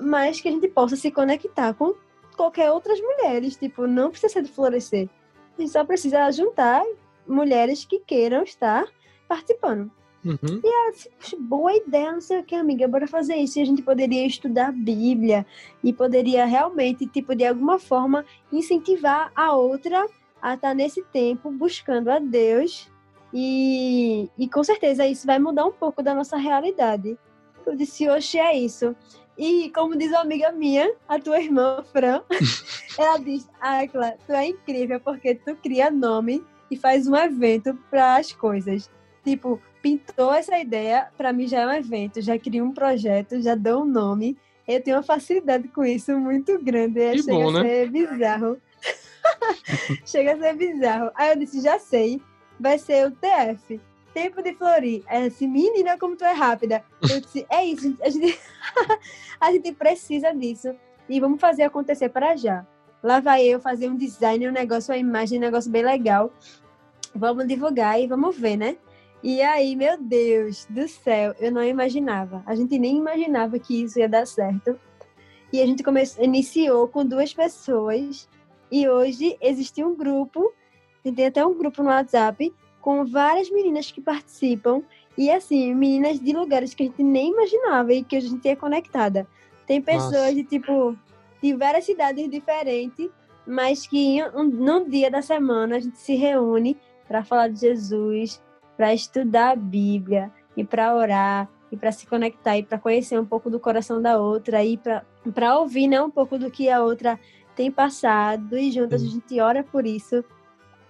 mas 0.01 0.41
que 0.41 0.47
a 0.47 0.51
gente 0.51 0.67
possa 0.67 0.95
se 0.95 1.11
conectar 1.11 1.73
com 1.73 1.93
qualquer 2.35 2.71
outras 2.71 2.99
mulheres. 2.99 3.55
Tipo, 3.55 3.87
não 3.87 4.09
precisa 4.09 4.33
ser 4.33 4.43
de 4.43 4.51
florescer. 4.51 5.09
A 5.57 5.61
gente 5.61 5.71
só 5.71 5.83
precisa 5.85 6.31
juntar 6.31 6.83
mulheres 7.27 7.85
que 7.85 7.99
queiram 7.99 8.43
estar 8.43 8.85
participando. 9.27 9.91
Uhum. 10.23 10.59
E 10.63 10.67
ela 10.67 10.91
disse, 10.91 11.35
boa 11.37 11.75
ideia, 11.75 12.11
não 12.11 12.21
sei 12.21 12.39
o 12.39 12.43
que, 12.43 12.55
amiga, 12.55 12.87
bora 12.87 13.07
fazer 13.07 13.35
isso. 13.35 13.59
E 13.59 13.61
a 13.61 13.65
gente 13.65 13.83
poderia 13.83 14.25
estudar 14.25 14.69
a 14.69 14.71
Bíblia 14.71 15.45
e 15.83 15.93
poderia 15.93 16.45
realmente, 16.45 17.05
tipo, 17.05 17.35
de 17.35 17.45
alguma 17.45 17.77
forma, 17.77 18.25
incentivar 18.51 19.31
a 19.35 19.55
outra 19.55 20.07
a 20.41 20.55
estar 20.55 20.73
nesse 20.73 21.03
tempo 21.13 21.51
buscando 21.51 22.09
a 22.09 22.17
Deus 22.17 22.89
e, 23.37 24.29
e 24.37 24.47
com 24.47 24.63
certeza 24.63 25.05
isso 25.05 25.27
vai 25.27 25.37
mudar 25.37 25.65
um 25.65 25.71
pouco 25.73 26.01
da 26.01 26.15
nossa 26.15 26.37
realidade. 26.37 27.19
Eu 27.65 27.75
disse, 27.75 28.07
oxe, 28.07 28.39
é 28.39 28.57
isso. 28.57 28.95
E 29.37 29.69
como 29.71 29.97
diz 29.97 30.09
uma 30.11 30.21
amiga 30.21 30.53
minha, 30.53 30.89
a 31.05 31.19
tua 31.19 31.41
irmã, 31.41 31.83
Fran, 31.91 32.23
ela 32.97 33.17
diz, 33.17 33.45
Acla, 33.59 34.13
tu 34.25 34.31
é 34.31 34.47
incrível 34.47 35.01
porque 35.01 35.35
tu 35.35 35.53
cria 35.57 35.91
nome 35.91 36.45
e 36.71 36.77
faz 36.77 37.07
um 37.07 37.15
evento 37.17 37.77
para 37.91 38.15
as 38.15 38.31
coisas. 38.31 38.89
Tipo, 39.21 39.59
pintou 39.81 40.33
essa 40.33 40.57
ideia, 40.57 41.09
para 41.17 41.33
mim 41.33 41.45
já 41.45 41.59
é 41.59 41.67
um 41.67 41.73
evento, 41.73 42.21
já 42.21 42.39
cria 42.39 42.63
um 42.63 42.71
projeto, 42.71 43.41
já 43.41 43.53
deu 43.53 43.79
um 43.79 43.85
nome. 43.85 44.37
Eu 44.65 44.81
tenho 44.81 44.95
uma 44.95 45.03
facilidade 45.03 45.67
com 45.67 45.83
isso 45.83 46.17
muito 46.17 46.57
grande. 46.63 47.11
Que 47.11 47.23
chega 47.23 47.33
bom, 47.33 47.49
a 47.49 47.51
né? 47.51 47.69
ser 47.69 47.91
bizarro. 47.91 48.57
chega 50.07 50.33
a 50.35 50.37
ser 50.37 50.55
bizarro. 50.55 51.11
Aí 51.15 51.31
eu 51.31 51.35
disse, 51.37 51.59
já 51.59 51.77
sei 51.77 52.21
vai 52.59 52.77
ser 52.77 53.07
o 53.07 53.11
TF. 53.11 53.79
Tempo 54.13 54.41
de 54.41 54.53
florir. 54.53 55.03
Ela 55.07 55.29
disse, 55.29 55.45
menina, 55.47 55.97
como 55.97 56.15
tu 56.15 56.23
é 56.23 56.31
rápida. 56.31 56.83
Eu 57.01 57.19
disse, 57.19 57.45
é 57.49 57.65
isso, 57.65 57.97
a 58.01 58.09
gente, 58.09 58.39
a 59.41 59.51
gente 59.51 59.73
precisa 59.73 60.33
disso. 60.33 60.73
E 61.09 61.19
vamos 61.19 61.39
fazer 61.39 61.63
acontecer 61.63 62.09
para 62.09 62.35
já. 62.35 62.65
Lá 63.03 63.19
vai 63.19 63.45
eu 63.45 63.59
fazer 63.59 63.89
um 63.89 63.95
design, 63.95 64.47
um 64.47 64.51
negócio, 64.51 64.93
uma 64.93 64.97
imagem, 64.97 65.37
um 65.37 65.41
negócio 65.41 65.69
bem 65.69 65.83
legal. 65.83 66.31
Vamos 67.13 67.47
divulgar 67.47 68.01
e 68.01 68.07
vamos 68.07 68.37
ver, 68.37 68.57
né? 68.57 68.77
E 69.21 69.41
aí, 69.41 69.75
meu 69.75 70.01
Deus 70.01 70.65
do 70.69 70.87
céu, 70.87 71.33
eu 71.39 71.51
não 71.51 71.63
imaginava. 71.63 72.43
A 72.45 72.55
gente 72.55 72.77
nem 72.77 72.97
imaginava 72.97 73.59
que 73.59 73.83
isso 73.83 73.99
ia 73.99 74.07
dar 74.07 74.25
certo. 74.25 74.79
E 75.51 75.61
a 75.61 75.65
gente 75.65 75.83
começou, 75.83 76.23
iniciou 76.23 76.87
com 76.87 77.05
duas 77.05 77.33
pessoas. 77.33 78.29
E 78.71 78.87
hoje 78.87 79.37
existe 79.41 79.83
um 79.83 79.95
grupo 79.95 80.53
tem 81.11 81.27
até 81.27 81.45
um 81.45 81.57
grupo 81.57 81.83
no 81.83 81.89
WhatsApp 81.89 82.53
com 82.81 83.05
várias 83.05 83.49
meninas 83.49 83.91
que 83.91 84.01
participam. 84.01 84.83
E 85.17 85.31
assim, 85.31 85.73
meninas 85.73 86.19
de 86.19 86.33
lugares 86.33 86.73
que 86.73 86.83
a 86.83 86.85
gente 86.85 87.01
nem 87.01 87.31
imaginava 87.31 87.93
e 87.93 88.03
que 88.03 88.15
a 88.15 88.19
gente 88.19 88.47
é 88.47 88.55
conectada. 88.55 89.25
Tem 89.65 89.81
pessoas 89.81 90.11
Nossa. 90.11 90.35
de 90.35 90.43
tipo 90.43 90.95
de 91.41 91.53
várias 91.55 91.85
cidades 91.85 92.29
diferentes, 92.29 93.09
mas 93.45 93.87
que 93.87 94.23
um, 94.35 94.43
num 94.43 94.87
dia 94.87 95.09
da 95.09 95.21
semana 95.21 95.77
a 95.77 95.79
gente 95.79 95.97
se 95.97 96.15
reúne 96.15 96.77
para 97.07 97.23
falar 97.23 97.49
de 97.49 97.59
Jesus, 97.59 98.41
para 98.75 98.93
estudar 98.93 99.51
a 99.51 99.55
Bíblia 99.55 100.31
e 100.55 100.63
para 100.63 100.95
orar 100.95 101.49
e 101.71 101.77
para 101.77 101.91
se 101.91 102.05
conectar 102.05 102.57
e 102.57 102.63
para 102.63 102.77
conhecer 102.77 103.19
um 103.19 103.25
pouco 103.25 103.49
do 103.49 103.59
coração 103.59 104.01
da 104.01 104.19
outra 104.19 104.63
e 104.63 104.77
para 104.77 105.59
ouvir 105.59 105.87
né, 105.87 106.01
um 106.01 106.09
pouco 106.09 106.37
do 106.37 106.51
que 106.51 106.69
a 106.69 106.83
outra 106.83 107.19
tem 107.55 107.71
passado 107.71 108.57
e 108.57 108.71
juntas 108.71 109.01
a 109.01 109.07
gente 109.07 109.39
ora 109.39 109.63
por 109.63 109.85
isso 109.85 110.23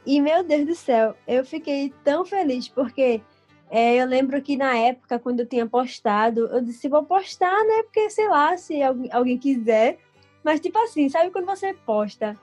e, 0.05 0.21
meu 0.21 0.43
Deus 0.43 0.65
do 0.65 0.75
céu, 0.75 1.15
eu 1.27 1.43
fiquei 1.43 1.93
tão 2.03 2.23
feliz, 2.25 2.67
porque 2.67 3.21
é, 3.69 3.95
eu 3.95 4.05
lembro 4.05 4.41
que 4.41 4.55
na 4.55 4.77
época, 4.77 5.19
quando 5.19 5.39
eu 5.39 5.45
tinha 5.45 5.65
postado, 5.65 6.47
eu 6.47 6.61
disse, 6.61 6.87
vou 6.87 7.03
postar, 7.03 7.63
né? 7.63 7.83
Porque, 7.83 8.09
sei 8.09 8.29
lá, 8.29 8.55
se 8.57 8.81
alguém, 8.81 9.11
alguém 9.11 9.37
quiser. 9.37 9.97
Mas, 10.43 10.59
tipo 10.59 10.77
assim, 10.77 11.09
sabe 11.09 11.31
quando 11.31 11.45
você 11.45 11.73
posta? 11.85 12.37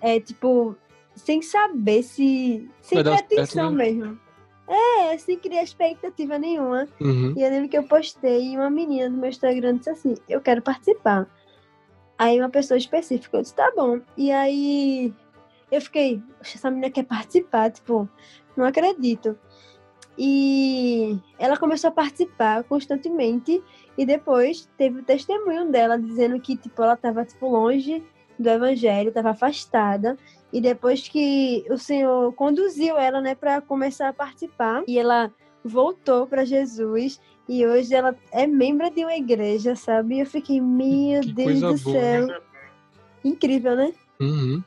É, 0.00 0.18
tipo, 0.18 0.76
sem 1.14 1.40
saber 1.40 2.02
se... 2.02 2.68
Sem 2.82 3.02
pretensão 3.02 3.70
né? 3.70 3.84
mesmo. 3.84 4.20
É, 4.66 5.16
sem 5.18 5.38
criar 5.38 5.62
expectativa 5.62 6.38
nenhuma. 6.38 6.88
Uhum. 7.00 7.34
E 7.36 7.42
eu 7.42 7.50
lembro 7.50 7.68
que 7.68 7.78
eu 7.78 7.84
postei 7.84 8.52
e 8.52 8.56
uma 8.56 8.70
menina 8.70 9.08
no 9.08 9.18
meu 9.18 9.28
Instagram 9.28 9.76
disse 9.76 9.90
assim, 9.90 10.14
eu 10.28 10.40
quero 10.40 10.62
participar. 10.62 11.28
Aí 12.18 12.40
uma 12.40 12.48
pessoa 12.48 12.78
específica, 12.78 13.36
eu 13.36 13.42
disse, 13.42 13.54
tá 13.54 13.70
bom. 13.76 14.00
E 14.16 14.32
aí 14.32 15.12
eu 15.74 15.80
fiquei, 15.80 16.22
essa 16.40 16.70
menina 16.70 16.90
quer 16.90 17.04
participar, 17.04 17.70
tipo, 17.70 18.08
não 18.56 18.64
acredito. 18.64 19.36
E 20.16 21.18
ela 21.38 21.56
começou 21.56 21.88
a 21.88 21.92
participar 21.92 22.62
constantemente 22.64 23.62
e 23.98 24.06
depois 24.06 24.68
teve 24.78 25.00
o 25.00 25.04
testemunho 25.04 25.70
dela 25.70 25.98
dizendo 25.98 26.38
que 26.40 26.56
tipo 26.56 26.82
ela 26.82 26.94
estava 26.94 27.24
tipo 27.24 27.48
longe 27.48 28.00
do 28.38 28.48
evangelho, 28.48 29.08
estava 29.08 29.30
afastada 29.30 30.16
e 30.52 30.60
depois 30.60 31.08
que 31.08 31.64
o 31.68 31.76
Senhor 31.76 32.32
conduziu 32.34 32.96
ela, 32.96 33.20
né, 33.20 33.34
para 33.34 33.60
começar 33.60 34.08
a 34.08 34.12
participar 34.12 34.84
e 34.86 34.98
ela 34.98 35.32
voltou 35.64 36.28
para 36.28 36.44
Jesus 36.44 37.20
e 37.48 37.66
hoje 37.66 37.92
ela 37.92 38.16
é 38.30 38.46
membro 38.46 38.88
de 38.90 39.02
uma 39.02 39.16
igreja, 39.16 39.74
sabe? 39.74 40.16
E 40.16 40.20
eu 40.20 40.26
fiquei, 40.26 40.60
meu 40.60 41.22
que 41.22 41.32
Deus 41.32 41.60
do 41.60 41.66
boa, 41.82 42.00
céu. 42.00 42.26
Né? 42.28 42.40
Incrível, 43.24 43.74
né? 43.74 43.92
Uhum 44.20 44.62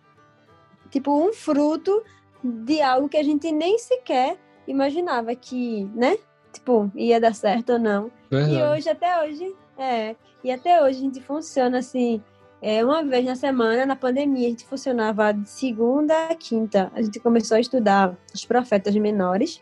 tipo 0.89 1.11
um 1.11 1.33
fruto 1.33 2.03
de 2.43 2.81
algo 2.81 3.09
que 3.09 3.17
a 3.17 3.23
gente 3.23 3.51
nem 3.51 3.77
sequer 3.77 4.37
imaginava 4.67 5.33
que, 5.35 5.85
né? 5.95 6.17
Tipo, 6.51 6.91
ia 6.95 7.19
dar 7.19 7.33
certo 7.33 7.73
ou 7.73 7.79
não. 7.79 8.11
Verdade. 8.29 8.55
E 8.55 8.63
hoje, 8.63 8.89
até 8.89 9.23
hoje, 9.23 9.55
é. 9.77 10.15
E 10.43 10.51
até 10.51 10.83
hoje 10.83 10.97
a 10.99 11.01
gente 11.01 11.21
funciona 11.21 11.79
assim, 11.79 12.21
é, 12.61 12.83
uma 12.83 13.03
vez 13.03 13.25
na 13.25 13.35
semana, 13.35 13.85
na 13.85 13.95
pandemia, 13.95 14.47
a 14.47 14.49
gente 14.49 14.65
funcionava 14.65 15.31
de 15.31 15.49
segunda 15.49 16.27
a 16.27 16.35
quinta. 16.35 16.91
A 16.95 17.01
gente 17.01 17.19
começou 17.19 17.57
a 17.57 17.59
estudar 17.59 18.17
os 18.33 18.45
profetas 18.45 18.95
menores 18.95 19.61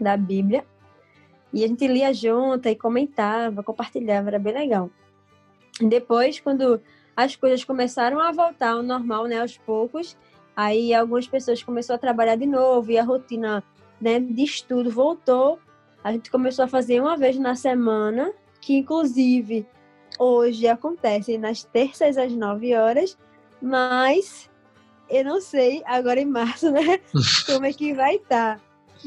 da 0.00 0.16
Bíblia. 0.16 0.64
E 1.52 1.64
a 1.64 1.68
gente 1.68 1.86
lia 1.86 2.12
junto 2.12 2.68
e 2.68 2.74
comentava, 2.74 3.62
compartilhava, 3.62 4.28
era 4.28 4.38
bem 4.38 4.52
legal. 4.52 4.90
Depois, 5.80 6.40
quando 6.40 6.80
as 7.16 7.36
coisas 7.36 7.64
começaram 7.64 8.20
a 8.20 8.32
voltar 8.32 8.70
ao 8.70 8.82
normal, 8.82 9.26
né, 9.26 9.40
aos 9.40 9.56
poucos, 9.58 10.16
aí 10.56 10.94
algumas 10.94 11.26
pessoas 11.26 11.62
começaram 11.62 11.96
a 11.96 12.00
trabalhar 12.00 12.36
de 12.36 12.46
novo 12.46 12.90
e 12.90 12.98
a 12.98 13.04
rotina 13.04 13.62
né, 14.00 14.20
de 14.20 14.42
estudo 14.42 14.90
voltou. 14.90 15.58
A 16.02 16.12
gente 16.12 16.30
começou 16.30 16.64
a 16.64 16.68
fazer 16.68 17.00
uma 17.00 17.16
vez 17.16 17.38
na 17.38 17.54
semana, 17.54 18.32
que 18.60 18.76
inclusive 18.76 19.66
hoje 20.18 20.68
acontece 20.68 21.38
nas 21.38 21.64
terças 21.64 22.16
às 22.16 22.32
9 22.32 22.74
horas, 22.74 23.16
mas 23.60 24.50
eu 25.08 25.24
não 25.24 25.40
sei 25.40 25.82
agora 25.86 26.20
em 26.20 26.26
março, 26.26 26.70
né, 26.70 27.00
como 27.46 27.66
é 27.66 27.72
que 27.72 27.94
vai 27.94 28.16
estar. 28.16 28.58
Tá. 28.58 28.64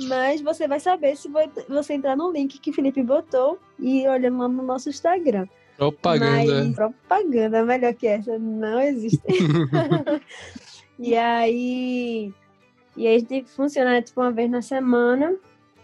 Mas 0.07 0.41
você 0.41 0.67
vai 0.67 0.79
saber 0.79 1.15
se 1.15 1.29
você 1.67 1.93
entrar 1.93 2.15
no 2.15 2.31
link 2.31 2.59
que 2.59 2.69
o 2.69 2.73
Felipe 2.73 3.01
botou 3.01 3.59
e 3.79 4.07
olhando 4.07 4.37
lá 4.37 4.47
no 4.47 4.61
nosso 4.61 4.89
Instagram. 4.89 5.47
Propaganda. 5.75 6.63
Mas, 6.65 6.75
propaganda 6.75 7.63
melhor 7.63 7.93
que 7.93 8.07
essa 8.07 8.37
não 8.37 8.81
existe. 8.81 9.21
e 10.99 11.15
aí. 11.15 12.33
E 12.95 13.07
aí 13.07 13.15
a 13.15 13.19
gente 13.19 13.45
funciona 13.45 14.01
tipo 14.01 14.21
uma 14.21 14.31
vez 14.31 14.49
na 14.49 14.61
semana. 14.61 15.35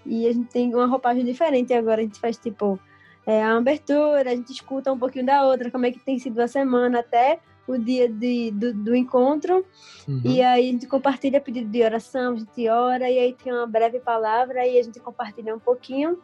E 0.06 0.28
a 0.28 0.34
gente 0.34 0.50
tem 0.50 0.74
uma 0.74 0.86
roupagem 0.86 1.24
diferente 1.24 1.74
agora. 1.74 2.02
A 2.02 2.04
gente 2.04 2.20
faz 2.20 2.38
tipo 2.38 2.80
é, 3.26 3.42
a 3.42 3.56
abertura, 3.56 4.32
a 4.32 4.36
gente 4.36 4.52
escuta 4.52 4.92
um 4.92 5.00
pouquinho 5.00 5.26
da 5.26 5.46
outra, 5.46 5.72
como 5.72 5.86
é 5.86 5.92
que 5.92 6.00
tem 6.00 6.20
sido 6.20 6.40
a 6.40 6.48
semana 6.48 7.00
até 7.00 7.40
o 7.66 7.78
dia 7.78 8.10
de, 8.10 8.52
do, 8.52 8.74
do 8.74 8.96
encontro. 8.96 9.66
Uhum. 10.08 10.22
E 10.26 10.42
aí 10.42 10.68
a 10.68 10.72
gente 10.72 10.88
compartilha 10.88 11.40
pedido 11.40 11.70
de 11.70 11.82
oração, 11.82 12.34
a 12.34 12.38
gente 12.38 12.68
ora, 12.68 13.10
e 13.10 13.18
aí 13.18 13.34
tem 13.34 13.54
uma 13.54 13.66
breve 13.66 14.00
palavra, 14.00 14.68
e 14.68 14.78
a 14.78 14.84
gente 14.84 15.00
compartilha 15.00 15.56
um 15.56 15.60
pouquinho 15.60 16.20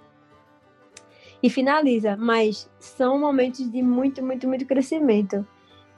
e 1.42 1.50
finaliza. 1.50 2.18
Mas 2.18 2.70
são 2.80 3.18
momentos 3.18 3.72
de 3.72 3.82
muito, 3.82 4.22
muito, 4.22 4.48
muito 4.48 4.66
crescimento. 4.66 5.48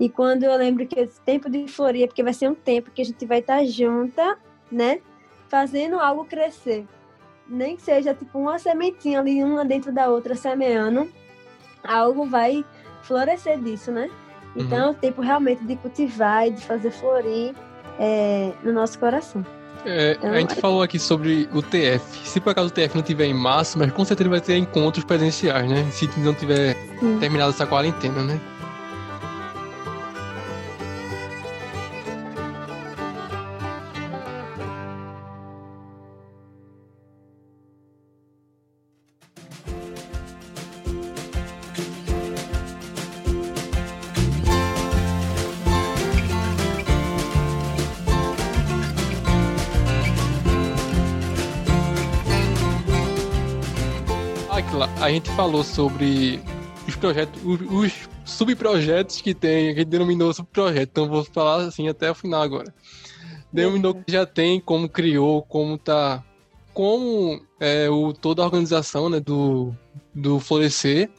E 0.02 0.10
quando 0.10 0.43
eu 0.43 0.58
lembro 0.58 0.86
que 0.86 0.99
esse 0.99 1.22
tempo 1.22 1.49
de 1.49 1.66
floria, 1.70 2.08
porque 2.08 2.24
vai 2.24 2.34
ser 2.34 2.49
um 2.49 2.56
tempo 2.56 2.91
que 2.91 3.02
a 3.02 3.06
gente 3.06 3.26
vai 3.26 3.39
estar 3.39 3.64
junta, 3.66 4.38
né? 4.70 4.99
Fazendo 5.47 5.97
algo 5.97 6.26
crescer 6.26 6.86
nem 7.52 7.76
que 7.76 7.82
seja 7.82 8.14
tipo 8.14 8.39
uma 8.39 8.58
sementinha 8.58 9.20
ali, 9.20 9.43
uma 9.43 9.66
dentro 9.66 9.91
da 9.91 10.08
outra, 10.08 10.36
semeando, 10.36 11.12
algo 11.84 12.26
vai 12.26 12.66
florescer 13.04 13.60
disso, 13.60 13.91
né? 13.91 14.10
Então 14.56 14.78
uhum. 14.78 14.86
é 14.86 14.89
o 14.89 14.93
tempo 14.93 15.22
realmente 15.22 15.64
de 15.64 15.76
cultivar 15.76 16.47
e 16.47 16.52
de 16.52 16.62
fazer 16.64 16.91
florir 16.91 17.54
é, 17.99 18.54
no 18.64 18.72
nosso 18.72 18.97
coração. 18.97 19.45
É, 19.84 20.14
então, 20.14 20.32
a 20.32 20.39
gente 20.39 20.54
é... 20.54 20.56
falou 20.56 20.82
aqui 20.82 20.99
sobre 20.99 21.49
o 21.54 21.62
TF. 21.62 22.28
Se 22.28 22.39
por 22.39 22.52
acaso 22.52 22.68
o 22.68 22.72
TF 22.72 22.95
não 22.95 23.02
tiver 23.02 23.26
em 23.26 23.34
março, 23.34 23.80
mas 23.80 23.91
com 23.91 24.06
certeza 24.06 24.30
vai 24.30 24.41
ter 24.41 24.56
encontros 24.58 25.04
presenciais, 25.04 25.70
né? 25.70 25.89
Se 25.91 26.08
não 26.20 26.34
tiver 26.34 26.76
Sim. 26.99 27.18
terminado 27.20 27.49
essa 27.49 27.66
quarentena, 27.66 28.24
né? 28.24 28.39
A 55.02 55.10
gente 55.10 55.30
falou 55.32 55.64
sobre 55.64 56.42
os 56.88 56.96
projetos, 56.96 57.42
os, 57.44 57.60
os 57.62 58.10
subprojetos 58.24 59.22
que 59.22 59.34
tem, 59.34 59.70
a 59.70 59.74
gente 59.74 59.86
denominou 59.86 60.34
subprojeto, 60.34 60.92
então 60.92 61.08
vou 61.10 61.24
falar 61.26 61.66
assim 61.66 61.88
até 61.88 62.10
o 62.10 62.16
final 62.16 62.42
agora. 62.42 62.74
Denominou 63.52 63.94
que 63.94 64.10
já 64.12 64.26
tem, 64.26 64.62
como 64.62 64.88
criou, 64.88 65.42
como 65.42 65.78
tá, 65.78 66.24
como 66.74 67.42
é, 67.60 67.90
o, 67.90 68.14
toda 68.14 68.42
a 68.42 68.46
organização 68.46 69.10
né, 69.10 69.20
do, 69.20 69.76
do 70.16 70.40
Florescer, 70.40 71.10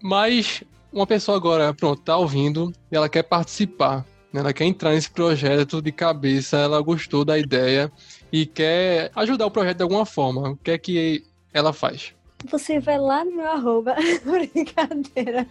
mas 0.00 0.62
uma 0.92 1.06
pessoa 1.06 1.36
agora, 1.36 1.74
pronto, 1.74 2.00
tá 2.02 2.16
ouvindo 2.16 2.72
e 2.92 2.96
ela 2.96 3.08
quer 3.08 3.24
participar, 3.24 4.06
né, 4.32 4.40
ela 4.40 4.52
quer 4.52 4.64
entrar 4.64 4.92
nesse 4.92 5.10
projeto 5.10 5.82
de 5.82 5.90
cabeça, 5.90 6.58
ela 6.58 6.80
gostou 6.80 7.24
da 7.24 7.36
ideia 7.36 7.90
e 8.30 8.46
quer 8.46 9.10
ajudar 9.16 9.46
o 9.46 9.50
projeto 9.50 9.78
de 9.78 9.82
alguma 9.82 10.06
forma. 10.06 10.50
O 10.50 10.56
que 10.56 10.70
é 10.70 10.78
que 10.78 11.24
ela 11.52 11.72
faz? 11.72 12.15
Você 12.44 12.78
vai 12.78 12.98
lá 12.98 13.24
no 13.24 13.36
meu 13.36 13.46
arroba. 13.46 13.96
Brincadeira. 14.24 15.46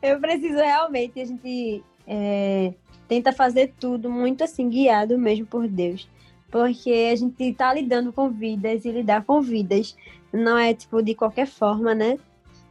Eu 0.00 0.20
preciso 0.20 0.56
realmente, 0.56 1.20
a 1.20 1.24
gente 1.24 1.82
é, 2.06 2.72
tenta 3.08 3.32
fazer 3.32 3.74
tudo 3.78 4.10
muito 4.10 4.44
assim, 4.44 4.68
guiado 4.68 5.18
mesmo 5.18 5.46
por 5.46 5.68
Deus. 5.68 6.08
Porque 6.50 7.10
a 7.12 7.16
gente 7.16 7.52
tá 7.54 7.72
lidando 7.72 8.12
com 8.12 8.30
vidas 8.30 8.84
e 8.84 8.90
lidar 8.90 9.24
com 9.24 9.40
vidas 9.40 9.96
não 10.32 10.56
é 10.56 10.72
tipo 10.72 11.02
de 11.02 11.14
qualquer 11.14 11.46
forma, 11.46 11.94
né? 11.94 12.18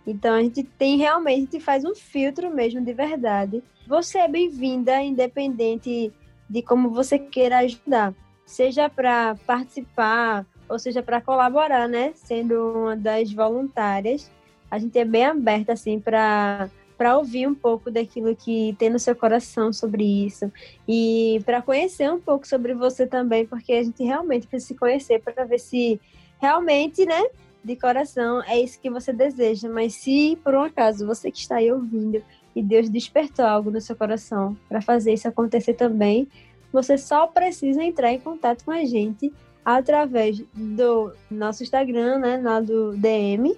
Então 0.05 0.33
a 0.33 0.41
gente 0.41 0.63
tem 0.63 0.97
realmente, 0.97 1.37
a 1.37 1.39
gente 1.41 1.59
faz 1.59 1.85
um 1.85 1.93
filtro 1.93 2.49
mesmo 2.53 2.83
de 2.83 2.93
verdade. 2.93 3.63
Você 3.87 4.19
é 4.19 4.27
bem-vinda, 4.27 5.01
independente 5.01 6.11
de 6.49 6.61
como 6.61 6.89
você 6.89 7.19
queira 7.19 7.59
ajudar. 7.59 8.13
Seja 8.45 8.89
para 8.89 9.35
participar 9.45 10.45
ou 10.72 10.80
seja, 10.80 11.03
para 11.03 11.19
colaborar, 11.19 11.88
né? 11.88 12.13
Sendo 12.15 12.55
uma 12.74 12.95
das 12.95 13.32
voluntárias, 13.32 14.32
a 14.69 14.80
gente 14.80 14.97
é 14.97 15.05
bem 15.05 15.26
aberta 15.26 15.74
assim 15.74 15.99
para 15.99 16.69
para 16.97 17.17
ouvir 17.17 17.47
um 17.47 17.55
pouco 17.55 17.89
daquilo 17.89 18.36
que 18.36 18.76
tem 18.78 18.88
no 18.88 18.99
seu 18.99 19.15
coração 19.15 19.74
sobre 19.74 20.03
isso 20.03 20.51
e 20.88 21.41
para 21.43 21.59
conhecer 21.59 22.11
um 22.11 22.19
pouco 22.19 22.47
sobre 22.47 22.76
você 22.76 23.07
também, 23.07 23.43
porque 23.43 23.74
a 23.74 23.82
gente 23.82 24.03
realmente 24.03 24.45
precisa 24.45 24.67
se 24.67 24.76
conhecer 24.76 25.19
para 25.19 25.43
ver 25.43 25.59
se 25.59 25.99
realmente, 26.39 27.03
né, 27.03 27.24
de 27.63 27.76
coração 27.76 28.43
é 28.43 28.59
isso 28.59 28.80
que 28.80 28.88
você 28.88 29.11
deseja, 29.11 29.67
mas 29.67 29.95
se 29.95 30.38
por 30.43 30.53
um 30.53 30.61
acaso 30.61 31.07
você 31.07 31.32
que 31.32 31.39
está 31.39 31.55
aí 31.55 31.72
ouvindo 31.72 32.24
e 32.55 32.61
Deus 32.61 32.88
despertou 32.88 33.45
algo 33.45 33.72
no 33.72 33.82
seu 33.82 33.95
coração 33.95 34.55
para 34.69 34.80
fazer 34.80 35.11
isso 35.11 35.28
acontecer 35.28 35.74
também, 35.74 36.28
você 36.72 36.99
só 36.99 37.26
precisa 37.26 37.84
entrar 37.84 38.11
em 38.11 38.19
contato 38.19 38.63
com 38.63 38.69
a 38.69 38.86
gente 38.86 39.34
através 39.64 40.43
do 40.53 41.14
nosso 41.30 41.64
Instagram, 41.64 42.20
né, 42.20 42.41
lá 42.43 42.59
do 42.59 42.97
DM, 42.97 43.57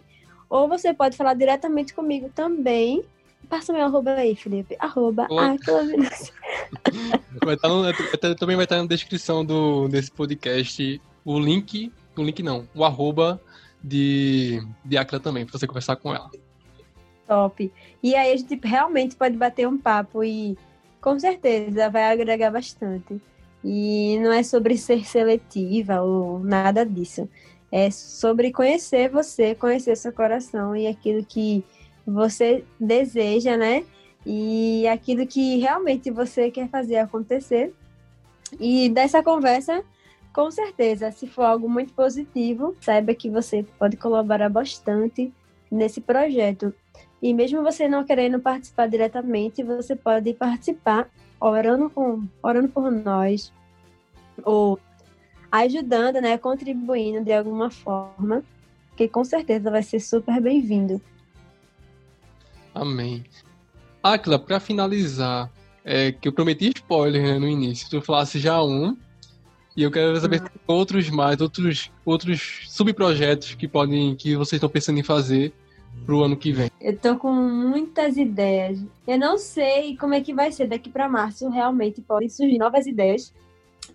ou 0.49 0.67
você 0.67 0.93
pode 0.93 1.17
falar 1.17 1.33
diretamente 1.33 1.93
comigo 1.93 2.29
também. 2.33 3.03
Passa 3.49 3.73
meu 3.73 3.85
arroba 3.85 4.13
aí, 4.13 4.35
Felipe. 4.35 4.75
Arroba 4.79 5.27
vai 7.43 7.55
estar 7.55 7.69
no, 7.69 7.83
Também 8.35 8.55
vai 8.55 8.65
estar 8.65 8.77
na 8.77 8.87
descrição 8.87 9.45
do, 9.45 9.87
desse 9.87 10.11
podcast 10.11 11.01
o 11.25 11.39
link, 11.39 11.91
o 12.17 12.23
link 12.23 12.43
não, 12.43 12.67
o 12.75 12.83
arroba 12.83 13.41
de, 13.83 14.61
de 14.83 14.97
Acla 14.97 15.19
também, 15.19 15.45
para 15.45 15.57
você 15.57 15.67
conversar 15.67 15.95
com 15.95 16.13
ela. 16.13 16.29
Top. 17.27 17.71
E 18.01 18.15
aí 18.15 18.33
a 18.33 18.37
gente 18.37 18.59
realmente 18.63 19.15
pode 19.15 19.37
bater 19.37 19.67
um 19.67 19.77
papo 19.77 20.23
e 20.23 20.57
com 21.01 21.19
certeza 21.19 21.89
vai 21.89 22.11
agregar 22.11 22.51
bastante. 22.51 23.21
E 23.63 24.19
não 24.19 24.31
é 24.31 24.43
sobre 24.43 24.77
ser 24.77 25.05
seletiva 25.05 26.01
ou 26.01 26.39
nada 26.39 26.85
disso. 26.85 27.29
É 27.71 27.89
sobre 27.89 28.51
conhecer 28.51 29.09
você, 29.09 29.55
conhecer 29.55 29.95
seu 29.95 30.11
coração 30.11 30.75
e 30.75 30.85
aquilo 30.85 31.25
que 31.25 31.63
você 32.05 32.63
deseja, 32.79 33.57
né? 33.57 33.83
E 34.25 34.87
aquilo 34.87 35.25
que 35.25 35.57
realmente 35.59 36.11
você 36.11 36.51
quer 36.51 36.69
fazer 36.69 36.97
acontecer. 36.97 37.73
E 38.59 38.89
dessa 38.89 39.23
conversa, 39.23 39.83
com 40.33 40.51
certeza, 40.51 41.11
se 41.11 41.27
for 41.27 41.43
algo 41.43 41.69
muito 41.69 41.93
positivo, 41.93 42.75
saiba 42.81 43.13
que 43.13 43.29
você 43.29 43.65
pode 43.79 43.97
colaborar 43.97 44.49
bastante 44.49 45.33
nesse 45.71 46.01
projeto. 46.01 46.73
E 47.21 47.33
mesmo 47.33 47.63
você 47.63 47.87
não 47.87 48.03
querendo 48.03 48.39
participar 48.39 48.87
diretamente, 48.87 49.63
você 49.63 49.95
pode 49.95 50.33
participar 50.33 51.09
orando, 51.47 51.89
com, 51.89 52.23
orando 52.41 52.69
por 52.69 52.89
nós, 52.89 53.51
ou 54.43 54.79
ajudando, 55.51 56.21
né, 56.21 56.37
contribuindo 56.37 57.23
de 57.23 57.33
alguma 57.33 57.69
forma, 57.69 58.43
que 58.95 59.07
com 59.07 59.23
certeza 59.23 59.69
vai 59.69 59.83
ser 59.83 59.99
super 59.99 60.39
bem-vindo. 60.41 61.01
Amém. 62.73 63.23
Aquila, 64.01 64.39
para 64.39 64.59
finalizar, 64.59 65.51
é, 65.83 66.11
que 66.11 66.27
eu 66.27 66.33
prometi 66.33 66.71
spoiler 66.75 67.21
né, 67.21 67.39
no 67.39 67.47
início, 67.47 67.89
tu 67.89 68.01
falasse 68.01 68.39
já 68.39 68.63
um, 68.63 68.97
E 69.75 69.83
eu 69.83 69.91
quero 69.91 70.19
saber 70.19 70.37
se 70.37 70.45
tem 70.45 70.61
outros 70.67 71.09
mais, 71.09 71.41
outros, 71.41 71.91
outros 72.05 72.61
subprojetos 72.67 73.55
que 73.55 73.67
podem, 73.67 74.15
que 74.15 74.35
vocês 74.35 74.57
estão 74.57 74.69
pensando 74.69 74.99
em 74.99 75.03
fazer 75.03 75.53
pro 76.05 76.23
ano 76.23 76.37
que 76.37 76.51
vem. 76.51 76.69
Eu 76.79 76.97
tô 76.97 77.17
com 77.17 77.31
muitas 77.31 78.17
ideias. 78.17 78.83
Eu 79.07 79.17
não 79.17 79.37
sei 79.37 79.95
como 79.97 80.13
é 80.13 80.21
que 80.21 80.33
vai 80.33 80.51
ser 80.51 80.67
daqui 80.67 80.89
para 80.89 81.09
março. 81.09 81.49
Realmente 81.49 82.01
podem 82.01 82.29
surgir 82.29 82.57
novas 82.57 82.85
ideias 82.85 83.33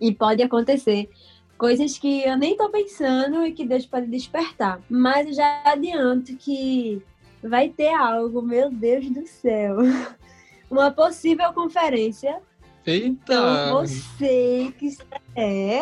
e 0.01 0.13
pode 0.13 0.41
acontecer 0.41 1.09
coisas 1.57 1.97
que 1.97 2.23
eu 2.23 2.37
nem 2.37 2.55
tô 2.55 2.69
pensando 2.69 3.45
e 3.45 3.51
que 3.51 3.65
Deus 3.65 3.85
pode 3.85 4.07
despertar. 4.07 4.81
Mas 4.89 5.27
eu 5.27 5.33
já 5.33 5.61
adianto 5.65 6.35
que 6.37 7.01
vai 7.43 7.69
ter 7.69 7.93
algo, 7.93 8.41
meu 8.41 8.71
Deus 8.71 9.09
do 9.09 9.27
céu. 9.27 9.77
Uma 10.71 10.91
possível 10.91 11.51
conferência. 11.53 12.41
Eita! 12.85 13.33
Então, 13.33 13.71
você 13.71 14.73
que. 14.77 14.97
É! 15.35 15.81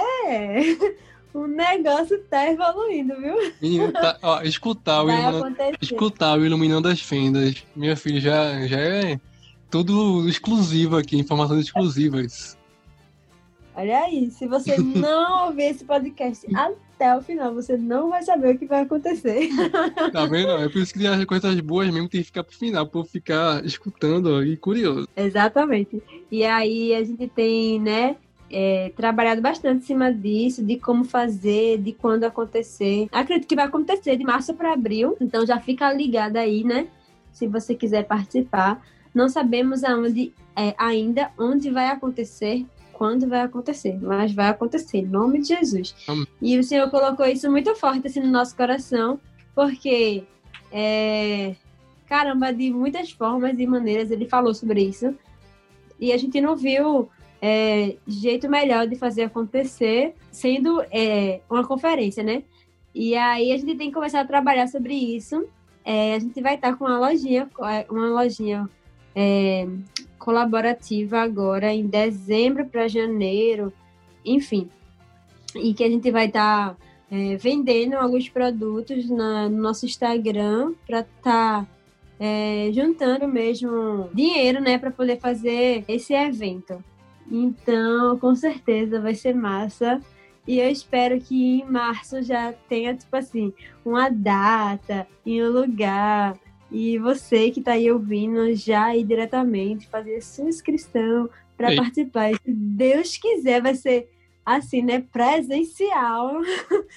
O 1.37 1.45
negócio 1.45 2.17
tá 2.31 2.51
evoluindo, 2.51 3.15
viu? 3.21 3.35
Menino, 3.61 3.91
tá, 3.93 4.17
ó, 4.23 4.41
escutar, 4.41 5.03
o 5.03 5.09
escutar 5.79 6.39
o 6.39 6.43
Iluminando 6.43 6.87
as 6.87 6.99
Fendas. 6.99 7.63
Minha 7.75 7.95
filha 7.95 8.19
já, 8.19 8.65
já 8.65 8.79
é 8.79 9.19
tudo 9.69 10.27
exclusivo 10.27 10.97
aqui, 10.97 11.15
informações 11.15 11.65
exclusivas. 11.65 12.57
Olha 13.75 13.99
aí, 13.99 14.31
se 14.31 14.47
você 14.47 14.77
não 14.81 15.45
ouvir 15.45 15.65
esse 15.65 15.85
podcast 15.85 16.43
até 16.55 17.15
o 17.15 17.21
final, 17.21 17.53
você 17.53 17.77
não 17.77 18.09
vai 18.09 18.23
saber 18.23 18.55
o 18.55 18.57
que 18.57 18.65
vai 18.65 18.81
acontecer. 18.81 19.49
Tá 20.11 20.25
vendo? 20.25 20.49
É 20.53 20.67
por 20.67 20.81
isso 20.81 20.91
que 20.91 21.05
as 21.05 21.23
coisas 21.25 21.59
boas 21.59 21.87
mesmo 21.91 22.09
tem 22.09 22.21
que 22.21 22.27
ficar 22.27 22.43
pro 22.43 22.57
final, 22.57 22.87
pra 22.87 23.01
eu 23.01 23.05
ficar 23.05 23.63
escutando 23.63 24.37
ó, 24.37 24.41
e 24.41 24.57
curioso. 24.57 25.07
Exatamente. 25.15 26.01
E 26.31 26.43
aí 26.43 26.95
a 26.95 27.03
gente 27.03 27.27
tem, 27.27 27.79
né, 27.79 28.15
é, 28.51 28.91
trabalhado 28.95 29.41
bastante 29.41 29.83
em 29.83 29.87
cima 29.87 30.13
disso, 30.13 30.63
de 30.63 30.77
como 30.77 31.03
fazer, 31.03 31.77
de 31.79 31.91
quando 31.91 32.23
acontecer. 32.23 33.07
Acredito 33.11 33.47
que 33.47 33.55
vai 33.55 33.65
acontecer 33.65 34.15
de 34.15 34.23
março 34.23 34.53
para 34.53 34.73
abril, 34.73 35.17
então 35.19 35.45
já 35.45 35.59
fica 35.59 35.91
ligado 35.91 36.37
aí, 36.37 36.63
né? 36.63 36.87
Se 37.31 37.47
você 37.47 37.75
quiser 37.75 38.03
participar. 38.03 38.81
Não 39.13 39.29
sabemos 39.29 39.83
aonde 39.83 40.33
é, 40.55 40.75
ainda 40.77 41.31
onde 41.37 41.69
vai 41.69 41.87
acontecer, 41.87 42.65
quando 42.93 43.27
vai 43.27 43.41
acontecer, 43.41 43.97
mas 44.01 44.33
vai 44.33 44.49
acontecer, 44.49 44.99
em 44.99 45.05
nome 45.05 45.39
de 45.39 45.49
Jesus. 45.49 45.95
Amém. 46.07 46.27
E 46.41 46.57
o 46.57 46.63
Senhor 46.63 46.89
colocou 46.89 47.25
isso 47.27 47.49
muito 47.49 47.75
forte 47.75 48.07
assim 48.07 48.19
no 48.19 48.31
nosso 48.31 48.55
coração, 48.55 49.19
porque 49.53 50.23
é, 50.71 51.55
caramba, 52.07 52.51
de 52.51 52.71
muitas 52.71 53.11
formas 53.11 53.59
e 53.59 53.67
maneiras 53.67 54.09
ele 54.09 54.27
falou 54.27 54.53
sobre 54.53 54.81
isso. 54.81 55.13
E 55.99 56.11
a 56.11 56.17
gente 56.17 56.39
não 56.41 56.55
viu 56.55 57.09
é, 57.41 57.95
jeito 58.07 58.49
melhor 58.49 58.87
de 58.87 58.95
fazer 58.95 59.23
acontecer 59.23 60.13
sendo 60.31 60.81
é, 60.91 61.41
uma 61.49 61.65
conferência, 61.65 62.23
né? 62.23 62.43
E 62.93 63.15
aí 63.15 63.51
a 63.51 63.57
gente 63.57 63.75
tem 63.75 63.89
que 63.89 63.93
começar 63.93 64.21
a 64.21 64.25
trabalhar 64.25 64.67
sobre 64.67 64.93
isso. 64.93 65.47
É, 65.85 66.15
a 66.15 66.19
gente 66.19 66.41
vai 66.41 66.55
estar 66.55 66.75
com 66.75 66.85
uma 66.85 66.99
lojinha, 66.99 67.49
uma 67.89 68.09
lojinha 68.09 68.67
é, 69.15 69.67
colaborativa 70.17 71.19
agora 71.19 71.73
em 71.73 71.87
dezembro 71.87 72.65
para 72.65 72.87
janeiro, 72.87 73.71
enfim. 74.25 74.69
E 75.55 75.73
que 75.73 75.83
a 75.83 75.89
gente 75.89 76.11
vai 76.11 76.25
estar 76.25 76.75
é, 77.09 77.37
vendendo 77.37 77.93
alguns 77.93 78.27
produtos 78.27 79.09
na- 79.09 79.47
no 79.47 79.61
nosso 79.61 79.85
Instagram 79.85 80.73
para 80.85 80.99
estar 81.01 81.67
é, 82.19 82.69
juntando 82.73 83.27
mesmo 83.27 84.09
dinheiro, 84.13 84.59
né, 84.59 84.77
para 84.79 84.89
poder 84.89 85.19
fazer 85.19 85.85
esse 85.87 86.13
evento. 86.13 86.83
Então, 87.29 88.17
com 88.19 88.35
certeza 88.35 89.01
vai 89.01 89.15
ser 89.15 89.33
massa. 89.33 90.01
E 90.47 90.59
eu 90.59 90.69
espero 90.69 91.19
que 91.19 91.59
em 91.59 91.65
março 91.65 92.21
já 92.21 92.53
tenha, 92.69 92.95
tipo 92.95 93.15
assim, 93.15 93.53
uma 93.83 94.09
data 94.09 95.05
e 95.25 95.41
um 95.43 95.49
lugar. 95.49 96.39
E 96.71 96.97
você 96.97 97.51
que 97.51 97.61
tá 97.61 97.73
aí 97.73 97.91
ouvindo 97.91 98.53
já 98.55 98.95
ir 98.95 99.03
diretamente 99.03 99.87
fazer 99.87 100.21
sua 100.21 100.47
inscrição 100.47 101.29
para 101.57 101.75
participar. 101.75 102.31
E 102.31 102.35
Se 102.35 102.53
Deus 102.53 103.17
quiser, 103.17 103.61
vai 103.61 103.75
ser 103.75 104.09
assim, 104.45 104.81
né? 104.81 105.03
Presencial. 105.11 106.41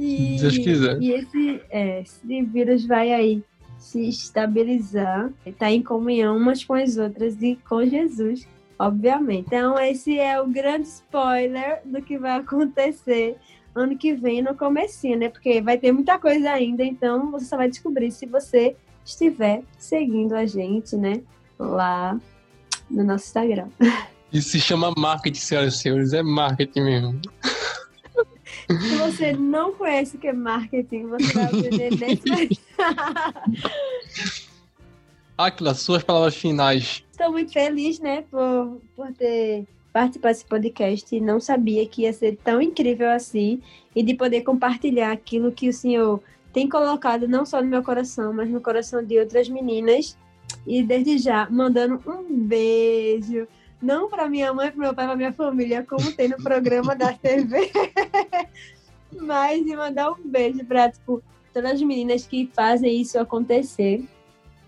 E, 0.00 0.38
Se 0.38 0.42
Deus 0.42 0.58
quiser. 0.58 1.02
E 1.02 1.10
esse, 1.10 1.60
é, 1.70 2.02
esse 2.02 2.42
vírus 2.44 2.86
vai 2.86 3.12
aí 3.12 3.42
se 3.78 4.08
estabilizar, 4.08 5.32
tá 5.58 5.72
em 5.72 5.82
comunhão 5.82 6.36
umas 6.36 6.62
com 6.62 6.74
as 6.74 6.96
outras 6.96 7.42
e 7.42 7.56
com 7.68 7.84
Jesus, 7.84 8.46
obviamente. 8.78 9.46
Então, 9.46 9.78
esse 9.78 10.18
é 10.18 10.40
o 10.40 10.46
grande 10.46 10.86
spoiler 10.86 11.80
do 11.84 12.00
que 12.00 12.18
vai 12.18 12.38
acontecer 12.38 13.36
ano 13.74 13.96
que 13.96 14.14
vem 14.14 14.42
no 14.42 14.54
comecinho, 14.54 15.18
né? 15.18 15.28
Porque 15.28 15.60
vai 15.60 15.78
ter 15.78 15.92
muita 15.92 16.18
coisa 16.18 16.50
ainda, 16.50 16.84
então 16.84 17.30
você 17.30 17.46
só 17.46 17.56
vai 17.56 17.68
descobrir 17.68 18.10
se 18.10 18.26
você 18.26 18.76
estiver 19.04 19.62
seguindo 19.78 20.34
a 20.34 20.44
gente, 20.46 20.96
né? 20.96 21.22
Lá 21.58 22.18
no 22.90 23.04
nosso 23.04 23.26
Instagram. 23.26 23.68
Isso 24.32 24.50
se 24.50 24.60
chama 24.60 24.92
marketing, 24.96 25.40
senhoras 25.40 25.74
e 25.74 25.78
senhores. 25.78 26.12
É 26.12 26.22
marketing 26.22 26.80
mesmo. 26.82 27.20
Se 28.68 28.96
você 28.96 29.32
não 29.32 29.72
conhece 29.72 30.16
o 30.16 30.18
que 30.20 30.28
é 30.28 30.32
marketing, 30.34 31.06
você 31.06 31.32
vai 31.32 31.44
aprender 31.44 31.90
nesse 31.96 32.60
Aquila, 35.38 35.72
suas 35.72 36.02
palavras 36.02 36.34
finais. 36.34 37.04
Estou 37.12 37.30
muito 37.30 37.52
feliz, 37.52 38.00
né, 38.00 38.24
por, 38.28 38.80
por 38.96 39.12
ter 39.12 39.64
participado 39.92 40.34
desse 40.34 40.44
podcast 40.44 41.14
e 41.14 41.20
não 41.20 41.38
sabia 41.38 41.86
que 41.86 42.02
ia 42.02 42.12
ser 42.12 42.36
tão 42.42 42.60
incrível 42.60 43.08
assim 43.08 43.62
e 43.94 44.02
de 44.02 44.14
poder 44.14 44.42
compartilhar 44.42 45.12
aquilo 45.12 45.52
que 45.52 45.68
o 45.68 45.72
Senhor 45.72 46.20
tem 46.52 46.68
colocado 46.68 47.28
não 47.28 47.46
só 47.46 47.62
no 47.62 47.68
meu 47.68 47.84
coração, 47.84 48.32
mas 48.32 48.50
no 48.50 48.60
coração 48.60 49.00
de 49.04 49.16
outras 49.16 49.48
meninas. 49.48 50.18
E 50.66 50.82
desde 50.82 51.18
já, 51.18 51.48
mandando 51.48 52.02
um 52.04 52.24
beijo, 52.44 53.46
não 53.80 54.08
para 54.08 54.28
minha 54.28 54.52
mãe, 54.52 54.72
para 54.72 54.80
meu 54.80 54.94
pai, 54.94 55.06
para 55.06 55.16
minha 55.16 55.32
família, 55.32 55.86
como 55.88 56.10
tem 56.12 56.28
no 56.28 56.36
programa 56.42 56.96
da 56.96 57.12
TV, 57.14 57.70
mas 59.20 59.64
de 59.64 59.76
mandar 59.76 60.10
um 60.10 60.22
beijo 60.24 60.64
para 60.64 60.90
tipo, 60.90 61.22
todas 61.54 61.72
as 61.72 61.82
meninas 61.82 62.26
que 62.26 62.50
fazem 62.52 63.00
isso 63.00 63.20
acontecer. 63.20 64.04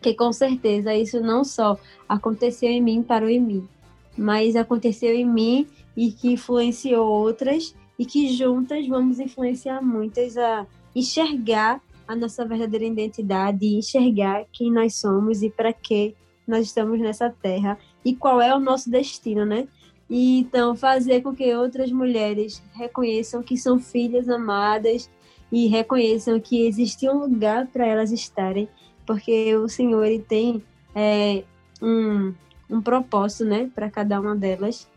Que 0.01 0.15
com 0.15 0.33
certeza 0.33 0.95
isso 0.95 1.21
não 1.21 1.45
só 1.45 1.79
aconteceu 2.09 2.71
em 2.71 2.81
mim, 2.81 3.03
parou 3.03 3.29
em 3.29 3.41
mim, 3.41 3.69
mas 4.17 4.57
aconteceu 4.57 5.15
em 5.15 5.27
mim 5.27 5.67
e 5.97 6.13
que 6.13 6.33
influenciou 6.33 7.07
outras 7.07 7.75
e 7.99 8.07
que 8.07 8.29
juntas 8.29 8.87
vamos 8.87 9.21
influenciar 9.21 9.83
muitas 9.83 10.37
a 10.37 10.67
enxergar 10.95 11.83
a 12.09 12.17
nossa 12.17 12.45
verdadeira 12.45 12.87
identidade, 12.87 13.67
enxergar 13.67 14.45
quem 14.53 14.73
nós 14.73 14.97
somos 14.97 15.43
e 15.43 15.51
para 15.51 15.73
que 15.73 16.15
nós 16.47 16.67
estamos 16.67 16.99
nessa 16.99 17.31
terra 17.31 17.79
e 18.05 18.17
qual 18.17 18.41
é 18.41 18.55
o 18.55 18.59
nosso 18.59 18.91
destino, 18.91 19.45
né? 19.45 19.69
E 20.09 20.41
então 20.41 20.75
fazer 20.75 21.23
com 21.23 21.33
que 21.33 21.55
outras 21.55 21.93
mulheres 21.93 22.61
reconheçam 22.73 23.43
que 23.43 23.57
são 23.57 23.79
filhas 23.79 24.29
amadas 24.29 25.09
e 25.53 25.69
reconheçam 25.69 26.41
que 26.41 26.67
existe 26.67 27.09
um 27.09 27.19
lugar 27.19 27.69
para 27.69 27.87
elas 27.87 28.11
estarem 28.11 28.69
porque 29.11 29.57
o 29.57 29.69
Senhor 29.69 30.05
ele 30.05 30.21
tem 30.23 30.63
é, 30.95 31.43
um, 31.83 32.33
um 32.71 32.81
propósito, 32.81 33.45
né, 33.45 33.69
para 33.75 33.91
cada 33.91 34.21
uma 34.21 34.37
delas. 34.37 34.89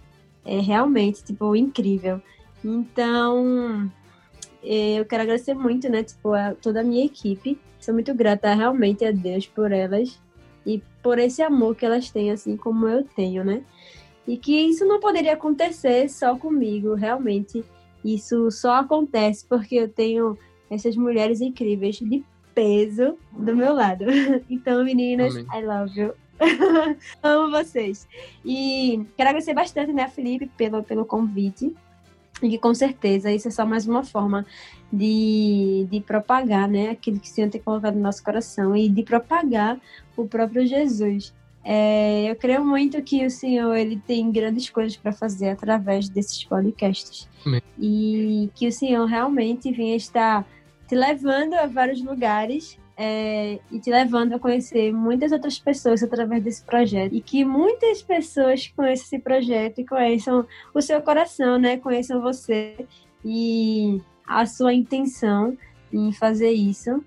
É 0.46 0.60
realmente, 0.60 1.24
tipo, 1.24 1.56
incrível. 1.56 2.22
Então, 2.64 3.92
é, 4.64 5.00
eu 5.00 5.06
quero 5.06 5.24
agradecer 5.24 5.56
muito, 5.56 5.90
né, 5.90 6.04
tipo, 6.04 6.32
a 6.32 6.54
toda 6.54 6.82
a 6.82 6.84
minha 6.84 7.04
equipe. 7.04 7.58
Sou 7.80 7.92
muito 7.92 8.14
grata 8.14 8.54
realmente 8.54 9.04
a 9.04 9.12
Deus 9.12 9.48
por 9.48 9.72
elas 9.72 10.22
e 10.64 10.80
por 11.02 11.18
esse 11.18 11.42
amor 11.42 11.76
que 11.76 11.84
elas 11.84 12.12
têm, 12.12 12.30
assim 12.30 12.56
como 12.56 12.88
eu 12.88 13.04
tenho, 13.04 13.44
né? 13.44 13.64
E 14.28 14.38
que 14.38 14.56
isso 14.56 14.86
não 14.86 15.00
poderia 15.00 15.34
acontecer 15.34 16.08
só 16.08 16.36
comigo, 16.38 16.94
realmente. 16.94 17.66
Isso 18.06 18.52
só 18.52 18.76
acontece 18.76 19.44
porque 19.50 19.76
eu 19.76 19.90
tenho 19.90 20.38
essas 20.70 20.96
mulheres 20.96 21.42
incríveis 21.42 21.96
de 21.96 22.24
peso 22.54 23.18
do 23.32 23.56
meu 23.56 23.74
lado. 23.74 24.06
Então, 24.50 24.84
meninas, 24.84 25.36
Amém. 25.36 25.48
I 25.54 25.66
love 25.66 26.00
you. 26.00 26.14
Amo 27.22 27.52
vocês. 27.52 28.08
E 28.44 29.06
quero 29.16 29.30
agradecer 29.30 29.54
bastante, 29.54 29.94
né, 29.94 30.08
Felipe, 30.08 30.50
pelo, 30.58 30.84
pelo 30.84 31.06
convite. 31.06 31.74
E 32.42 32.50
que 32.50 32.58
com 32.58 32.74
certeza 32.74 33.32
isso 33.32 33.48
é 33.48 33.52
só 33.52 33.66
mais 33.66 33.88
uma 33.88 34.04
forma 34.04 34.46
de, 34.92 35.88
de 35.90 36.02
propagar, 36.02 36.68
né, 36.68 36.90
aquilo 36.90 37.20
que 37.20 37.28
o 37.28 37.32
Senhor 37.32 37.50
tem 37.50 37.62
colocado 37.62 37.96
no 37.96 38.02
nosso 38.02 38.24
coração 38.24 38.76
e 38.76 38.90
de 38.90 39.04
propagar 39.04 39.80
o 40.18 40.28
próprio 40.28 40.66
Jesus. 40.66 41.34
É, 41.64 42.30
eu 42.30 42.36
creio 42.36 42.66
muito 42.66 43.02
que 43.02 43.26
o 43.26 43.30
Senhor 43.30 43.74
ele 43.76 44.02
tem 44.06 44.30
grandes 44.30 44.70
coisas 44.70 44.98
para 44.98 45.14
fazer 45.14 45.50
através 45.50 46.10
desses 46.10 46.44
podcasts. 46.44 47.30
Amém. 47.46 47.62
E 47.80 48.50
que 48.54 48.68
o 48.68 48.72
Senhor 48.72 49.06
realmente 49.06 49.72
venha 49.72 49.96
estar 49.96 50.46
te 50.94 50.96
levando 50.96 51.56
a 51.56 51.66
vários 51.66 52.04
lugares 52.04 52.78
é, 52.96 53.60
e 53.72 53.80
te 53.80 53.90
levando 53.90 54.34
a 54.34 54.40
conhecer 54.40 54.94
muitas 54.94 55.32
outras 55.32 55.58
pessoas 55.58 56.04
através 56.04 56.44
desse 56.44 56.64
projeto. 56.64 57.16
E 57.16 57.20
que 57.20 57.44
muitas 57.44 58.04
pessoas 58.04 58.68
conheçam 58.68 59.06
esse 59.06 59.20
projeto 59.20 59.82
e 59.82 59.86
conheçam 59.86 60.46
o 60.72 60.82
seu 60.82 61.02
coração, 61.02 61.58
né? 61.58 61.78
Conheçam 61.78 62.22
você 62.22 62.86
e 63.26 64.00
a 64.28 64.46
sua 64.46 64.72
intenção 64.72 65.58
em 65.92 66.14
fazer 66.14 66.52
isso. 66.52 67.04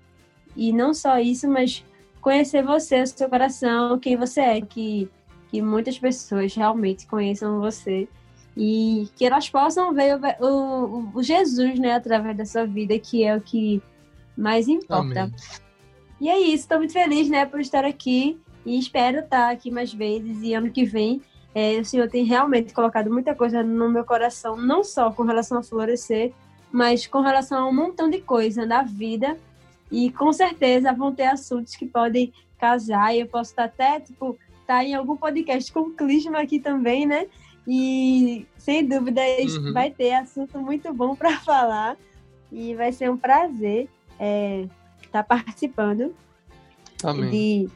E 0.53 0.73
não 0.73 0.93
só 0.93 1.17
isso, 1.17 1.47
mas 1.47 1.85
conhecer 2.19 2.63
você, 2.63 3.03
o 3.03 3.07
seu 3.07 3.29
coração, 3.29 3.97
quem 3.99 4.17
você 4.17 4.41
é, 4.41 4.59
que, 4.59 5.09
que 5.49 5.61
muitas 5.61 5.97
pessoas 5.97 6.53
realmente 6.53 7.07
conheçam 7.07 7.61
você 7.61 8.05
e 8.57 9.07
que 9.15 9.25
elas 9.25 9.47
possam 9.49 9.93
ver 9.93 10.17
o, 10.17 10.45
o, 10.45 11.11
o 11.15 11.23
Jesus, 11.23 11.79
né, 11.79 11.93
através 11.93 12.35
da 12.35 12.45
sua 12.45 12.65
vida, 12.65 12.97
que 12.97 13.23
é 13.23 13.35
o 13.35 13.41
que 13.41 13.81
mais 14.35 14.67
importa. 14.67 15.23
Amém. 15.23 15.35
E 16.19 16.27
é 16.27 16.39
isso, 16.39 16.63
estou 16.63 16.79
muito 16.79 16.93
feliz, 16.93 17.29
né, 17.29 17.45
por 17.45 17.61
estar 17.61 17.85
aqui 17.85 18.39
e 18.65 18.79
espero 18.79 19.19
estar 19.19 19.51
aqui 19.51 19.69
mais 19.69 19.93
vezes 19.93 20.41
e 20.41 20.53
ano 20.53 20.71
que 20.71 20.83
vem 20.83 21.21
é, 21.59 21.79
o 21.79 21.85
Senhor 21.85 22.07
tem 22.07 22.23
realmente 22.23 22.71
colocado 22.71 23.11
muita 23.11 23.33
coisa 23.33 23.63
no 23.63 23.89
meu 23.89 24.05
coração, 24.05 24.55
não 24.55 24.83
só 24.83 25.11
com 25.11 25.23
relação 25.23 25.57
a 25.57 25.63
florescer, 25.63 26.31
mas 26.71 27.07
com 27.07 27.19
relação 27.19 27.65
a 27.65 27.67
um 27.67 27.73
montão 27.73 28.11
de 28.11 28.21
coisa 28.21 28.63
na 28.63 28.83
vida. 28.83 29.35
E 29.89 30.11
com 30.11 30.31
certeza 30.31 30.93
vão 30.93 31.11
ter 31.11 31.23
assuntos 31.23 31.75
que 31.75 31.87
podem 31.87 32.31
casar. 32.59 33.15
E 33.15 33.21
eu 33.21 33.27
posso 33.27 33.49
estar 33.49 33.63
até, 33.63 33.99
tipo, 33.99 34.37
estar 34.61 34.75
tá 34.75 34.83
em 34.83 34.93
algum 34.93 35.17
podcast 35.17 35.73
com 35.73 35.79
o 35.79 35.93
Clisma 35.93 36.41
aqui 36.41 36.59
também, 36.59 37.07
né? 37.07 37.25
E 37.67 38.47
sem 38.57 38.87
dúvida 38.87 39.21
uhum. 39.21 39.73
vai 39.73 39.91
ter 39.91 40.13
assunto 40.13 40.57
muito 40.59 40.93
bom 40.93 41.15
para 41.15 41.37
falar. 41.41 41.97
E 42.51 42.73
vai 42.75 42.93
ser 42.93 43.11
um 43.11 43.17
prazer 43.17 43.89
é, 44.17 44.65
estar 45.03 45.23
participando 45.23 46.15
Amém. 47.03 47.29
de 47.29 47.69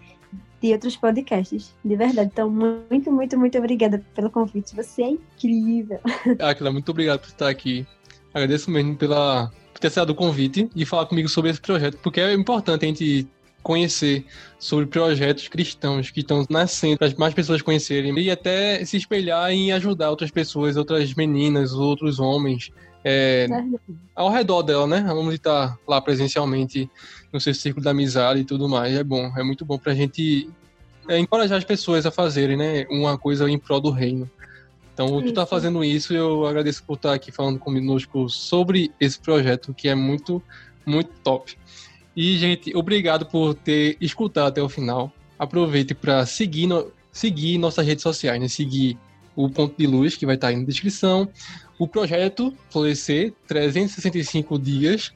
de 0.62 0.72
outros 0.74 0.96
podcasts. 0.96 1.74
De 1.84 1.96
verdade. 1.96 2.30
Então, 2.32 2.50
muito, 2.50 3.12
muito, 3.12 3.38
muito 3.38 3.58
obrigada 3.58 4.04
pelo 4.14 4.30
convite. 4.30 4.76
Você 4.76 5.02
é 5.02 5.10
incrível. 5.10 6.00
Aquila, 6.40 6.72
muito 6.72 6.90
obrigado 6.90 7.20
por 7.20 7.30
estar 7.30 7.50
aqui. 7.50 7.86
Agradeço 8.34 8.70
mesmo 8.70 8.96
pela, 8.96 9.52
por 9.74 9.80
ter 9.80 9.88
aceitado 9.88 10.12
o 10.12 10.16
convite 10.16 10.70
e 10.76 10.86
falar 10.86 11.08
comigo 11.08 11.28
sobre 11.28 11.50
esse 11.50 11.60
projeto, 11.60 11.98
porque 11.98 12.22
é 12.22 12.34
importante 12.34 12.86
a 12.86 12.88
gente 12.88 13.28
conhecer 13.62 14.26
sobre 14.60 14.86
projetos 14.86 15.48
cristãos 15.48 16.10
que 16.10 16.22
estão 16.22 16.46
nascendo 16.50 16.98
para 16.98 17.14
mais 17.18 17.34
pessoas 17.34 17.62
conhecerem 17.62 18.18
e 18.20 18.32
até 18.32 18.84
se 18.86 18.98
espelhar 18.98 19.52
em 19.52 19.72
ajudar 19.72 20.10
outras 20.10 20.32
pessoas, 20.32 20.78
outras 20.78 21.14
meninas, 21.14 21.74
outros 21.74 22.20
homens 22.20 22.72
é, 23.04 23.48
ao 24.16 24.30
redor 24.30 24.62
dela, 24.62 24.86
né? 24.86 25.04
Vamos 25.08 25.34
estar 25.34 25.78
lá 25.88 26.00
presencialmente 26.00 26.90
no 27.34 27.40
seu 27.40 27.54
círculo 27.54 27.84
da 27.84 27.92
amizade 27.92 28.42
e 28.42 28.46
tudo 28.46 28.70
mais. 28.70 28.96
É 28.96 29.04
bom, 29.04 29.32
é 29.36 29.44
muito 29.44 29.66
bom 29.66 29.78
para 29.78 29.92
a 29.92 29.96
gente 29.96 30.50
é, 31.08 31.18
encorajar 31.18 31.58
as 31.58 31.64
pessoas 31.64 32.06
a 32.06 32.12
fazerem, 32.12 32.58
né? 32.58 32.86
Uma 32.90 33.18
coisa 33.18 33.50
em 33.50 33.58
prol 33.58 33.82
do 33.82 33.90
reino. 33.90 34.30
Então, 34.94 35.22
tu 35.22 35.30
está 35.30 35.46
fazendo 35.46 35.84
isso 35.84 36.14
e 36.14 36.18
eu 36.18 36.46
agradeço 36.46 36.84
por 36.84 36.96
estar 36.96 37.14
aqui 37.14 37.32
falando 37.32 37.58
conosco 37.58 38.30
sobre 38.30 38.92
esse 39.00 39.20
projeto 39.20 39.74
que 39.74 39.88
é 39.88 39.96
muito, 39.96 40.44
muito 40.86 41.10
top. 41.24 41.58
E, 42.16 42.38
gente, 42.38 42.76
obrigado 42.76 43.26
por 43.26 43.54
ter 43.54 43.98
escutado 44.02 44.48
até 44.48 44.62
o 44.62 44.70
final. 44.70 45.12
Aproveite 45.40 45.94
para 45.94 46.26
seguir, 46.26 46.68
no, 46.68 46.92
seguir 47.12 47.58
nossas 47.58 47.86
redes 47.86 48.04
sociais, 48.04 48.40
né? 48.40 48.48
Seguir 48.48 48.98
o 49.36 49.50
Ponto 49.50 49.76
de 49.78 49.88
Luz, 49.88 50.16
que 50.16 50.26
vai 50.26 50.36
estar 50.36 50.50
aí 50.50 50.56
na 50.56 50.66
descrição. 50.66 51.28
O 51.80 51.88
projeto 51.88 52.56
Florescer, 52.70 53.34
365 53.48 54.60
dias. 54.60 55.14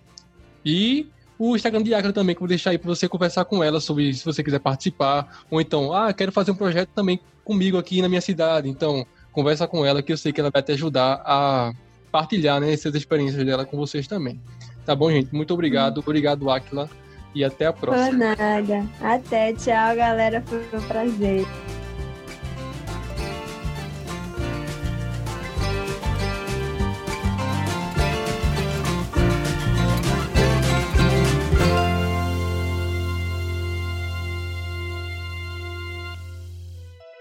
E 0.63 1.07
o 1.37 1.55
Instagram 1.55 1.83
de 1.83 1.93
Acra 1.93 2.13
também, 2.13 2.33
que 2.33 2.39
eu 2.39 2.41
vou 2.41 2.47
deixar 2.47 2.71
aí 2.71 2.77
para 2.77 2.87
você 2.87 3.07
conversar 3.09 3.45
com 3.45 3.63
ela 3.63 3.79
sobre 3.79 4.13
se 4.13 4.23
você 4.23 4.43
quiser 4.43 4.59
participar. 4.59 5.43
Ou 5.51 5.59
então, 5.59 5.93
ah, 5.93 6.13
quero 6.13 6.31
fazer 6.31 6.51
um 6.51 6.55
projeto 6.55 6.89
também 6.95 7.19
comigo 7.43 7.77
aqui 7.77 8.01
na 8.01 8.07
minha 8.07 8.21
cidade. 8.21 8.69
Então, 8.69 9.05
conversa 9.31 9.67
com 9.67 9.85
ela 9.85 10.01
que 10.01 10.13
eu 10.13 10.17
sei 10.17 10.31
que 10.31 10.39
ela 10.39 10.49
vai 10.49 10.63
te 10.63 10.71
ajudar 10.71 11.21
a 11.25 11.73
partilhar 12.11 12.61
né, 12.61 12.71
essas 12.71 12.95
experiências 12.95 13.45
dela 13.45 13.65
com 13.65 13.75
vocês 13.75 14.07
também. 14.07 14.39
Tá 14.85 14.95
bom, 14.95 15.09
gente? 15.09 15.33
Muito 15.33 15.53
obrigado. 15.53 15.99
Obrigado, 15.99 16.49
Aquila. 16.49 16.89
E 17.33 17.43
até 17.43 17.65
a 17.65 17.73
próxima. 17.73 18.07
Por 18.09 18.17
nada. 18.17 18.85
Até. 19.01 19.53
Tchau, 19.53 19.95
galera. 19.95 20.41
Foi 20.41 20.59
um 20.73 20.81
prazer. 20.87 21.45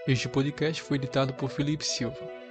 Este 0.07 0.29
podcast 0.29 0.83
foi 0.83 0.97
editado 0.97 1.33
por 1.33 1.49
Felipe 1.49 1.83
Silva. 1.83 2.44